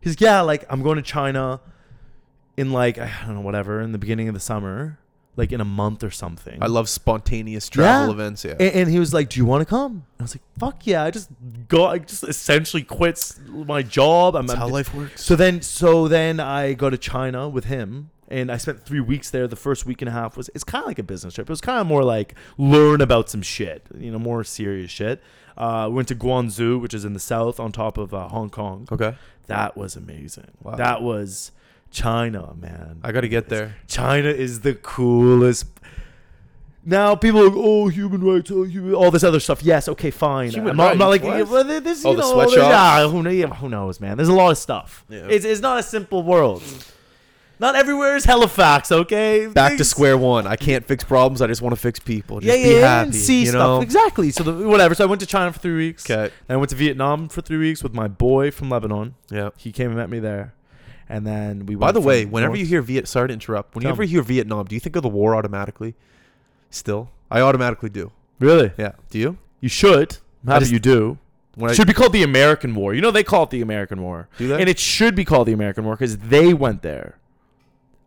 [0.00, 1.60] He's like, yeah, like I'm going to China
[2.56, 4.98] in like I don't know whatever in the beginning of the summer,
[5.36, 6.58] like in a month or something.
[6.62, 8.12] I love spontaneous travel Yeah.
[8.12, 8.44] events.
[8.44, 8.52] Yeah.
[8.60, 10.86] And, and he was like, "Do you want to come?" And I was like, "Fuck
[10.86, 11.30] yeah!" I just
[11.68, 11.86] go.
[11.86, 14.36] I just essentially quit my job.
[14.36, 15.24] I'm, That's how I'm- life works.
[15.24, 18.10] so then, so then I go to China with him,
[18.40, 19.46] and I spent three weeks there.
[19.46, 21.48] The first week and a half was it's kind of like a business trip.
[21.48, 25.22] It was kind of more like learn about some shit, you know, more serious shit.
[25.56, 28.88] Uh, went to Guangzhou, which is in the south, on top of uh, Hong Kong.
[28.90, 29.14] okay.
[29.46, 30.50] That was amazing.
[30.62, 30.76] Wow.
[30.76, 31.52] That was
[31.90, 32.98] China, man.
[33.04, 33.76] I got to get there.
[33.86, 35.66] China is the coolest.
[36.86, 39.62] Now people are like, oh, human rights, oh, human, all this other stuff.
[39.62, 40.50] Yes, okay, fine.
[40.50, 42.56] Human I'm, not, I'm not like, yeah, well, this, Oh, you the know, sweatshops?
[42.56, 44.16] there's- yeah, who, yeah, who knows, man?
[44.16, 45.04] There's a lot of stuff.
[45.08, 45.26] Yeah.
[45.30, 46.62] It's, it's not a simple world.
[47.60, 49.46] Not everywhere is Halifax, okay?
[49.46, 50.46] Back to square one.
[50.46, 51.40] I can't fix problems.
[51.40, 52.40] I just want to fix people.
[52.40, 53.06] Just yeah, be yeah, yeah, happy.
[53.06, 53.82] and see you stuff.
[53.82, 54.30] Exactly.
[54.30, 54.94] So the, whatever.
[54.94, 56.08] So I went to China for three weeks.
[56.08, 56.32] Okay.
[56.46, 59.14] Then I went to Vietnam for three weeks with my boy from Lebanon.
[59.30, 59.50] Yeah.
[59.56, 60.52] He came and met me there,
[61.08, 61.76] and then we.
[61.76, 63.76] By the way, whenever north- you hear Viet, sorry to interrupt.
[63.76, 65.94] Whenever you hear Vietnam, do you think of the war automatically?
[66.70, 68.10] Still, I automatically do.
[68.40, 68.92] really, Yeah.
[69.10, 69.38] Do you?
[69.60, 70.18] you should.
[70.46, 71.18] I happy just- you do.
[71.54, 72.92] when I should be called the American War.
[72.94, 74.60] You know they call it the American War, Do they?
[74.60, 77.16] and it should be called the American War because they went there.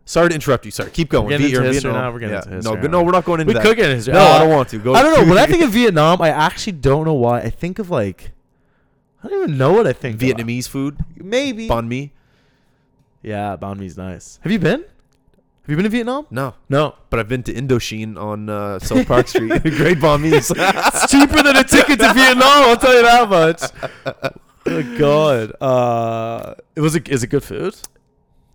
[0.08, 0.70] Sorry to interrupt you.
[0.70, 1.24] Sorry, keep going.
[1.26, 2.02] We're getting into history Vietnam.
[2.02, 2.42] now, we're getting Yeah.
[2.42, 2.88] into history no, now.
[2.88, 3.62] no, we're not going into We that.
[3.62, 4.78] could get into No, I don't want to.
[4.78, 4.94] Go.
[4.98, 5.28] I don't know.
[5.34, 7.40] When I think of Vietnam, I actually don't know why.
[7.40, 8.32] I think of like
[9.22, 10.18] I don't even know what I think.
[10.18, 11.68] Vietnamese food, maybe.
[11.68, 12.12] banh mi.
[13.22, 14.38] Yeah, banh mi's nice.
[14.42, 14.80] Have you been?
[14.82, 16.26] Have you been to Vietnam?
[16.30, 16.94] No, No.
[17.10, 19.50] but I've been to Indochine on uh, South Park Street.
[19.62, 20.50] Great banh mi's.
[20.56, 22.62] it's cheaper than a ticket to Vietnam.
[22.70, 23.62] I'll tell you that much.
[24.66, 25.52] Oh God.
[25.60, 26.94] Uh, it was.
[26.96, 27.74] A, is it good food?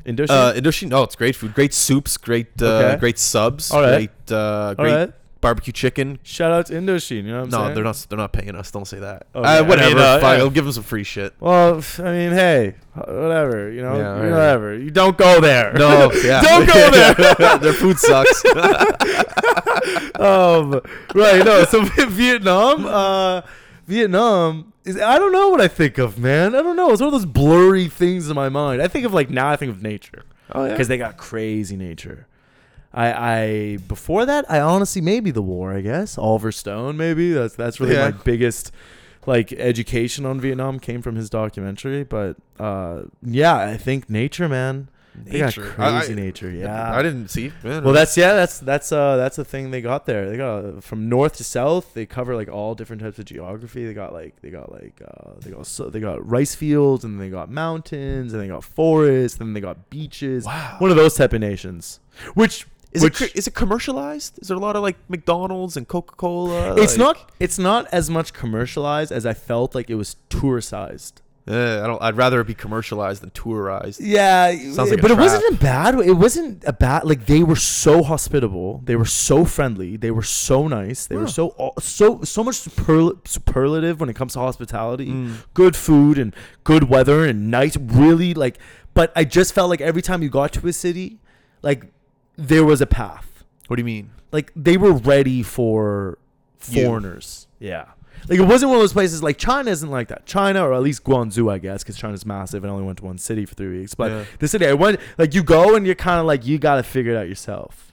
[0.05, 0.29] Indochine.
[0.29, 0.93] Uh, Indochine.
[0.93, 1.53] Oh, it's great food.
[1.53, 2.17] Great soups.
[2.17, 2.99] Great, uh, Okay.
[2.99, 3.71] great subs.
[3.71, 4.09] All right.
[4.27, 5.11] Great, uh, great right.
[5.41, 6.19] barbecue chicken.
[6.23, 7.23] Shout out to Indochine.
[7.23, 7.73] You know what I'm no, saying?
[7.75, 8.05] they're not.
[8.09, 8.69] They're not paying us.
[8.71, 9.27] Don't say that.
[9.35, 9.99] Okay, I Uh, mean, whatever.
[9.99, 10.43] uh, Fine, yeah.
[10.43, 11.33] I'll give them some free shit.
[11.39, 13.71] Well, I mean, hey, whatever.
[13.71, 14.29] You know, Yeah, right.
[14.31, 14.77] whatever.
[14.77, 15.73] You don't go there.
[15.73, 16.41] No, yeah.
[16.41, 17.57] Don't go there.
[17.59, 18.43] Their food sucks.
[20.19, 20.81] um,
[21.15, 21.43] right.
[21.45, 21.63] No.
[21.65, 23.41] So Vietnam, uh,
[23.93, 24.99] Vietnam is.
[24.99, 26.55] I don't know what I think of, man.
[26.55, 26.91] I don't know.
[26.91, 28.81] It's one of those blurry things in my mind.
[28.81, 29.49] I think of like now.
[29.49, 32.27] I think of nature oh because they got crazy nature.
[32.93, 35.73] I, I before that, I honestly maybe the war.
[35.73, 36.97] I guess Oliver Stone.
[36.97, 38.09] Maybe that's that's really Yeah.
[38.09, 38.71] my biggest
[39.25, 42.03] like education on Vietnam came from his documentary.
[42.03, 44.89] But uh, yeah, I think nature, man.
[45.15, 45.61] They got Nature.
[45.71, 46.49] Crazy I- nature.
[46.49, 46.95] Yeah.
[46.97, 47.51] I didn't see.
[47.63, 50.29] Man, Well, that's yeah, that's that's uh that's the thing they got there.
[50.29, 51.93] They got uh, from north to south.
[51.93, 53.85] They cover like all different types of geography.
[53.85, 57.19] They got like they got like uh they got so they got rice fields and
[57.21, 60.45] they got mountains and they got forests and they got beaches.
[60.45, 60.75] wow.
[60.79, 61.99] One of those type of nations.
[62.33, 64.39] Which Is which it is it commercialized?
[64.41, 66.75] Is there a lot of like McDonald's and Coca Cola?
[66.81, 71.13] it's not it's not as much commercialized as I felt like it was touricized.
[71.45, 72.01] Uh, I don't.
[72.01, 73.99] I'd rather it be commercialized than tourized.
[73.99, 75.95] Yeah, Sounds like a but it wasn't a bad.
[75.99, 77.03] It wasn't a bad.
[77.03, 78.81] Like they were so hospitable.
[78.85, 79.97] They were so friendly.
[79.97, 81.05] They were so nice.
[81.05, 85.07] They were so so so much superl- superlative when it comes to hospitality.
[85.09, 85.43] Mm.
[85.53, 86.33] Good food and
[86.63, 87.75] good weather and nice.
[87.75, 88.57] Really like.
[88.93, 91.19] But I just felt like every time you got to a city,
[91.61, 91.87] like
[92.37, 93.43] there was a path.
[93.67, 94.11] What do you mean?
[94.31, 96.19] Like they were ready for
[96.69, 96.85] You.
[96.85, 97.47] foreigners.
[97.59, 97.87] Yeah.
[98.29, 100.25] Like it wasn't one of those places like China isn't like that.
[100.25, 103.05] China or at least Guangzhou, I guess, because China's massive and I only went to
[103.05, 103.93] one city for three weeks.
[103.95, 104.23] But Yeah.
[104.39, 106.83] the city I went, like you go and you're kind of like you got to
[106.83, 107.91] figure it out yourself.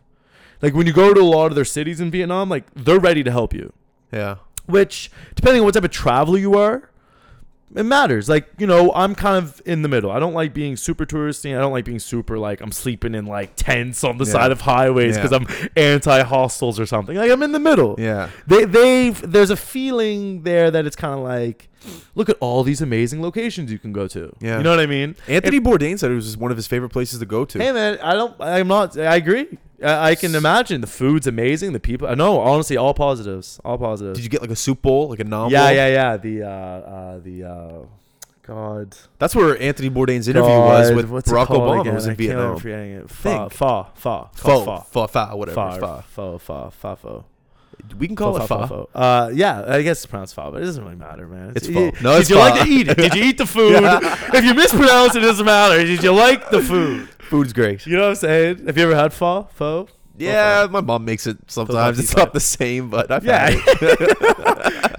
[0.63, 3.23] Like when you go to a lot of their cities in Vietnam, like they're ready
[3.25, 3.73] to help you.
[4.13, 4.37] Yeah.
[4.67, 6.91] Which, depending on what type of traveler you are,
[7.77, 8.29] it matters.
[8.29, 10.11] Like you know, I'm kind of in the middle.
[10.11, 11.57] I don't like being super touristy.
[11.57, 14.33] I don't like being super like I'm sleeping in like tents on the Yeah.
[14.33, 15.23] side of highways Yeah.
[15.23, 17.17] because I'm anti hostels or something.
[17.17, 18.29] Like I'm in the middle Yeah.
[18.47, 21.69] they they there's a feeling there that it's kind of like
[22.15, 24.59] look at all these amazing locations you can go to Yeah.
[24.59, 27.21] you know what i mean Anthony Bourdain said it was one of his favorite places
[27.21, 27.59] to go to.
[27.59, 29.47] hey man i don't i'm not i agree
[29.83, 33.79] i, I can imagine the food's amazing the people i know honestly all positives all
[33.79, 35.73] positives Did you get like a soup bowl, like a nom yeah bowl?
[35.77, 37.87] yeah yeah the uh uh the uh
[38.47, 41.95] god That's where Anthony Bourdain's interview was with what's Barack Obama again?
[41.95, 42.59] was in I Vietnam.
[42.59, 43.11] forgetting it.
[43.11, 45.55] Fa, fa, fa, Pho, fa, fa, fa, whatever.
[45.55, 46.03] fa, Fa.
[46.03, 47.25] fa, fa, fa, fa,
[47.97, 48.87] We can call it fa.
[48.95, 51.53] Uh, yeah, I guess it's pronounced fa, but it doesn't really matter, man.
[51.55, 52.03] It's you- pho.
[52.03, 52.97] No, did it's you like to eat it?
[52.97, 53.75] Did you eat the food?
[54.35, 55.85] If you mispronounce it, it doesn't matter.
[55.85, 57.09] Did you like the food?
[57.31, 57.87] Food's great.
[57.87, 58.67] You know what I'm saying?
[58.67, 59.49] Have you ever had pho?
[59.55, 59.89] Pho?
[60.19, 61.99] Yeah, my mom makes it sometimes.
[61.99, 63.51] It's not the same, but I've Yeah.
[63.51, 64.19] had it.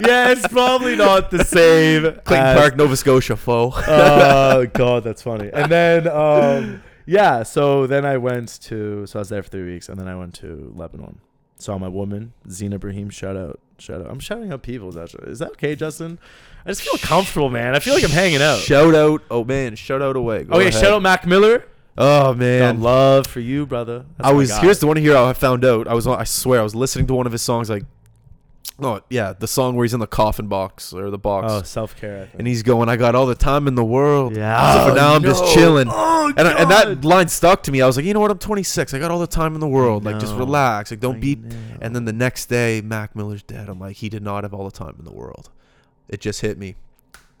[0.00, 2.02] yeah, it's probably not the same.
[2.24, 3.70] Clayton as- Park, Nova Scotia pho.
[3.76, 5.50] oh god, that's funny.
[5.52, 9.72] And then um yeah, so then I went to so I was there for three
[9.74, 11.20] weeks, and then I went to Lebanon.
[11.58, 13.08] Saw my woman, Zena Brahim.
[13.10, 14.10] Shout out, shout out.
[14.10, 14.88] I'm shouting out people.
[14.98, 16.18] Actually, is that okay, Justin?
[16.66, 17.76] I just feel comfortable, man.
[17.76, 18.58] I feel like I'm hanging out.
[18.58, 19.22] Shout out.
[19.30, 20.42] Oh man, shout out away.
[20.44, 20.80] Go okay, ahead.
[20.82, 21.66] shout out Mac Miller.
[21.98, 22.80] Oh Got man.
[22.80, 24.04] love for you, brother.
[24.16, 25.86] That's I was here's the one here I found out.
[25.88, 27.84] I was on, I swear I was listening to one of his songs like
[28.80, 31.46] oh yeah, the song where he's in the coffin box or the box.
[31.50, 32.28] oh self care.
[32.36, 34.34] and he's going, I got all the time in the world.
[34.36, 34.74] Yeah.
[34.84, 35.88] So for now I'm just chilling.
[35.90, 37.82] Oh, And, I, and that line stuck to me.
[37.82, 38.30] I was like, you know what?
[38.30, 38.94] I'm 26.
[38.94, 40.04] I got all the time in the world.
[40.04, 40.90] Like, just relax.
[40.92, 41.34] Like, don't I be.
[41.36, 41.56] know.
[41.82, 43.68] And then the next day, Mac Miller's dead.
[43.68, 45.50] I'm like, he did not have all the time in the world.
[46.08, 46.76] It just hit me.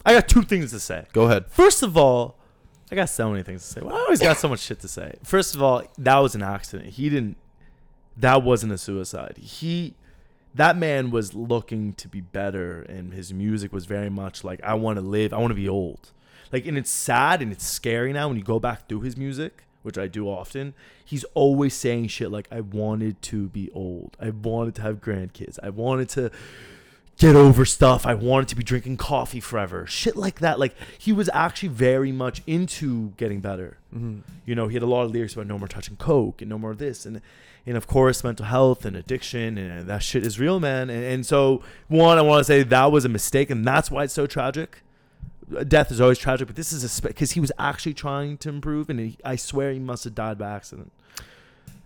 [0.04, 1.06] I got two things to say.
[1.12, 1.46] Go ahead.
[1.48, 2.36] First of all,
[2.92, 3.80] I got so many things to say.
[3.80, 5.14] Well, I always got so much shit to say.
[5.24, 6.90] First of all, that was an accident.
[6.90, 7.38] He didn't.
[8.18, 9.38] That wasn't a suicide.
[9.38, 9.94] He,
[10.54, 14.74] that man was looking to be better, and his music was very much like, "I
[14.74, 15.32] want to live.
[15.32, 16.12] I want to be old."
[16.52, 19.64] Like, and it's sad and it's scary now when you go back through his music,
[19.82, 20.74] which I do often.
[21.02, 24.18] He's always saying shit like, "I wanted to be old.
[24.20, 25.58] I wanted to have grandkids.
[25.62, 26.30] I wanted to."
[27.18, 28.06] Get over stuff.
[28.06, 29.86] I wanted to be drinking coffee forever.
[29.86, 30.58] Shit like that.
[30.58, 33.78] Like he was actually very much into getting better.
[33.92, 36.48] hmm You know, he had a lot of lyrics about no more touching coke and
[36.48, 37.20] no more of this and
[37.64, 40.90] and of course mental health and addiction and that shit is real, man.
[40.90, 44.04] And, and so one, I want to say that was a mistake and that's why
[44.04, 44.82] it's so tragic.
[45.68, 48.88] Death is always tragic, but this is a because he was actually trying to improve,
[48.88, 50.90] and he, I swear he must have died by accident.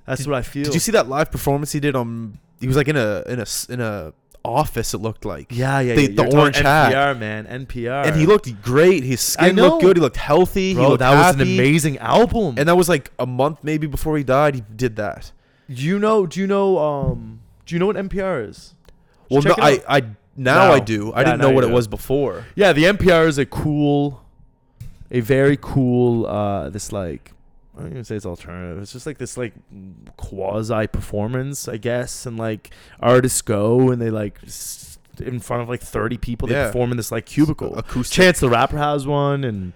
[0.07, 0.64] That's what I feel.
[0.64, 2.39] Did you see that live performance he did on?
[2.61, 4.12] He was like in a in a in a
[4.47, 4.95] office.
[4.95, 5.49] It looked like.
[5.51, 6.23] Yeah, yeah, The- yeah.
[6.25, 6.93] the orange hat.
[6.93, 8.07] NPR, man, NPR.
[8.07, 9.03] And he looked great.
[9.05, 9.97] His skin looked good.
[9.97, 10.69] He looked healthy.
[10.71, 10.89] he bro.
[10.91, 12.55] looked That was an amazing album.
[12.59, 14.55] And that was like a month maybe before he died.
[14.55, 15.33] He did that.
[15.69, 18.75] Do you know, do you know, um, do you know what NPR is?
[19.31, 19.83] Well, no, I.
[19.89, 20.01] I
[20.39, 20.73] now Now.
[20.73, 21.13] I do.
[21.13, 21.73] I Yeah, didn't know what it do.
[21.75, 22.45] was before.
[22.55, 24.23] Yeah, the NPR is a cool,
[25.11, 27.33] a very cool, uh, this like,
[27.77, 28.79] I don't even say it's alternative.
[28.83, 29.53] It's just like this like
[30.16, 32.70] quasi performance, I guess, and like
[33.01, 36.49] artists go and they like s- in front of like thirty people.
[36.49, 36.66] They Yeah.
[36.68, 37.77] perform in this like cubicle.
[37.79, 38.14] Acoustic.
[38.16, 39.72] Chance the Rapper has one, and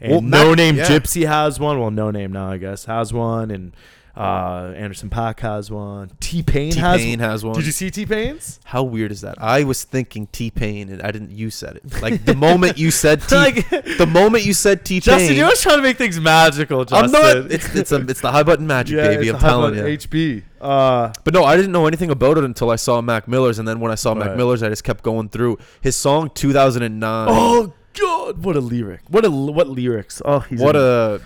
[0.00, 0.86] and Well, Noname yeah.
[0.86, 1.78] Gypsy has one.
[1.80, 3.72] Well, Noname now I guess has one, and
[4.20, 6.10] uh, Anderson Paak has one.
[6.20, 7.00] T Pain T has.
[7.00, 7.54] Pain has one.
[7.54, 8.60] Did you see T Pain's?
[8.64, 9.36] How weird is that?
[9.40, 11.30] I was thinking T Pain, and I didn't.
[11.30, 12.02] You said it.
[12.02, 15.00] Like the moment you said T, like, the moment you said T Pain.
[15.00, 16.84] Justin, you're always trying to make things magical.
[16.84, 17.04] Justin.
[17.04, 17.50] I'm not.
[17.52, 19.28] It's it's a, it's the high button magic, yeah, baby.
[19.30, 19.82] I'm telling you.
[19.82, 20.42] HB.
[20.60, 23.66] Uh, But no, I didn't know anything about it until I saw Mac Miller's, and
[23.66, 27.26] then when I saw Mac Miller's, I just kept going through his song 2009.
[27.30, 29.00] oh God, what a lyric!
[29.08, 30.20] What a what lyrics!
[30.24, 31.20] Oh, he's what a!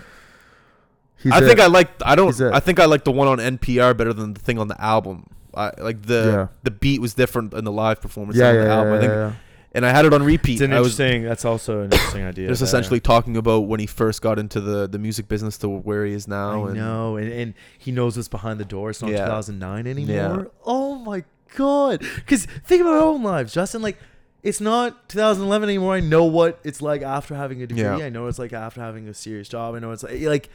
[1.25, 1.59] He's I think.
[1.59, 1.89] I like.
[2.05, 2.27] I don't.
[2.27, 2.53] He's it.
[2.53, 5.27] I think I like the one on NPR better than the thing on the album.
[5.53, 6.47] I like the Yeah.
[6.63, 8.93] the beat was different in the live performance yeah, than yeah, on the yeah, album.
[8.93, 9.33] I think, yeah, yeah.
[9.73, 10.53] and I had it on repeat.
[10.53, 11.23] It's an I was interesting.
[11.23, 12.47] that's also an interesting idea.
[12.47, 12.65] just there.
[12.65, 16.05] Uh, essentially talking about when he first got into the the music business to where
[16.05, 16.65] he is now.
[16.65, 18.89] I and know, and, and he knows what's behind the door.
[18.89, 19.25] It's not Yeah.
[19.25, 20.15] 2009 anymore.
[20.15, 20.43] Yeah.
[20.65, 21.23] Oh my
[21.55, 22.01] god!
[22.15, 23.81] Because think about our own lives, Justin.
[23.81, 23.97] Like,
[24.43, 25.95] it's not 2011 anymore.
[25.95, 27.83] I know what it's like after having a degree.
[27.83, 27.95] Yeah.
[27.97, 29.73] I know what it's like after having a serious job.
[29.75, 30.49] I know it's like like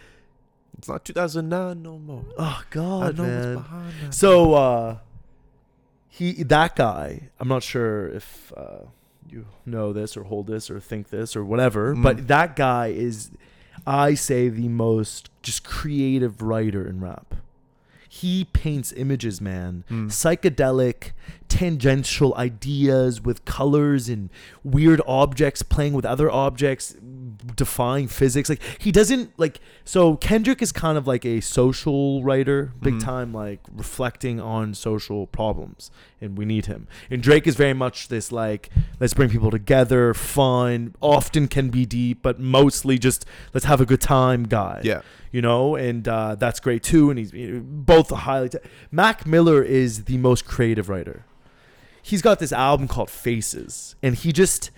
[0.81, 2.25] It's not 2009 no more.
[2.39, 3.55] oh I god, know man.
[3.57, 4.15] what's behind that.
[4.15, 4.97] So uh
[6.09, 8.85] he that guy, I'm not sure if uh
[9.29, 12.03] you know this or hold this or think this or whatever, Mm.
[12.03, 13.31] but that guy is
[13.87, 17.35] I say the most just creative writer in rap.
[18.09, 19.85] He paints images, man.
[19.89, 20.09] Mm.
[20.09, 21.13] Psychedelic,
[21.49, 24.31] tangential ideas with colors and
[24.65, 26.97] weird objects playing with other objects,
[27.57, 28.49] defying physics.
[28.49, 33.05] Like he doesn't like so Kendrick is kind of like a social writer, big Mhm.
[33.05, 36.87] time like reflecting on social problems and we need him.
[37.11, 38.71] And Drake is very much this like
[39.01, 43.25] let's bring people together, fun, often can be deep, but mostly just
[43.55, 45.01] let's have a good time guy Yeah.
[45.33, 47.11] you know, and uh, that's great too.
[47.11, 47.33] And he's
[47.63, 48.51] both highly.
[48.51, 48.59] ta-
[48.91, 51.25] Mac Miller is the most creative writer.
[52.03, 54.71] He's got this album called Faces, and he just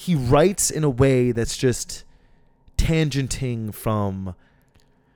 [0.00, 2.04] he writes in a way that's just
[2.76, 4.36] tangenting from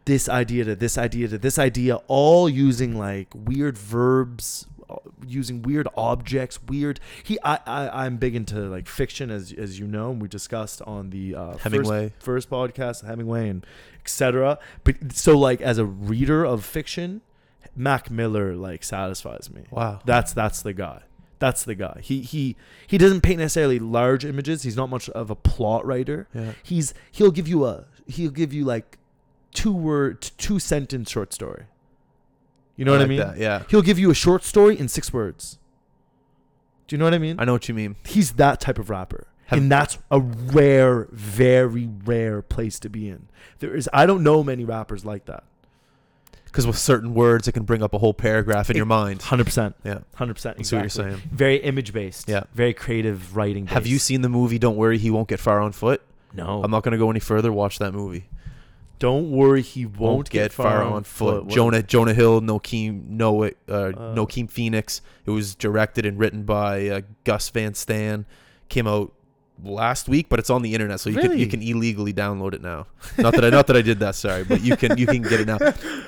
[0.07, 5.63] this idea to this idea to this idea, all using like weird verbs, uh, using
[5.63, 6.99] weird objects, weird.
[7.23, 10.83] He, I, I, I'm big into like fiction, as as you know, and we discussed
[10.83, 12.13] on the uh, first Hemingway.
[12.19, 13.65] first podcast, Hemingway and
[14.01, 14.59] etc.
[14.83, 17.21] But so like as a reader of fiction,
[17.77, 19.63] Mac Miller like satisfies me.
[19.71, 20.01] Wow.
[20.05, 21.03] That's that's the guy.
[21.43, 21.99] That's the guy.
[22.01, 22.55] He he
[22.87, 24.63] he doesn't paint necessarily large images.
[24.63, 26.29] He's not much of a plot writer.
[26.33, 26.53] Yeah.
[26.63, 28.97] He's he'll give you a he'll give you like
[29.53, 31.65] two word two sentence short story.
[32.77, 33.19] You know what I mean?
[33.19, 33.65] that, Yeah.
[33.69, 35.59] He'll give you a short story in six words.
[36.87, 37.41] Do you know what I mean?
[37.41, 37.97] I know what you mean.
[38.05, 39.27] He's that type of rapper.
[39.47, 43.27] Have- and that's a rare, very rare place to be in.
[43.59, 45.43] There is I don't know many rappers like that.
[46.53, 49.23] Because with certain words, it can bring up a whole paragraph in It- your mind.
[49.23, 49.75] Hundred percent.
[49.85, 50.01] Yeah.
[50.17, 50.59] Hundred percent.
[50.59, 51.23] That's what you're saying.
[51.33, 52.29] Very image based.
[52.29, 52.43] Yeah.
[52.53, 53.69] Very creative writing.
[53.69, 56.03] Have you seen the movie Don't Worry, He Won't Get Far on Foot?
[56.35, 56.63] No.
[56.63, 57.51] I'm not going to go any further.
[57.53, 58.27] Watch that movie.
[58.99, 61.47] Don't worry, he won't, get, far, on foot.
[61.47, 65.01] What- Jonah Jonah Hill, Joaquin no uh, Uh, Joaquin Phoenix.
[65.27, 68.27] It was directed and written by uh, Gus Van Sant.
[68.69, 69.13] Came out
[69.65, 72.63] last week, but it's on the internet, so you can you can illegally download it
[72.63, 72.87] now.
[73.19, 75.41] Not that I not that I did that, sorry, but you can you can get
[75.41, 75.59] it now.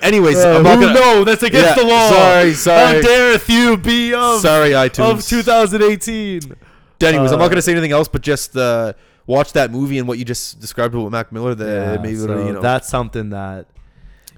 [0.02, 0.94] Anyways, Uh, I'm not gonna.
[0.94, 1.24] know?
[1.24, 2.10] That's against Yeah, the law.
[2.10, 3.02] Sorry, sorry.
[3.02, 5.10] How dareth you be of sorry, iTunes.
[5.18, 6.54] of 2018?
[7.02, 8.92] Anyways, I'm Uh, not gonna say anything else, but just uh,
[9.26, 11.54] watch that movie and what you just described with Mac Miller.
[11.54, 12.60] That Yeah, maybe so you know.
[12.60, 13.66] that's something that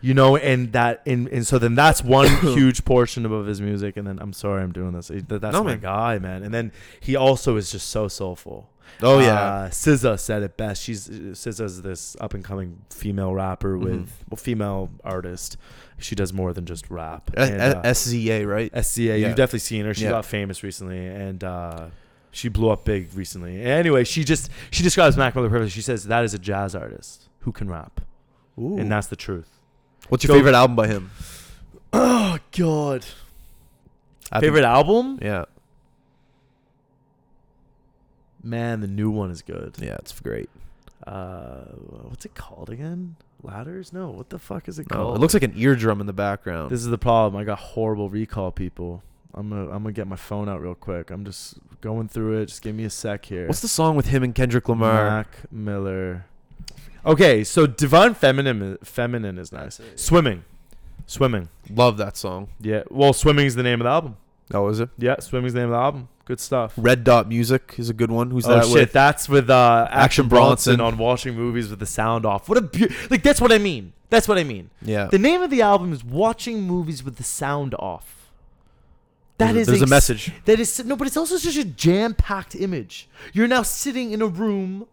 [0.03, 3.97] you know, and that and, and so then that's one huge portion of his music.
[3.97, 5.11] And then I'm sorry, I'm doing this.
[5.29, 5.81] That's No, my man.
[5.81, 6.43] guy, man.
[6.43, 8.69] And then he also is just so soulful.
[9.03, 10.83] Oh yeah, uh, SZA said it best.
[10.83, 14.09] She's SZA's this up and coming female rapper with Mhm.
[14.31, 15.57] well, female artist.
[15.99, 17.31] She does more than just rap.
[17.37, 18.71] And, uh, SZA, right?
[18.75, 19.05] SZA.
[19.21, 19.29] Yeah.
[19.29, 19.95] you've definitely seen her.
[19.95, 20.11] She Yeah.
[20.11, 21.87] got famous recently, and uh,
[22.33, 23.63] She blew up big recently.
[23.63, 25.71] Anyway, she just she describes Mac Miller perfectly.
[25.71, 28.03] She says that is a jazz artist who can rap,
[28.59, 28.77] Ooh.
[28.79, 29.49] and that's the truth.
[30.11, 31.11] What's your Go- favorite album by him?
[31.95, 33.07] Oh God!
[34.31, 35.19] I think- Favorite album?
[35.23, 35.47] Yeah.
[38.47, 39.75] Man, the new one is good.
[39.81, 40.49] Yeah, it's great.
[41.07, 41.63] Uh,
[42.09, 43.17] what's it called again?
[43.43, 43.93] Ladders?
[43.93, 45.17] No, what the fuck is it Oh, called?
[45.17, 46.71] it looks like an eardrum in the background.
[46.71, 47.41] This is the problem.
[47.41, 49.03] I got horrible recall, people.
[49.35, 51.11] I'm gonna I'm gonna get my phone out real quick.
[51.11, 52.47] I'm just going through it.
[52.47, 53.47] Just give me a sec here.
[53.47, 55.05] What's the song with him and Kendrick Lamar?
[55.11, 56.25] Mac Miller.
[57.05, 59.81] Okay, so Divine Feminine Feminine is nice.
[59.97, 60.45] Swimming.
[61.07, 61.49] Swimming.
[61.69, 62.49] Love that song.
[62.61, 62.83] Yeah.
[62.91, 64.17] Well, Swimming is the name of the album.
[64.55, 64.89] Oh, is it?
[64.97, 66.09] Yeah, Swimming is the name of the album.
[66.27, 66.75] Good stuff.
[66.77, 68.31] Red Dot Music is a good one.
[68.33, 68.93] Who's oh that shit, with?
[68.93, 70.95] that's with uh, Action Action Bronson, Bronson.
[70.95, 72.49] on watching movies with the sound off.
[72.49, 73.93] What a beau- like that's what I mean.
[74.11, 74.71] That's what I mean.
[74.83, 75.07] Yeah.
[75.07, 78.31] The name of the album is Watching Movies with the Sound Off.
[79.39, 80.33] That There's is a- there's a s- message.
[80.45, 83.09] That is no, but it's also such a jam-packed image.
[83.33, 84.87] You're now sitting in a room.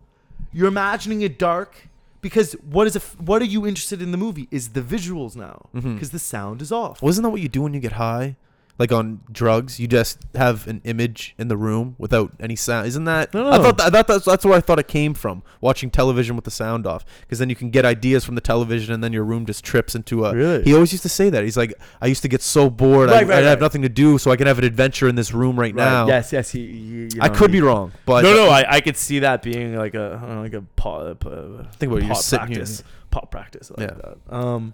[0.52, 1.88] You're imagining it dark
[2.22, 4.48] because what is a f- what are you interested in the movie?
[4.52, 7.02] Is the visuals now because the sound is off.
[7.02, 8.36] Wasn't that what you do when you get high?
[8.80, 12.88] Like on drugs, you just have an image in the room without any sound.
[12.88, 13.32] Isn't that?
[13.32, 15.44] No, I thought that, I thought that's, that's where I thought it came from.
[15.62, 18.92] Watching television with the sound off, because then you can get ideas from the television,
[18.92, 20.34] and then your room just trips into a.
[20.34, 20.64] Really?
[20.64, 21.44] He always used to say that.
[21.44, 21.72] He's like,
[22.02, 23.62] I used to get so bored, I, Right, right, I'd have right.
[23.62, 26.08] nothing to do, so I can have an adventure in this room right, Right, now.
[26.08, 26.50] Yes, yes.
[26.50, 28.50] He, you I could he- be wrong, but no, no.
[28.50, 31.24] I, I could see that being like a uh, like a pot.
[31.24, 32.84] Uh, Think about pot sitting here- practice.
[33.12, 33.70] Pot practice.
[33.70, 33.96] Like Yeah.
[34.30, 34.36] that.
[34.36, 34.74] Um,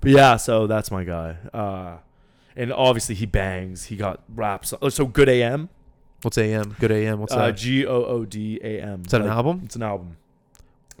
[0.00, 0.36] but yeah.
[0.36, 1.36] So that's my guy.
[1.52, 1.96] Uh,
[2.60, 3.84] and obviously he bangs.
[3.86, 4.72] He got raps.
[4.80, 5.68] oh, So good AM.
[6.22, 6.76] What's AM?
[6.78, 7.18] Good AM.
[7.20, 7.56] What's Uh, that?
[7.56, 9.02] G O O D A M.
[9.04, 9.62] Is that an Like, album?
[9.64, 10.16] It's an album.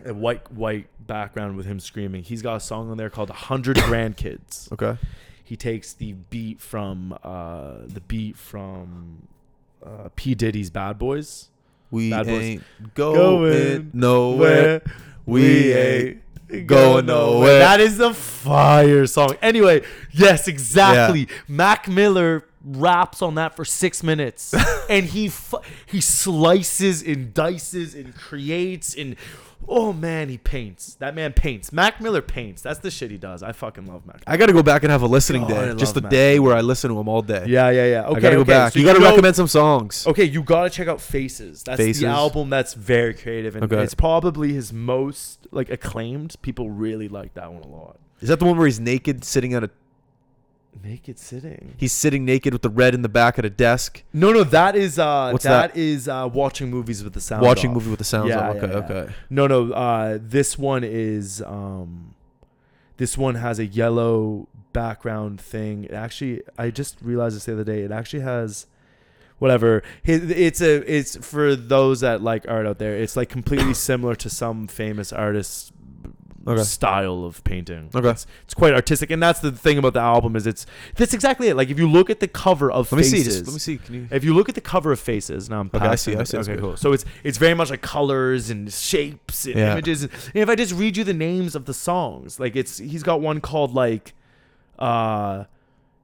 [0.06, 2.22] A white white background with him screaming.
[2.22, 4.96] He's got a song on there called "100 Grandkids." Okay.
[5.44, 9.26] He takes the beat from uh, the beat from
[9.84, 11.50] uh, P Diddy's "Bad Boys."
[11.90, 12.42] We Bad Boys.
[12.42, 12.62] ain't
[12.94, 14.80] going, Going nowhere.
[15.26, 16.22] We ain't
[16.66, 17.58] going nowhere.
[17.60, 19.36] That is a fire song.
[19.42, 19.82] Anyway,
[20.12, 21.28] yes, exactly.
[21.48, 24.54] Mac Miller raps on that for six minutes,
[24.90, 29.16] and he fu- he slices and dices and creates and
[29.68, 30.94] oh man, he paints.
[30.96, 31.72] That man paints.
[31.72, 32.62] Mac Miller paints.
[32.62, 33.42] That's the shit he does.
[33.42, 34.22] I fucking love Mac.
[34.26, 35.74] I got to go back and have a listening God, day.
[35.76, 36.10] Just a Mac.
[36.10, 37.44] day where I listen to him all day.
[37.46, 38.06] Yeah, yeah, yeah.
[38.06, 38.72] Okay, I got to go okay, back.
[38.72, 40.06] so you got to recommend some songs.
[40.06, 41.62] Okay, you gotta check out Faces.
[41.62, 42.02] That's Faces.
[42.02, 43.82] the album that's very creative, and Okay.
[43.82, 46.36] it's probably his most like acclaimed.
[46.42, 47.98] People really like that one a lot.
[48.20, 49.70] Is that the one where he's naked, sitting at a?
[50.82, 51.74] Naked sitting.
[51.76, 54.76] He's sitting naked with the red in the back at a desk, No, no, that
[54.76, 57.42] is uh, What's that is uh, watching movies with the sound.
[57.42, 57.74] watching off.
[57.76, 58.56] movie with the sounds Yeah, on.
[58.56, 58.78] yeah, Okay, yeah.
[59.02, 59.12] okay.
[59.28, 62.14] No, no, uh, this one is um,
[62.96, 65.84] this one has a yellow background thing.
[65.84, 67.82] It actually, I just realized this the other day.
[67.82, 68.66] It actually has.
[69.38, 69.82] Whatever.
[70.04, 70.76] It's a.
[70.90, 72.94] It's for those that like art out there.
[72.96, 75.72] It's like completely similar to some famous artist's
[76.46, 76.62] Okay.
[76.62, 77.90] style of painting.
[77.94, 78.08] Okay.
[78.08, 80.64] It's, it's quite artistic, and that's the thing about the album is it's
[80.96, 81.56] that's exactly it.
[81.56, 83.30] Like if you look at the cover of Let me Faces, see.
[83.30, 83.76] Just, let me see.
[83.78, 84.08] Can you?
[84.10, 86.24] if you look at the cover of Faces, now I'm Okay, I passing see, I
[86.42, 86.76] see, Okay, cool.
[86.78, 89.72] So it's it's very much like colors and shapes and Yeah.
[89.72, 90.02] images.
[90.04, 93.20] And if I just read you the names of the songs, like it's he's got
[93.20, 94.14] one called like,
[94.78, 95.44] uh,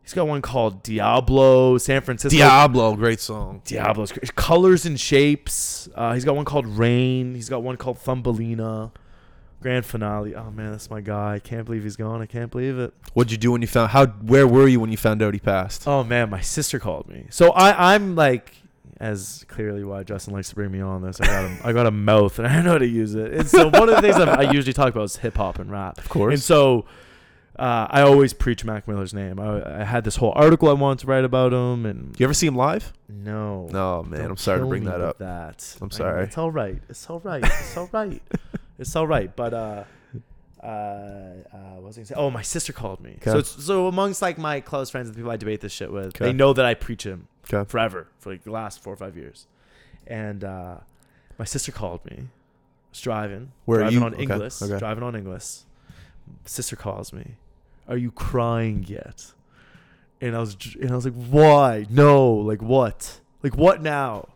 [0.03, 2.37] he's got one called Diablo, San Francisco.
[2.37, 3.63] Diablo, great song.
[3.65, 4.35] Diablo's great.
[4.35, 5.89] colors and shapes.
[5.95, 7.35] Uh, he's got one called Rain.
[7.35, 8.91] He's got one called Thumbalina.
[9.61, 10.35] Grand finale.
[10.35, 11.35] Oh man, that's my guy.
[11.35, 12.21] I can't believe he's gone.
[12.23, 12.93] I can't believe it.
[13.15, 13.91] What'd you do when you found?
[13.91, 14.07] How?
[14.07, 15.89] Where were you when you found out he passed?
[15.89, 17.27] Oh man, my sister called me.
[17.31, 18.55] So I I'm like
[19.01, 21.21] as clearly why Justin likes to bring me on this.
[21.21, 23.33] I got a, I got a mouth and I know how to use it.
[23.33, 25.71] And so one of the things that I usually talk about is hip hop and
[25.71, 25.99] rap.
[25.99, 26.33] Of course.
[26.33, 26.87] And so
[27.59, 29.39] uh, I always preach Mac Miller's name.
[29.41, 32.35] I, I had this whole article I wanted to write about him, and you ever
[32.35, 32.93] see him live?
[33.09, 34.21] no, No, man.
[34.21, 35.19] Don't I'm sorry to bring that up.
[35.19, 36.25] That I'm I sorry.
[36.25, 36.79] It's all right.
[36.89, 37.43] It's all right.
[37.45, 38.23] It's all right.
[38.79, 39.35] it's all right.
[39.35, 39.85] But uh,
[40.63, 42.15] uh, uh, what was I gonna say?
[42.17, 43.19] Oh, my sister called me.
[43.23, 45.93] So it's, so amongst like my close friends and the people I debate this shit
[45.93, 47.69] with, they know that I preach him Okay.
[47.69, 49.47] forever for like the last four or five years.
[50.07, 50.77] And uh,
[51.39, 52.17] my sister called me.
[52.19, 53.53] I was driving.
[53.65, 54.05] Where are driving you?
[54.07, 54.63] on Okay, Inglis.
[54.63, 54.79] okay.
[54.79, 55.65] Driving on Inglis.
[56.45, 57.35] Sister calls me.
[57.89, 59.33] Are you crying yet?
[60.21, 61.87] And I was dr- and I was like, why?
[61.91, 63.21] No, like what?
[63.43, 64.29] Like what now?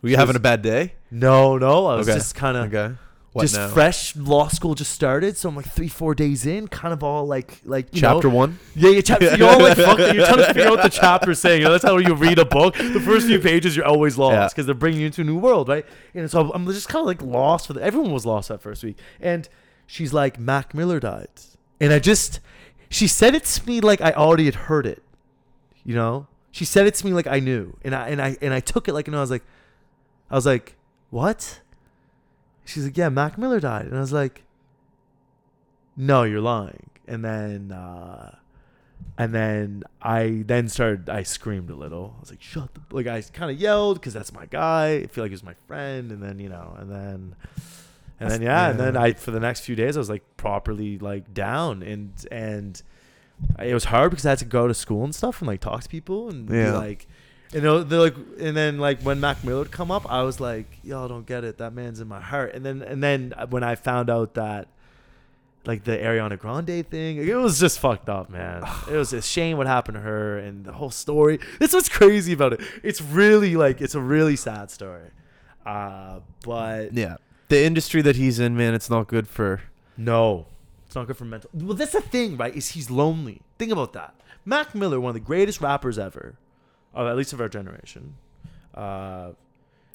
[0.00, 0.94] Were you having a bad day?
[1.10, 1.86] No, no.
[1.86, 2.16] I was Okay.
[2.16, 2.94] just kind of Okay.
[3.32, 3.68] What just now?
[3.68, 4.16] fresh.
[4.16, 7.60] Law school just started, so I'm like three, four days in, kind of all like
[7.64, 8.58] like Chapter know, one.
[8.74, 9.36] yeah, you chapter.
[9.36, 10.00] You're all like fucked.
[10.00, 10.14] up.
[10.14, 11.60] You're trying to figure out the chapter saying.
[11.60, 12.74] You know, that's how you read a book.
[12.76, 15.68] The first few pages, you're always lost because they're bringing you into a new world,
[15.68, 15.86] right?
[16.12, 17.82] And so I'm just kind of like lost for the.
[17.82, 19.48] Everyone was lost that first week, and
[19.86, 21.28] she's like, Mac Miller died,
[21.80, 22.40] and I just,
[22.88, 25.04] she said it to me like I already had heard it,
[25.84, 26.26] you know.
[26.50, 28.88] She said it to me like I knew, and I and I and I took
[28.88, 29.44] it like you know I was like,
[30.28, 30.74] I was like,
[31.10, 31.60] what?
[32.70, 33.86] She's like, yeah, Mac Miller died.
[33.86, 34.44] And I was like,
[35.96, 36.90] no, you're lying.
[37.08, 38.36] And then, uh,
[39.18, 42.14] and then I then started, I screamed a little.
[42.16, 44.94] I was like, shut the, like I kind of yelled because that's my guy.
[44.94, 46.12] I feel like he was my friend.
[46.12, 47.34] And then, you know, and then,
[48.20, 48.96] and then, yeah, and then.
[48.96, 52.80] I, for the next few days, I was like properly like down and, and
[53.58, 55.82] it was hard because I had to go to school and stuff and like talk
[55.82, 57.08] to people and be like,
[57.52, 60.40] and they're, they're like, and then like when Mac Miller would come up, I was
[60.40, 61.58] like, y'all don't get it.
[61.58, 62.54] That man's in my heart.
[62.54, 64.68] And then and then when I found out that
[65.66, 68.62] like the Ariana Grande thing, it was just fucked up, man.
[68.90, 71.38] it was a shame what happened to her and the whole story.
[71.58, 72.60] That's what's crazy about it.
[72.82, 75.10] It's really like it's a really sad story.
[75.66, 77.16] Uh, but Yeah.
[77.48, 79.60] The industry that he's in, man, it's not good for.
[79.96, 80.46] no,
[80.86, 81.50] it's not good for mental.
[81.52, 82.54] Well, that's the thing, right?
[82.54, 83.42] Is he's lonely.
[83.58, 84.14] Think about that.
[84.44, 86.36] Mac Miller, one of the greatest rappers ever,
[86.94, 88.14] uh, at least of our generation.
[88.74, 89.30] Uh,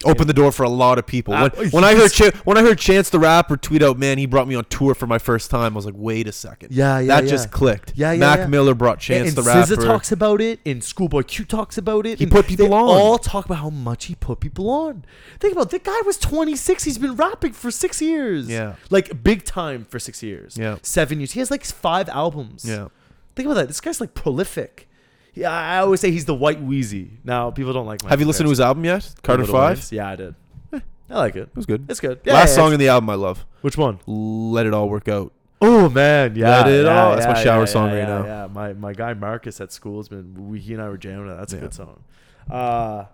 [0.03, 1.33] Open the door for a lot of people.
[1.33, 4.25] When, when I heard Ch- when I heard Chance the Rapper tweet out, "Man, he
[4.25, 6.99] brought me on tour for my first time," I was like, "Wait a second, yeah,
[6.99, 7.29] yeah, that yeah.
[7.29, 8.47] just clicked." Yeah, yeah, Mac yeah.
[8.47, 9.85] Miller brought Chance and the SZA Rapper.
[9.85, 12.19] talks about it, and Schoolboy Q talks about it.
[12.19, 12.83] He and put people they on.
[12.83, 15.05] All talk about how much he put people on.
[15.39, 16.83] Think about it, the guy was 26.
[16.83, 18.49] He's been rapping for six years.
[18.49, 18.75] Yeah.
[18.89, 20.57] like big time for six years.
[20.57, 20.77] Yeah.
[20.81, 21.31] seven years.
[21.31, 22.65] He has like five albums.
[22.67, 22.89] yeah,
[23.35, 23.67] think about that.
[23.67, 24.89] This guy's like prolific.
[25.35, 27.09] Yeah, I always say he's the white Weezy.
[27.23, 28.01] Now people don't like.
[28.03, 29.13] my have you listened to his album yet?
[29.21, 29.91] Carter Little Five.
[29.91, 30.35] Yeah, I did.
[30.73, 31.49] I like it.
[31.49, 31.85] It was good.
[31.89, 32.25] It's good.
[32.25, 33.45] Last yeah, song it's- in the album I love.
[33.61, 33.99] Which one?
[34.07, 35.31] Let it all work out.
[35.61, 37.99] Oh man, yeah, Let it yeah, all- that's my yeah, shower yeah, song yeah, right
[38.07, 38.25] yeah, now.
[38.25, 40.49] Yeah, my my guy Marcus at school has been.
[40.49, 41.35] We, he and I were jamming it.
[41.35, 41.61] That's a Yeah.
[41.61, 42.03] good song.
[42.49, 43.05] Uh,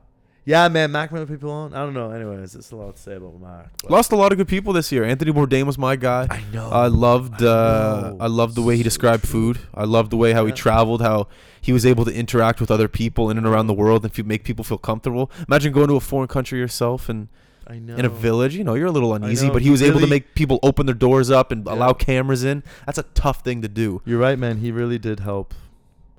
[0.45, 1.73] yeah, man, Mac Miller people on.
[1.73, 2.11] I don't know.
[2.11, 3.69] Anyways, it's a lot to say about Mac.
[3.83, 5.03] but- Lost a lot of good people this year.
[5.03, 6.27] Anthony Bourdain was my guy.
[6.29, 6.69] I know.
[6.69, 8.15] I loved I uh.
[8.19, 9.53] I loved the way he described true.
[9.53, 9.59] food.
[9.73, 11.27] I loved the way how he traveled, how
[11.61, 14.43] he was able to interact with other people in and around the world and make
[14.43, 15.29] people feel comfortable.
[15.47, 17.27] Imagine going to a foreign country yourself and
[17.67, 17.95] I know.
[17.95, 20.07] in a village, you know, you're a little uneasy, but he he was able to
[20.07, 21.73] make people open their doors up and Yeah.
[21.75, 22.63] allow cameras in.
[22.87, 24.01] That's a tough thing to do.
[24.05, 24.57] You're right, man.
[24.57, 25.53] He really did help.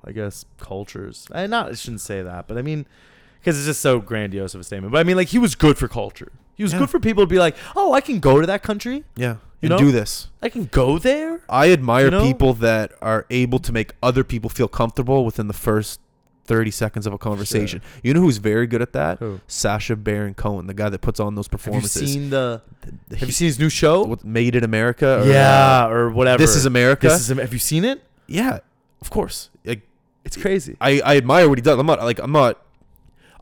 [0.05, 1.27] I guess cultures.
[1.31, 1.71] I not.
[1.71, 2.85] I shouldn't say that, but I mean,
[3.43, 4.91] because it's just so grandiose of a statement.
[4.93, 6.31] But I mean, like he was good for culture.
[6.55, 6.79] He was Yeah.
[6.79, 9.03] good for people to be like, oh, I can go to that country.
[9.15, 9.33] Yeah.
[9.59, 9.77] You and know?
[9.77, 10.27] do this.
[10.41, 11.41] I can go there.
[11.49, 12.23] I admire You know?
[12.23, 15.99] people that are able to make other people feel comfortable within the first
[16.45, 17.81] 30 seconds of a conversation.
[18.03, 19.19] You know who's very good at that?
[19.19, 19.39] Who?
[19.47, 21.93] Sacha Baron Cohen, the guy that puts on those performances.
[22.01, 22.61] Have you performances.
[23.09, 23.17] seen the?
[23.19, 24.03] Have you seen his new show?
[24.03, 25.21] what, Made in America?
[25.21, 26.37] Or, yeah, uh, or whatever.
[26.37, 27.07] This is America.
[27.07, 27.31] This is.
[27.31, 28.03] Am- Have you seen it?
[28.27, 28.59] yeah,
[29.01, 29.49] of course.
[29.63, 29.81] Like,
[30.25, 30.75] It's crazy.
[30.81, 31.79] I, I admire what he does.
[31.79, 32.59] I'm not like I'm not.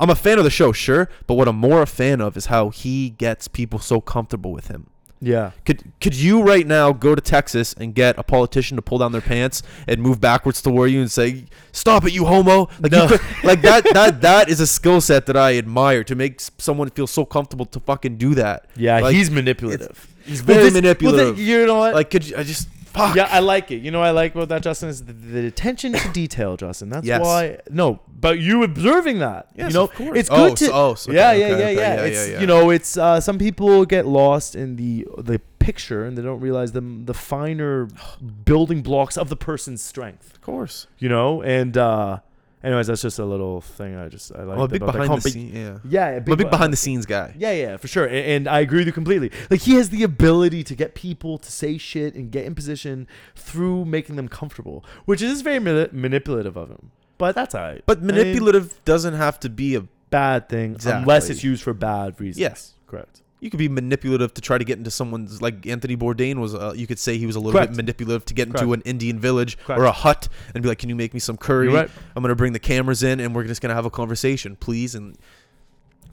[0.01, 2.47] I'm a fan of the show, sure, but what I'm more a fan of is
[2.47, 4.87] how he gets people so comfortable with him.
[5.23, 5.51] Yeah.
[5.65, 9.11] Could could you right now go to Texas and get a politician to pull down
[9.11, 13.03] their pants and move backwards toward you and say, "Stop it, you homo!" Like No.
[13.03, 16.41] you could, like that that that is a skill set that I admire to make
[16.57, 18.65] someone feel so comfortable to fucking do that.
[18.75, 20.07] Yeah, Like, he's manipulative.
[20.25, 21.37] He's Well, very this- well, manipulative.
[21.37, 21.93] the- you know what?
[21.93, 23.15] like could you, I just fuck.
[23.15, 23.81] Yeah, I like it.
[23.81, 26.89] You know, what I like about that, Justin, is the, the attention to detail, Justin.
[26.89, 27.21] That's Yes.
[27.21, 27.57] why.
[27.69, 29.47] No, but you observing that.
[29.55, 30.17] Yes, you know, of course.
[30.17, 30.65] it's Oh, good to.
[30.65, 32.39] so- oh, so- yeah, okay, yeah, okay, yeah, okay, yeah, yeah, It's yeah, yeah.
[32.41, 36.39] you know, it's uh, some people get lost in the the picture and they don't
[36.39, 37.87] realize the the finer
[38.45, 40.33] building blocks of the person's strength.
[40.33, 40.87] of course.
[40.99, 42.19] You know, and uh,
[42.63, 44.57] anyways, that's just a little thing I just I like.
[44.57, 45.51] I'm a big behind the comp- scene.
[45.55, 47.33] Yeah, Yeah, a big beh- behind the scenes guy.
[47.37, 48.05] yeah, yeah, for sure.
[48.05, 49.31] And, and I agree with you completely.
[49.49, 53.07] Like he has the ability to get people to say shit and get in position
[53.35, 56.91] through making them comfortable, which is very mani- manipulative of him.
[57.17, 57.83] But that's alright.
[57.85, 59.87] But I mean, manipulative doesn't have to be a.
[60.11, 61.03] bad thing Exactly.
[61.03, 62.39] unless it's used for bad reasons.
[62.41, 62.73] Yes.
[62.85, 63.21] correct.
[63.41, 66.53] You could be manipulative to try to get into someone's like Anthony Bourdain was.
[66.55, 67.71] Uh, you could say he was a little Correct.
[67.71, 68.75] bit manipulative to get into Correct.
[68.75, 69.81] an Indian village Correct.
[69.81, 71.67] or a hut and be like, "Can you make me some curry?
[71.67, 71.89] Right.
[72.15, 75.17] I'm gonna bring the cameras in and we're just gonna have a conversation, please." And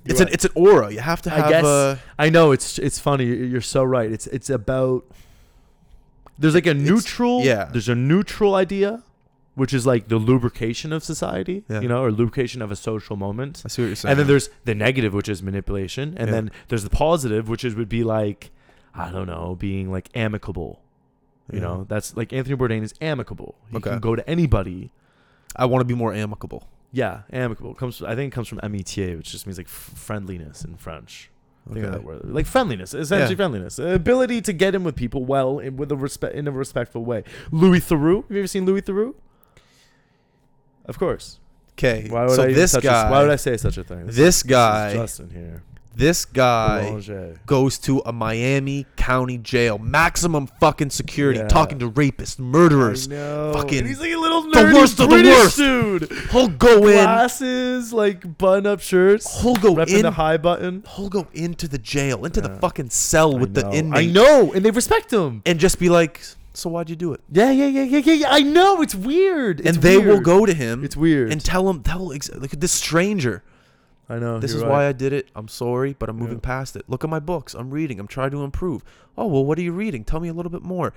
[0.05, 0.29] You're it's right.
[0.29, 0.91] an it's an aura.
[0.91, 1.49] You have to I have.
[1.51, 3.27] guess- a, I know it's it's funny.
[3.27, 4.11] You're you're so right.
[4.11, 5.05] It's it's about
[6.39, 7.43] there's like a neutral.
[7.45, 7.67] yeah.
[7.67, 9.03] There's a neutral idea,
[9.59, 11.65] which is like the lubrication of society.
[11.69, 11.81] Yeah.
[11.81, 13.63] You know, or lubrication of a social moment.
[13.65, 14.13] I see what you're saying.
[14.13, 16.35] And then there's the negative, which is manipulation, and Yeah.
[16.35, 18.51] then there's the positive, which is would be like,
[18.95, 20.81] I don't know, being like amicable.
[21.53, 21.65] You Yeah.
[21.67, 23.57] know, that's like Anthony Bourdain is amicable.
[23.71, 23.91] He Okay.
[23.91, 24.91] can go to anybody.
[25.57, 26.69] I want to be more amicable.
[26.93, 28.03] Yeah, amicable comes.
[28.03, 31.31] I think it comes from amitié, which just means like f- friendliness in French.
[31.69, 31.99] I think of Okay.
[31.99, 32.21] that word.
[32.25, 33.37] Like friendliness, essentially Yeah.
[33.37, 37.05] friendliness, ability to get in with people well and with a respect in a respectful
[37.05, 37.25] way.
[37.51, 39.15] Louis Theroux, have you ever seen Louis Theroux?
[40.89, 41.39] Of course.
[41.73, 44.07] Okay, Why would so I this guy, A, why would I say such a thing?
[44.07, 45.63] this is guy, Justin here.
[45.95, 47.41] This guy Boulanger.
[47.47, 51.49] goes to a Miami County jail, maximum fucking security, Yeah.
[51.49, 53.07] talking to rapists, murderers.
[53.09, 54.53] Fucking- And he's like a little nerd.
[54.53, 55.57] the nerdy worst of the worst.
[55.57, 56.13] dude.
[56.31, 57.03] He'll go in.
[57.03, 59.41] Glasses, like button-up shirts.
[59.41, 60.03] He'll go in.
[60.03, 60.85] the high button.
[60.97, 63.73] He'll go into the jail, into the fucking cell with the know.
[63.73, 65.43] inmate, I know, and they respect him.
[65.47, 66.21] and just be like,
[66.55, 68.13] "So why'd you do it?" Yeah, yeah, yeah, yeah, yeah.
[68.15, 68.27] yeah.
[68.31, 68.83] I know.
[68.83, 69.61] It's weird.
[69.61, 71.31] It's and they will go to him It's weird.
[71.33, 73.43] and tell him, "Tell ex- like this stranger,
[74.09, 74.39] I know.
[74.41, 74.71] this is right.
[74.71, 75.29] why I did it.
[75.37, 76.41] I'm sorry, but I'm moving Yeah.
[76.55, 76.85] past it.
[76.89, 77.55] Look at my books.
[77.55, 78.01] I'm reading.
[78.01, 78.83] I'm trying to improve.
[79.17, 80.05] Oh well, what are you reading?
[80.05, 80.93] Tell me a little bit more."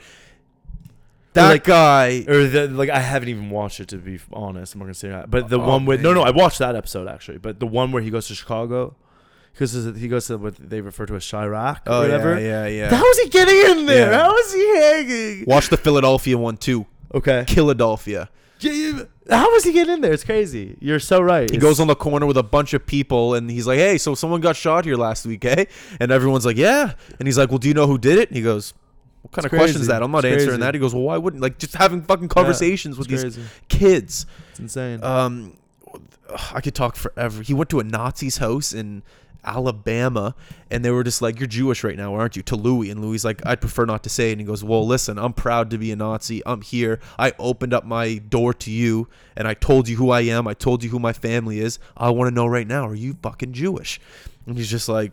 [1.34, 2.26] That like- guy.
[2.28, 4.74] Or the, like I haven't even watched it to be honest.
[4.74, 5.32] I'm not gonna say that.
[5.32, 6.24] But the Oh, one with no, no.
[6.24, 7.38] I watched that episode actually.
[7.38, 8.95] But the one where he goes to Chicago,
[9.54, 12.39] because he goes to what they refer to as Chiraq or Oh whatever.
[12.39, 12.89] yeah, yeah, yeah.
[12.95, 14.12] How was he getting in there?
[14.12, 14.24] Yeah.
[14.24, 15.45] How was he hanging?
[15.45, 16.86] Watch the Philadelphia one too.
[17.14, 17.45] Okay.
[17.47, 18.30] Philadelphia.
[18.60, 19.04] Yeah, yeah,
[19.38, 20.14] How was he getting in there?
[20.14, 20.78] It's crazy.
[20.80, 21.49] You're so right.
[21.49, 23.97] He It's- goes on the corner with a bunch of people and he's like, "Hey,
[23.97, 25.66] so someone got shot here last week, eh?"
[25.99, 28.38] And everyone's like, "Yeah." And he's like, "Well, do you know who did it?" And
[28.38, 28.74] he goes,
[29.24, 30.04] "What kind It's of question is that?
[30.04, 30.62] I'm not It's answering crazy.
[30.62, 33.49] that." He goes, "Well, why wouldn't like just having fucking conversations with It's these crazy.
[33.68, 35.04] kids?" It's insane.
[35.04, 35.54] Um,
[36.54, 37.41] I could talk forever.
[37.41, 39.02] He went to a Nazi's house in
[39.44, 40.36] Alabama,
[40.70, 43.24] and they were just like, "You're Jewish right now, aren't you?" To Louis, and Louis
[43.24, 44.34] like, "I'd prefer not to say." it.
[44.34, 46.42] And he goes, "Well, listen, I'm proud to be a Nazi.
[46.46, 47.00] I'm here.
[47.18, 50.48] I opened up my door to you, and I told you who I am.
[50.48, 51.80] I told you who my family is.
[51.98, 54.00] I want to know right now, are you fucking Jewish?"
[54.46, 55.12] And he's just like.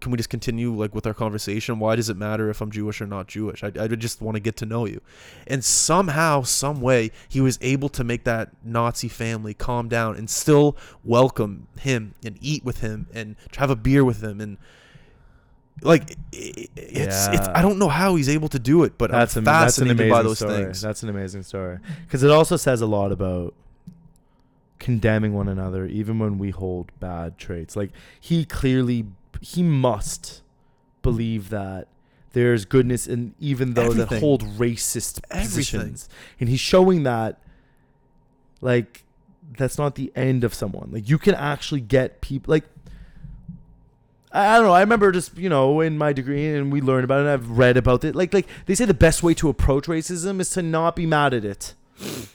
[0.00, 1.78] Can we just continue like with our conversation?
[1.78, 3.62] Why does it matter if I'm Jewish or not Jewish?
[3.62, 5.02] I, I just want to get to know you.
[5.46, 10.30] And somehow, some way, he was able to make that Nazi family calm down and
[10.30, 14.56] still welcome him and eat with him and have a beer with him and
[15.82, 19.10] like i- i- it's it's I don't know how he's able to do it, but
[19.10, 20.54] that's I'm am- that's an fascinated amazing by those story.
[20.64, 20.80] things.
[20.82, 23.54] That's an amazing story because it also says a lot about
[24.78, 27.76] condemning one another, even when we hold bad traits.
[27.76, 29.06] Like he clearly,
[29.40, 30.42] he must
[31.02, 31.88] believe that
[32.32, 34.20] there's goodness in even those that Everything.
[34.20, 35.48] hold racist Everything.
[35.48, 37.40] positions, and he's showing that,
[38.60, 39.04] like,
[39.58, 40.90] that's not the end of someone.
[40.92, 42.64] Like you can actually get people like.
[44.32, 44.72] I don't know.
[44.72, 47.28] I remember just you know in my degree, and we learned about it.
[47.28, 48.14] I've read about it.
[48.14, 51.34] Like like they say, the best way to approach racism is to not be mad
[51.34, 51.74] at it.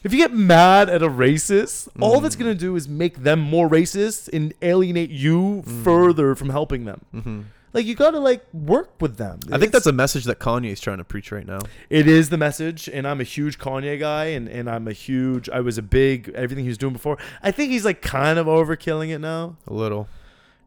[0.03, 2.39] If you get mad at a racist, all that's Mm.
[2.39, 5.83] gonna do is make them more racist and alienate you Mm.
[5.83, 7.01] further from helping them.
[7.11, 7.39] hmm
[7.73, 9.39] Like you gotta like work with them.
[9.51, 11.59] I think that's a message that Kanye is trying to preach right now.
[11.89, 15.49] it is the message, and I'm a huge Kanye guy, and, and I'm a huge.
[15.49, 17.17] I was a big everything he was doing before.
[17.43, 19.57] I think he's like kind of overkilling it now.
[19.67, 20.07] A little,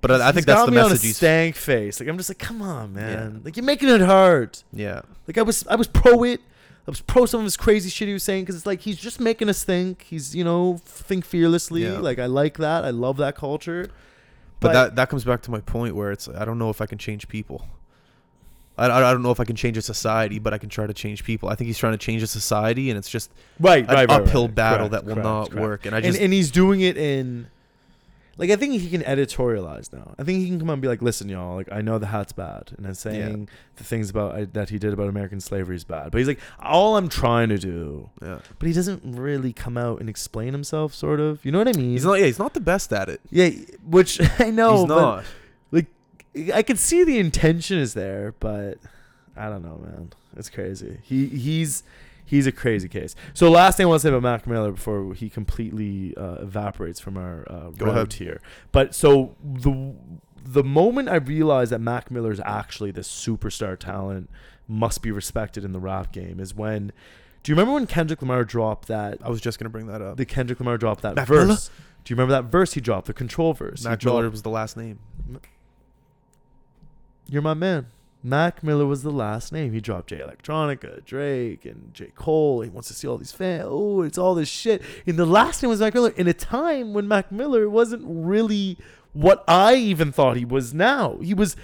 [0.03, 1.16] but I, I think that's got the me on message a he's.
[1.16, 1.99] stank face.
[1.99, 3.32] Like I'm just like, come on, man.
[3.36, 3.40] Yeah.
[3.44, 4.59] Like you're making it hard.
[4.72, 6.40] Yeah, Like I was, I was pro it.
[6.89, 8.97] I was pro some of his crazy shit he was saying because it's like he's
[8.97, 10.07] just making us think.
[10.09, 11.84] He's you know think fearlessly.
[11.84, 11.99] Yeah.
[11.99, 12.86] Like I like that.
[12.86, 13.91] I love that culture.
[14.61, 16.86] but, that that comes back to my point where it's I don't know if I
[16.86, 17.66] can change people.
[18.78, 20.95] I, I don't know if I can change a society, but I can try to
[20.95, 21.51] change people.
[21.51, 23.30] I think he's trying to change a society, and it's just
[23.61, 24.55] right, an right, uphill right.
[24.55, 25.61] battle Correct, that will correct, not correct.
[25.61, 25.86] work.
[25.86, 27.49] And I And, just and he's doing it in,
[28.39, 30.14] like I think he can editorialize now.
[30.18, 32.07] I think he can come out and be like, listen, y'all, like I know the
[32.07, 35.76] hat's bad, and I'm saying the things about I, that he did about American slavery
[35.76, 36.11] is bad.
[36.11, 38.39] But he's like, all I'm trying to do, yeah.
[38.59, 40.95] but he doesn't really come out and explain himself.
[40.95, 41.91] Sort of, you know what I mean?
[41.91, 42.14] He's not.
[42.14, 43.20] Yeah, he's not the best at it.
[43.30, 43.51] Yeah,
[43.84, 44.78] which I know.
[44.78, 45.24] he's not.
[46.55, 48.78] I can see the intention is there, but
[49.36, 50.12] I don't know, man.
[50.36, 50.99] It's crazy.
[51.03, 51.82] He he's
[52.29, 53.14] he's a crazy case.
[53.33, 57.01] So last thing I want to say about Mac Miller before he completely uh, evaporates
[57.01, 58.12] from our uh, Go route ahead.
[58.12, 58.41] here.
[58.70, 59.95] But so the
[60.45, 64.29] the moment I realized that Mac Miller is actually this superstar talent,
[64.66, 66.93] must be respected in the rap game, is when.
[67.43, 69.18] Do you remember when Kendrick Lamar dropped that?
[69.24, 70.18] I was just gonna bring that up.
[70.18, 71.47] The Kendrick Lamar dropped that Mac verse.
[71.47, 71.59] Miller?
[72.05, 73.07] Do you remember that verse he dropped?
[73.07, 73.85] The control verse.
[73.85, 74.99] Mac Miller was the last name.
[77.26, 77.87] You're my man.
[78.29, 79.72] Mac Miller was the last name.
[79.72, 82.12] He dropped Jay Electronica, Drake, and J.
[82.14, 82.61] Cole.
[82.62, 83.64] He wants to see all these fans.
[83.66, 84.83] Oh, it's all this shit.
[85.07, 88.79] And the last name was Mac Miller in a time when Mac Miller wasn't really
[89.12, 91.16] what I even thought he was now.
[91.22, 91.57] He was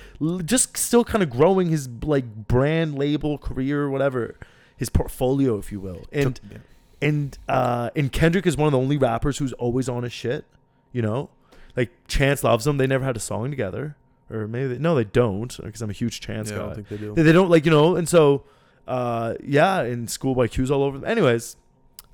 [0.45, 4.37] just still kind of growing his like brand label career, whatever,
[4.77, 6.05] his portfolio, if you will.
[6.13, 6.59] And yeah.
[7.03, 10.47] and uh and Kendrick is one of the only rappers who's always on his shit,
[10.93, 11.31] you know?
[11.77, 12.79] Like Chance loves him.
[12.79, 13.97] They never had a song together.
[14.31, 16.65] Or maybe they, no, they don't because I'm a huge Chance Yeah, I guy.
[16.67, 17.15] don't think they do.
[17.15, 18.45] They, they don't like you know, and so
[18.89, 21.05] uh yeah, and Schoolboy Q's all over.
[21.07, 21.57] Anyways,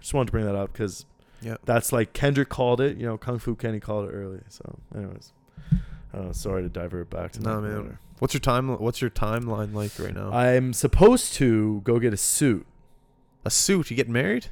[0.00, 1.06] just wanted to bring that up because
[1.42, 1.56] Yeah.
[1.64, 2.96] that's like Kendrick called it.
[2.96, 4.40] You know, Kung Fu Kenny called it early.
[4.48, 5.32] So, anyways,
[6.12, 6.32] I.
[6.32, 7.72] Sorry to divert back to No, man.
[7.72, 7.98] Miller.
[8.18, 8.68] What's your time?
[8.78, 10.30] What's your timeline like right now?
[10.32, 12.66] I'm supposed to go get a suit.
[13.44, 13.90] a suit?
[13.90, 14.48] You getting married?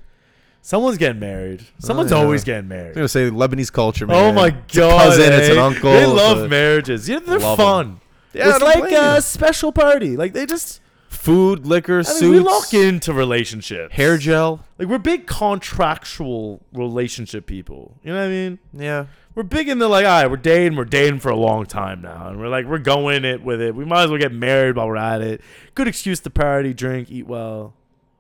[0.63, 1.65] Someone's getting married.
[1.79, 2.19] Someone's yeah.
[2.19, 2.89] always getting married.
[2.89, 4.17] I'm gonna say Lebanese culture, man.
[4.17, 4.99] Oh my It's a god!
[5.05, 5.63] cousin, it's an eh?
[5.63, 5.91] uncle.
[5.93, 7.09] They love a- marriages.
[7.09, 8.01] Yeah, they're fun.
[8.35, 8.99] Yeah, it's like blame you.
[8.99, 10.17] a special party.
[10.17, 13.95] Like they just food, liquor, I suits, mean, we lock into relationships.
[13.95, 14.65] hair gel.
[14.79, 17.97] Like we're big contractual relationship people.
[18.03, 18.59] You know what I mean?
[18.75, 21.65] Yeah, We're big in the like, all right, we're dating, we're dating for a long
[21.67, 23.75] time now, and we're like, we're going it with it.
[23.75, 25.41] We might as well get married while we're at it.
[25.75, 27.75] Good excuse to party, drink, eat well,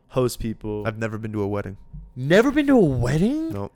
[0.08, 0.86] host people.
[0.86, 1.76] I've never been to a wedding.
[2.18, 3.52] Never been to a wedding.
[3.52, 3.70] No,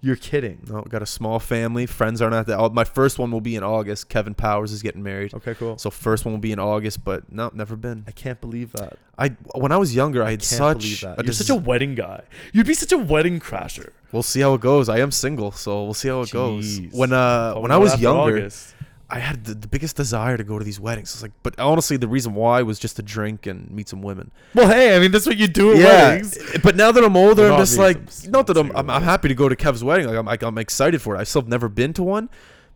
[0.00, 0.60] You're kidding.
[0.68, 0.82] no.
[0.82, 1.86] Got a small family.
[1.86, 2.72] Friends aren't at that.
[2.72, 4.08] My first one will be in August.
[4.08, 5.32] Kevin Powers is getting married.
[5.34, 5.78] Okay, cool.
[5.78, 8.04] So first one will be in August, but no, never been.
[8.06, 8.98] I can't believe that.
[9.18, 11.00] I when I was younger, I had Can't such.
[11.00, 11.18] that.
[11.18, 12.22] A You're des- such a wedding guy.
[12.52, 13.90] You'd be such a wedding crasher.
[14.12, 14.88] We'll see how it goes.
[14.88, 16.78] I am single, so we'll see how it goes.
[16.92, 18.74] When uh Probably when I was younger, August.
[19.08, 21.12] I had the, the biggest desire to go to these weddings.
[21.14, 24.32] It's like, but honestly, the reason why was just to drink and meet some women.
[24.52, 26.36] Well, hey, I mean, that's what you do at weddings.
[26.54, 28.90] Eh, but now that I'm older, Well, I'm just like, some- not that I'm, I'm,
[28.90, 30.06] I'm happy to go to Kev's wedding.
[30.08, 31.20] Like I'm, like, I'm excited for it.
[31.20, 32.28] I still have never been to one,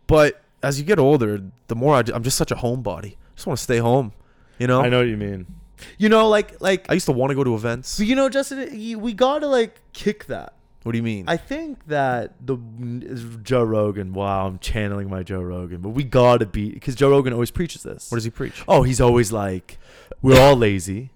[0.07, 3.13] but as you get older, the more I, am just such a homebody.
[3.13, 4.13] I just want to stay home.
[4.57, 5.47] You know, I know what you mean.
[5.97, 7.99] You know, like, like, I used to want to go to events.
[7.99, 8.69] you know, Justin,
[9.01, 10.53] we gotta like kick that.
[10.83, 11.25] What do you mean?
[11.27, 12.57] I think that the
[13.43, 14.13] Joe Rogan.
[14.13, 17.83] Wow, I'm channeling my Joe Rogan, but we gotta be because Joe Rogan always preaches
[17.83, 18.09] this.
[18.09, 18.63] what does he preach?
[18.67, 19.77] Oh, he's always like,
[20.21, 21.11] we're all lazy.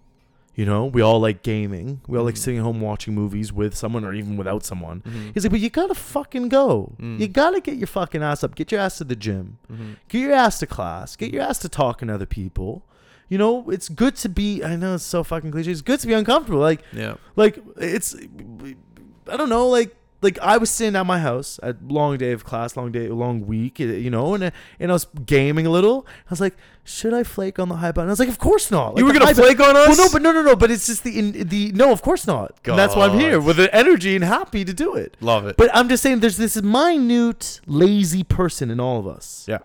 [0.54, 2.00] You know, we all like gaming.
[2.08, 2.38] We all like Mhm.
[2.38, 5.02] sitting at home watching movies with someone or even without someone.
[5.02, 5.34] Mhm.
[5.34, 6.94] He's like, but you gotta fucking go.
[6.98, 7.20] Mm.
[7.20, 8.56] You gotta get your fucking ass up.
[8.56, 9.58] Get your ass to the gym.
[9.70, 9.96] Mhm.
[10.08, 11.18] Get your ass to class.
[11.18, 12.84] Get your ass to talking to other people.
[13.28, 14.64] You know, it's good to be.
[14.64, 15.72] I know it's so fucking cliche.
[15.72, 16.60] It's good to be uncomfortable.
[16.62, 17.16] Like, Yeah.
[17.36, 18.16] like it's.
[19.32, 19.68] I don't know.
[19.68, 23.10] Like, like I was sitting at my house at long day of class, long day,
[23.10, 23.80] long week.
[23.80, 26.06] eh, You know, and and I was gaming a little.
[26.08, 28.10] I was like, should I flake on the high button?
[28.10, 28.96] I was like, of course not.
[28.96, 29.88] Like, you were gonna flake on us?
[29.90, 30.56] well, no, but no, no, no.
[30.56, 31.92] But it's just the in, the no.
[31.92, 32.56] Of course not.
[32.66, 35.16] And that's why I'm here with the energy and happy to do it.
[35.22, 35.58] love it.
[35.58, 39.46] But I'm just saying, there's this minute lazy person in all of us.
[39.48, 39.60] Yeah.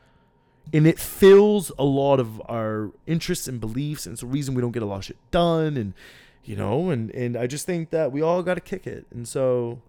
[0.72, 4.60] And it fills a lot of our interests and beliefs, and it's the reason we
[4.62, 5.76] don't get a lot of shit done.
[5.76, 5.94] And
[6.44, 9.06] you know, and and I just think that we all got to kick it.
[9.10, 9.80] And so,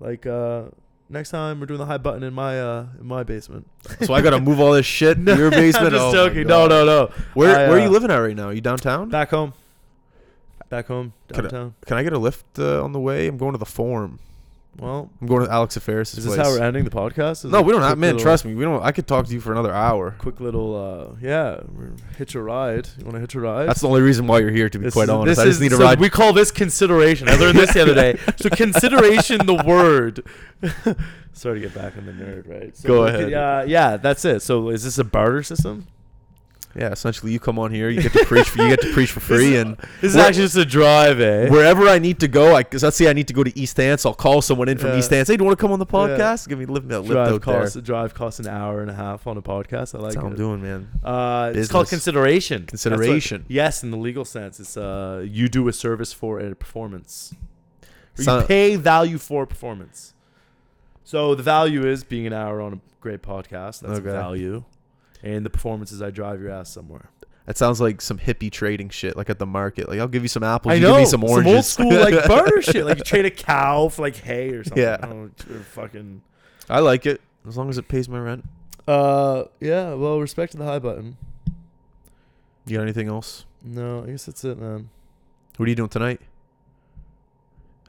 [0.00, 0.64] like, uh
[1.08, 3.68] next time we're doing the high button in my uh in my basement.
[4.02, 5.86] so I gotta move all this shit to your basement.
[5.86, 6.46] I'm just Oh joking.
[6.46, 7.10] No, no, no.
[7.34, 8.48] Where I, Where are you uh, living at right now?
[8.48, 9.08] Are you downtown?
[9.08, 9.52] Back home.
[10.68, 11.74] Back home Could I- downtown.
[11.86, 13.28] Can I get a lift uh, on the way?
[13.28, 14.18] I'm going to the Forum.
[14.78, 16.46] Well, I'm going to Alex Ferris' is this place.
[16.46, 17.44] how we're ending the podcast?
[17.44, 17.96] Is no, we don't have.
[17.96, 18.54] Man, little- trust me.
[18.54, 18.82] We don't.
[18.82, 20.14] I could talk to you for another hour.
[20.18, 21.60] quick little uh yeah
[22.18, 24.50] hitch a ride you want to hitch a ride That's the only reason why you're
[24.50, 24.68] here.
[24.68, 25.98] To be This quite is- honest, I just is- need a so ride.
[26.00, 30.22] we call this consideration i learned this the other day so consideration the word
[31.32, 33.24] sorry to get back on the nerd right so Go ahead.
[33.24, 35.86] could- uh, yeah that's it so is this a barter system
[36.76, 38.48] yeah, essentially, you come on here, you get to preach.
[38.48, 41.48] For, you get to preach for free, and this is actually just a drive eh
[41.48, 43.76] wherever I need to go, I cause let's say I need to go to East
[43.78, 44.98] Hants, I'll call someone in from Yeah.
[44.98, 45.28] East Hants.
[45.28, 45.92] Hey, do you want to come on the Yeah.
[45.92, 46.48] podcast?
[46.48, 47.82] Give me a lift, lift drive costs there.
[47.82, 50.36] drive costs an hour and a half on a podcast i like That's it I'm
[50.36, 50.88] doing, man.
[51.02, 51.90] Uh, it's called Business.
[52.04, 52.62] consideration.
[52.62, 53.44] What- Consideration.
[53.48, 57.34] yes, in the legal sense, it's uh, you do a service for a performance.
[58.18, 60.12] Or So- you pay value for performance.
[61.04, 63.80] So the value is being an hour on a great podcast.
[63.80, 64.10] That's Okay.
[64.10, 64.64] value.
[65.26, 67.10] And the performance is I drive your ass somewhere.
[67.46, 69.88] That sounds like some hippie trading shit, like at the market.
[69.88, 71.52] Like I'll give you some apples, I you give me some oranges.
[71.52, 72.86] old school like barter shit.
[72.86, 74.80] Like you trade a cow for like hay or something.
[74.80, 75.04] Yeah.
[75.04, 75.30] Or
[75.72, 76.22] fucking.
[76.70, 78.44] I like it as long as it pays my rent.
[78.86, 79.94] Uh, yeah.
[79.94, 81.16] Well, respect to the high button.
[82.66, 83.46] You got anything else?
[83.64, 84.90] No, I guess that's it, man.
[85.56, 86.20] What are you doing tonight?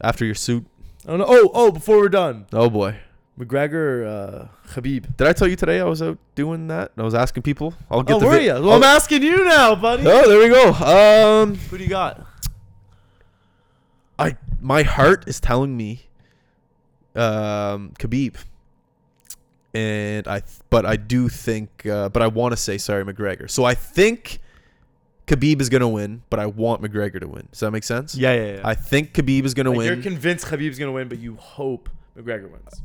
[0.02, 0.66] After your suit?
[1.08, 1.26] Oh no!
[1.28, 1.72] Oh, oh!
[1.72, 2.98] Before we're done, Oh boy.
[3.40, 5.16] McGregor, uh, Khabib.
[5.16, 6.92] Did I tell you today I was out doing that?
[6.98, 7.74] I was asking people.
[7.92, 8.54] I'll get Oh, the were vi- you?
[8.54, 10.04] Well, I'll- I'm asking you now, buddy.
[10.08, 10.74] Oh, there we go.
[10.74, 12.26] Um, Who do you got?
[14.20, 16.08] I my heart is telling me,
[17.16, 18.36] um, Khabib.
[19.74, 23.48] And I, th- but I do think, uh, but I want to say sorry, McGregor.
[23.48, 24.40] So I think
[25.28, 27.48] Khabib is gonna win, but I want McGregor to win.
[27.52, 28.16] Does that make sense?
[28.16, 28.62] Yeah, yeah, yeah.
[28.64, 29.88] I think Khabib is gonna Like, win.
[29.94, 32.82] You're convinced Khabib's gonna win, but you hope McGregor wins.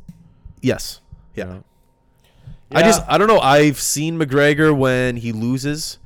[0.63, 1.01] Yes.
[1.35, 1.45] Yeah.
[1.45, 1.65] Know?
[2.75, 3.39] I just I don't know.
[3.41, 5.99] I've seen McGregor when he loses,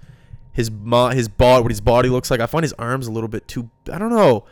[0.53, 2.41] his mo- his body what his body looks like.
[2.41, 3.70] I find his arms a little bit too.
[3.93, 4.45] I don't know.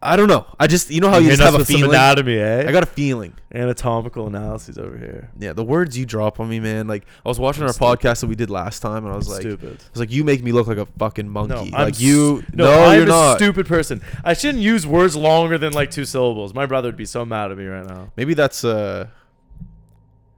[0.00, 0.46] I don't know.
[0.60, 1.90] I just you know how you just us have a feeling.
[1.90, 2.68] anatomy, eh?
[2.68, 3.34] I got a feeling.
[3.52, 5.30] anatomical analyses over here.
[5.38, 6.86] Yeah, the words you drop on me, man.
[6.88, 7.98] Like I was watching I'm our stupid.
[8.00, 9.78] podcast that we did last time, and I was like, stupid.
[9.80, 11.70] I was like, you make me look like a fucking monkey.
[11.70, 12.38] No, I'm like you.
[12.40, 13.36] s- No, I'm you're a not.
[13.38, 14.00] stupid person.
[14.24, 16.52] I shouldn't use words longer than like two syllables.
[16.54, 18.10] My brother would be so mad at me right now.
[18.16, 19.06] Maybe that's uh.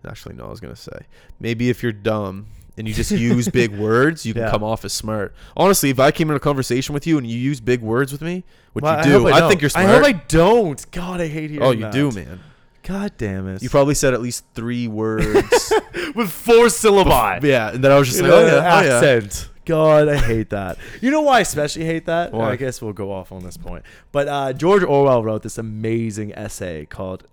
[0.06, 0.46] Actually, no.
[0.46, 1.06] I was gonna say
[1.38, 2.46] maybe if you're dumb,
[2.78, 4.50] and you just use big words, you can Yeah.
[4.50, 5.34] come off as smart.
[5.56, 8.22] Honestly, if I came in a conversation with you and you use big words with
[8.22, 9.48] me, which Well, you do, I I, don't.
[9.50, 9.86] think you're smart.
[9.88, 10.90] I hope I don't.
[10.90, 11.92] God, I hate hearing oh, you that.
[11.92, 12.40] do, man.
[12.82, 13.62] God damn it.
[13.62, 15.26] You probably said at least three words.
[16.14, 17.42] with four syllabi.
[17.42, 18.96] yeah, and then I was just You like, know, oh yeah, oh, yeah.
[18.96, 19.48] accent.
[19.66, 20.78] God, I hate that.
[21.02, 22.32] You know why I especially hate that?
[22.32, 22.52] Why?
[22.52, 23.84] I guess we'll go off on this point.
[24.10, 27.24] But uh, George Orwell wrote this amazing essay called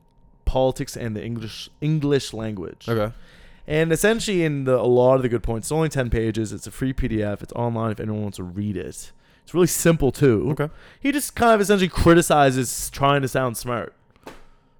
[0.48, 3.14] "Politics and the English English Language." Okay.
[3.69, 6.53] And essentially, in the, a lot of the good points, it's only 10 pages.
[6.53, 7.44] It's a free PDF.
[7.44, 9.11] It's online if anyone wants to read it.
[9.44, 10.52] It's really simple, too.
[10.52, 10.69] Okay.
[11.02, 13.94] He just kind of essentially criticizes trying to sound smart.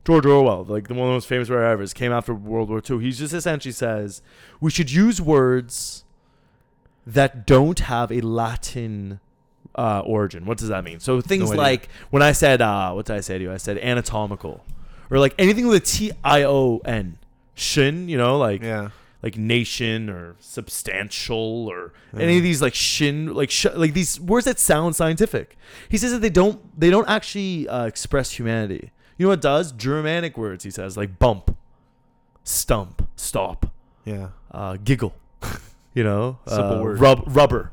[0.06, 2.82] George Orwell, like the one of the most famous writers ever, came after World War
[2.90, 3.00] II.
[3.00, 4.22] He just essentially says
[4.62, 6.06] we should use words
[7.06, 9.20] that don't have a Latin
[9.76, 10.46] uh, origin.
[10.46, 11.02] What does that mean?
[11.02, 11.62] So things idea.
[11.62, 13.52] like when I said, uh, what did I say to you?
[13.52, 14.64] I said anatomical,
[15.10, 17.18] or like anything with a T I O N,
[17.56, 18.10] shin.
[18.10, 18.90] You know, like Yeah.
[19.24, 22.22] like nation or substantial or Yeah.
[22.22, 25.58] any of these like shin like sh- like these words that sound scientific.
[25.90, 28.92] He says that they don't they don't actually uh, express humanity.
[29.18, 29.72] You know what does?
[29.72, 30.64] Germanic words.
[30.64, 31.56] He says like bump,
[32.44, 33.72] stump, stop,
[34.06, 34.30] Yeah.
[34.52, 35.16] uh, giggle.
[35.94, 36.80] You know, uh.
[36.86, 37.72] Rub, rubber.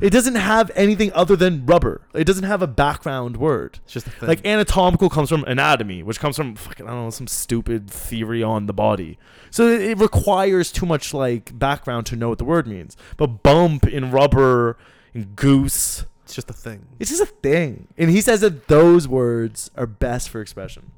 [0.00, 2.02] It doesn't have anything other than rubber.
[2.14, 3.80] It doesn't have a background word.
[3.84, 4.28] It's just a thing.
[4.28, 8.42] Like anatomical comes from anatomy, which comes from fucking I don't know some stupid theory
[8.42, 9.18] on the body.
[9.50, 12.96] So it, it requires too much like background to know what the word means.
[13.16, 14.76] But bump in rubber
[15.14, 16.86] and goose, it's just a thing.
[16.98, 17.88] it's just a thing.
[17.96, 20.92] And he says that those words are best for expression.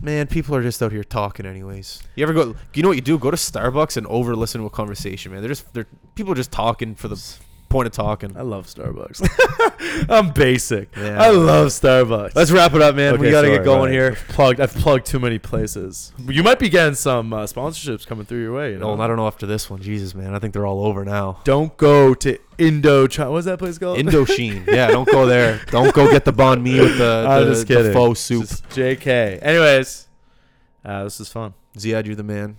[0.00, 2.02] Man, people are just out here talking anyways.
[2.14, 3.18] You ever go you know what you do?
[3.18, 5.42] Go to Starbucks and over listen to a conversation, man.
[5.42, 7.16] They're just they're people are just talking for the
[7.68, 8.36] point of talking.
[8.36, 10.06] I love Starbucks.
[10.08, 10.94] I'm basic.
[10.96, 11.22] Yeah.
[11.22, 12.34] I love Starbucks.
[12.34, 13.18] Let's wrap it up, man.
[13.18, 13.92] we gotta sorry, get going right.
[13.92, 14.10] here.
[14.12, 14.60] I've plugged.
[14.60, 16.12] I've plugged too many places.
[16.26, 18.72] You might be getting some uh, sponsorships coming through your way.
[18.72, 18.94] You know?
[18.94, 19.80] No, I don't know after this one.
[19.82, 20.34] Jesus, man.
[20.34, 21.40] I think they're all over now.
[21.44, 23.06] Don't go to Indo.
[23.06, 23.30] China.
[23.30, 23.98] What's that place called?
[23.98, 24.66] Indochine.
[24.68, 25.60] yeah, don't go there.
[25.66, 28.46] Don't go get the banh mi with the, I'm the, just the pho soup.
[28.46, 29.38] Just JK.
[29.42, 30.08] Anyways,
[30.84, 31.54] uh, this is fun.
[31.76, 32.56] Ziad, you're the man.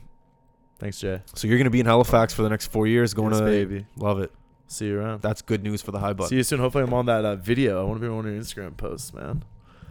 [0.80, 1.22] Thanks, Jay.
[1.36, 3.86] So you're gonna be in Halifax for the next four years, going Yes, to baby.
[3.98, 4.32] Love it.
[4.70, 5.22] See you around.
[5.22, 6.60] That's good news for the high See you soon.
[6.60, 7.82] Hopefully, I'm on that uh, video.
[7.82, 9.44] I want to be on one of your Instagram posts, man.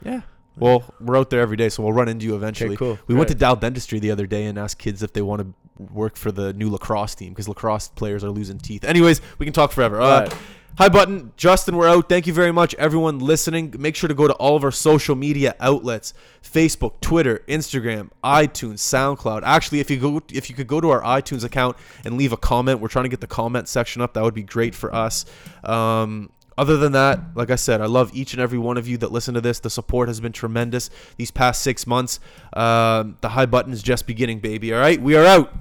[0.04, 0.20] Yeah.
[0.56, 2.70] Well, we're out there every day, so we'll run into you eventually.
[2.70, 2.98] Okay, cool.
[3.08, 3.40] We went to Great.
[3.40, 6.52] Dal Dentistry the other day and asked kids if they want to work for the
[6.52, 8.84] new lacrosse team because lacrosse players are losing teeth.
[8.84, 10.00] Anyways, we can talk forever.
[10.00, 10.34] Uh, Right.
[10.78, 11.32] Hi, Button.
[11.36, 12.08] Justin, we're out.
[12.08, 13.74] Thank you very much, everyone listening.
[13.76, 18.78] Make sure to go to all of our social media outlets Facebook, Twitter, Instagram, iTunes,
[18.78, 19.42] SoundCloud.
[19.42, 22.36] Actually, if you go if you could go to our iTunes account and leave a
[22.36, 24.14] comment, we're trying to get the comment section up.
[24.14, 25.24] That would be great for us.
[25.64, 28.98] Um, other than that, like I said, I love each and every one of you
[28.98, 29.60] that listen to this.
[29.60, 32.18] The support has been tremendous these past six months.
[32.52, 34.74] Um, the high button is just beginning, baby.
[34.74, 35.54] All right, we are out.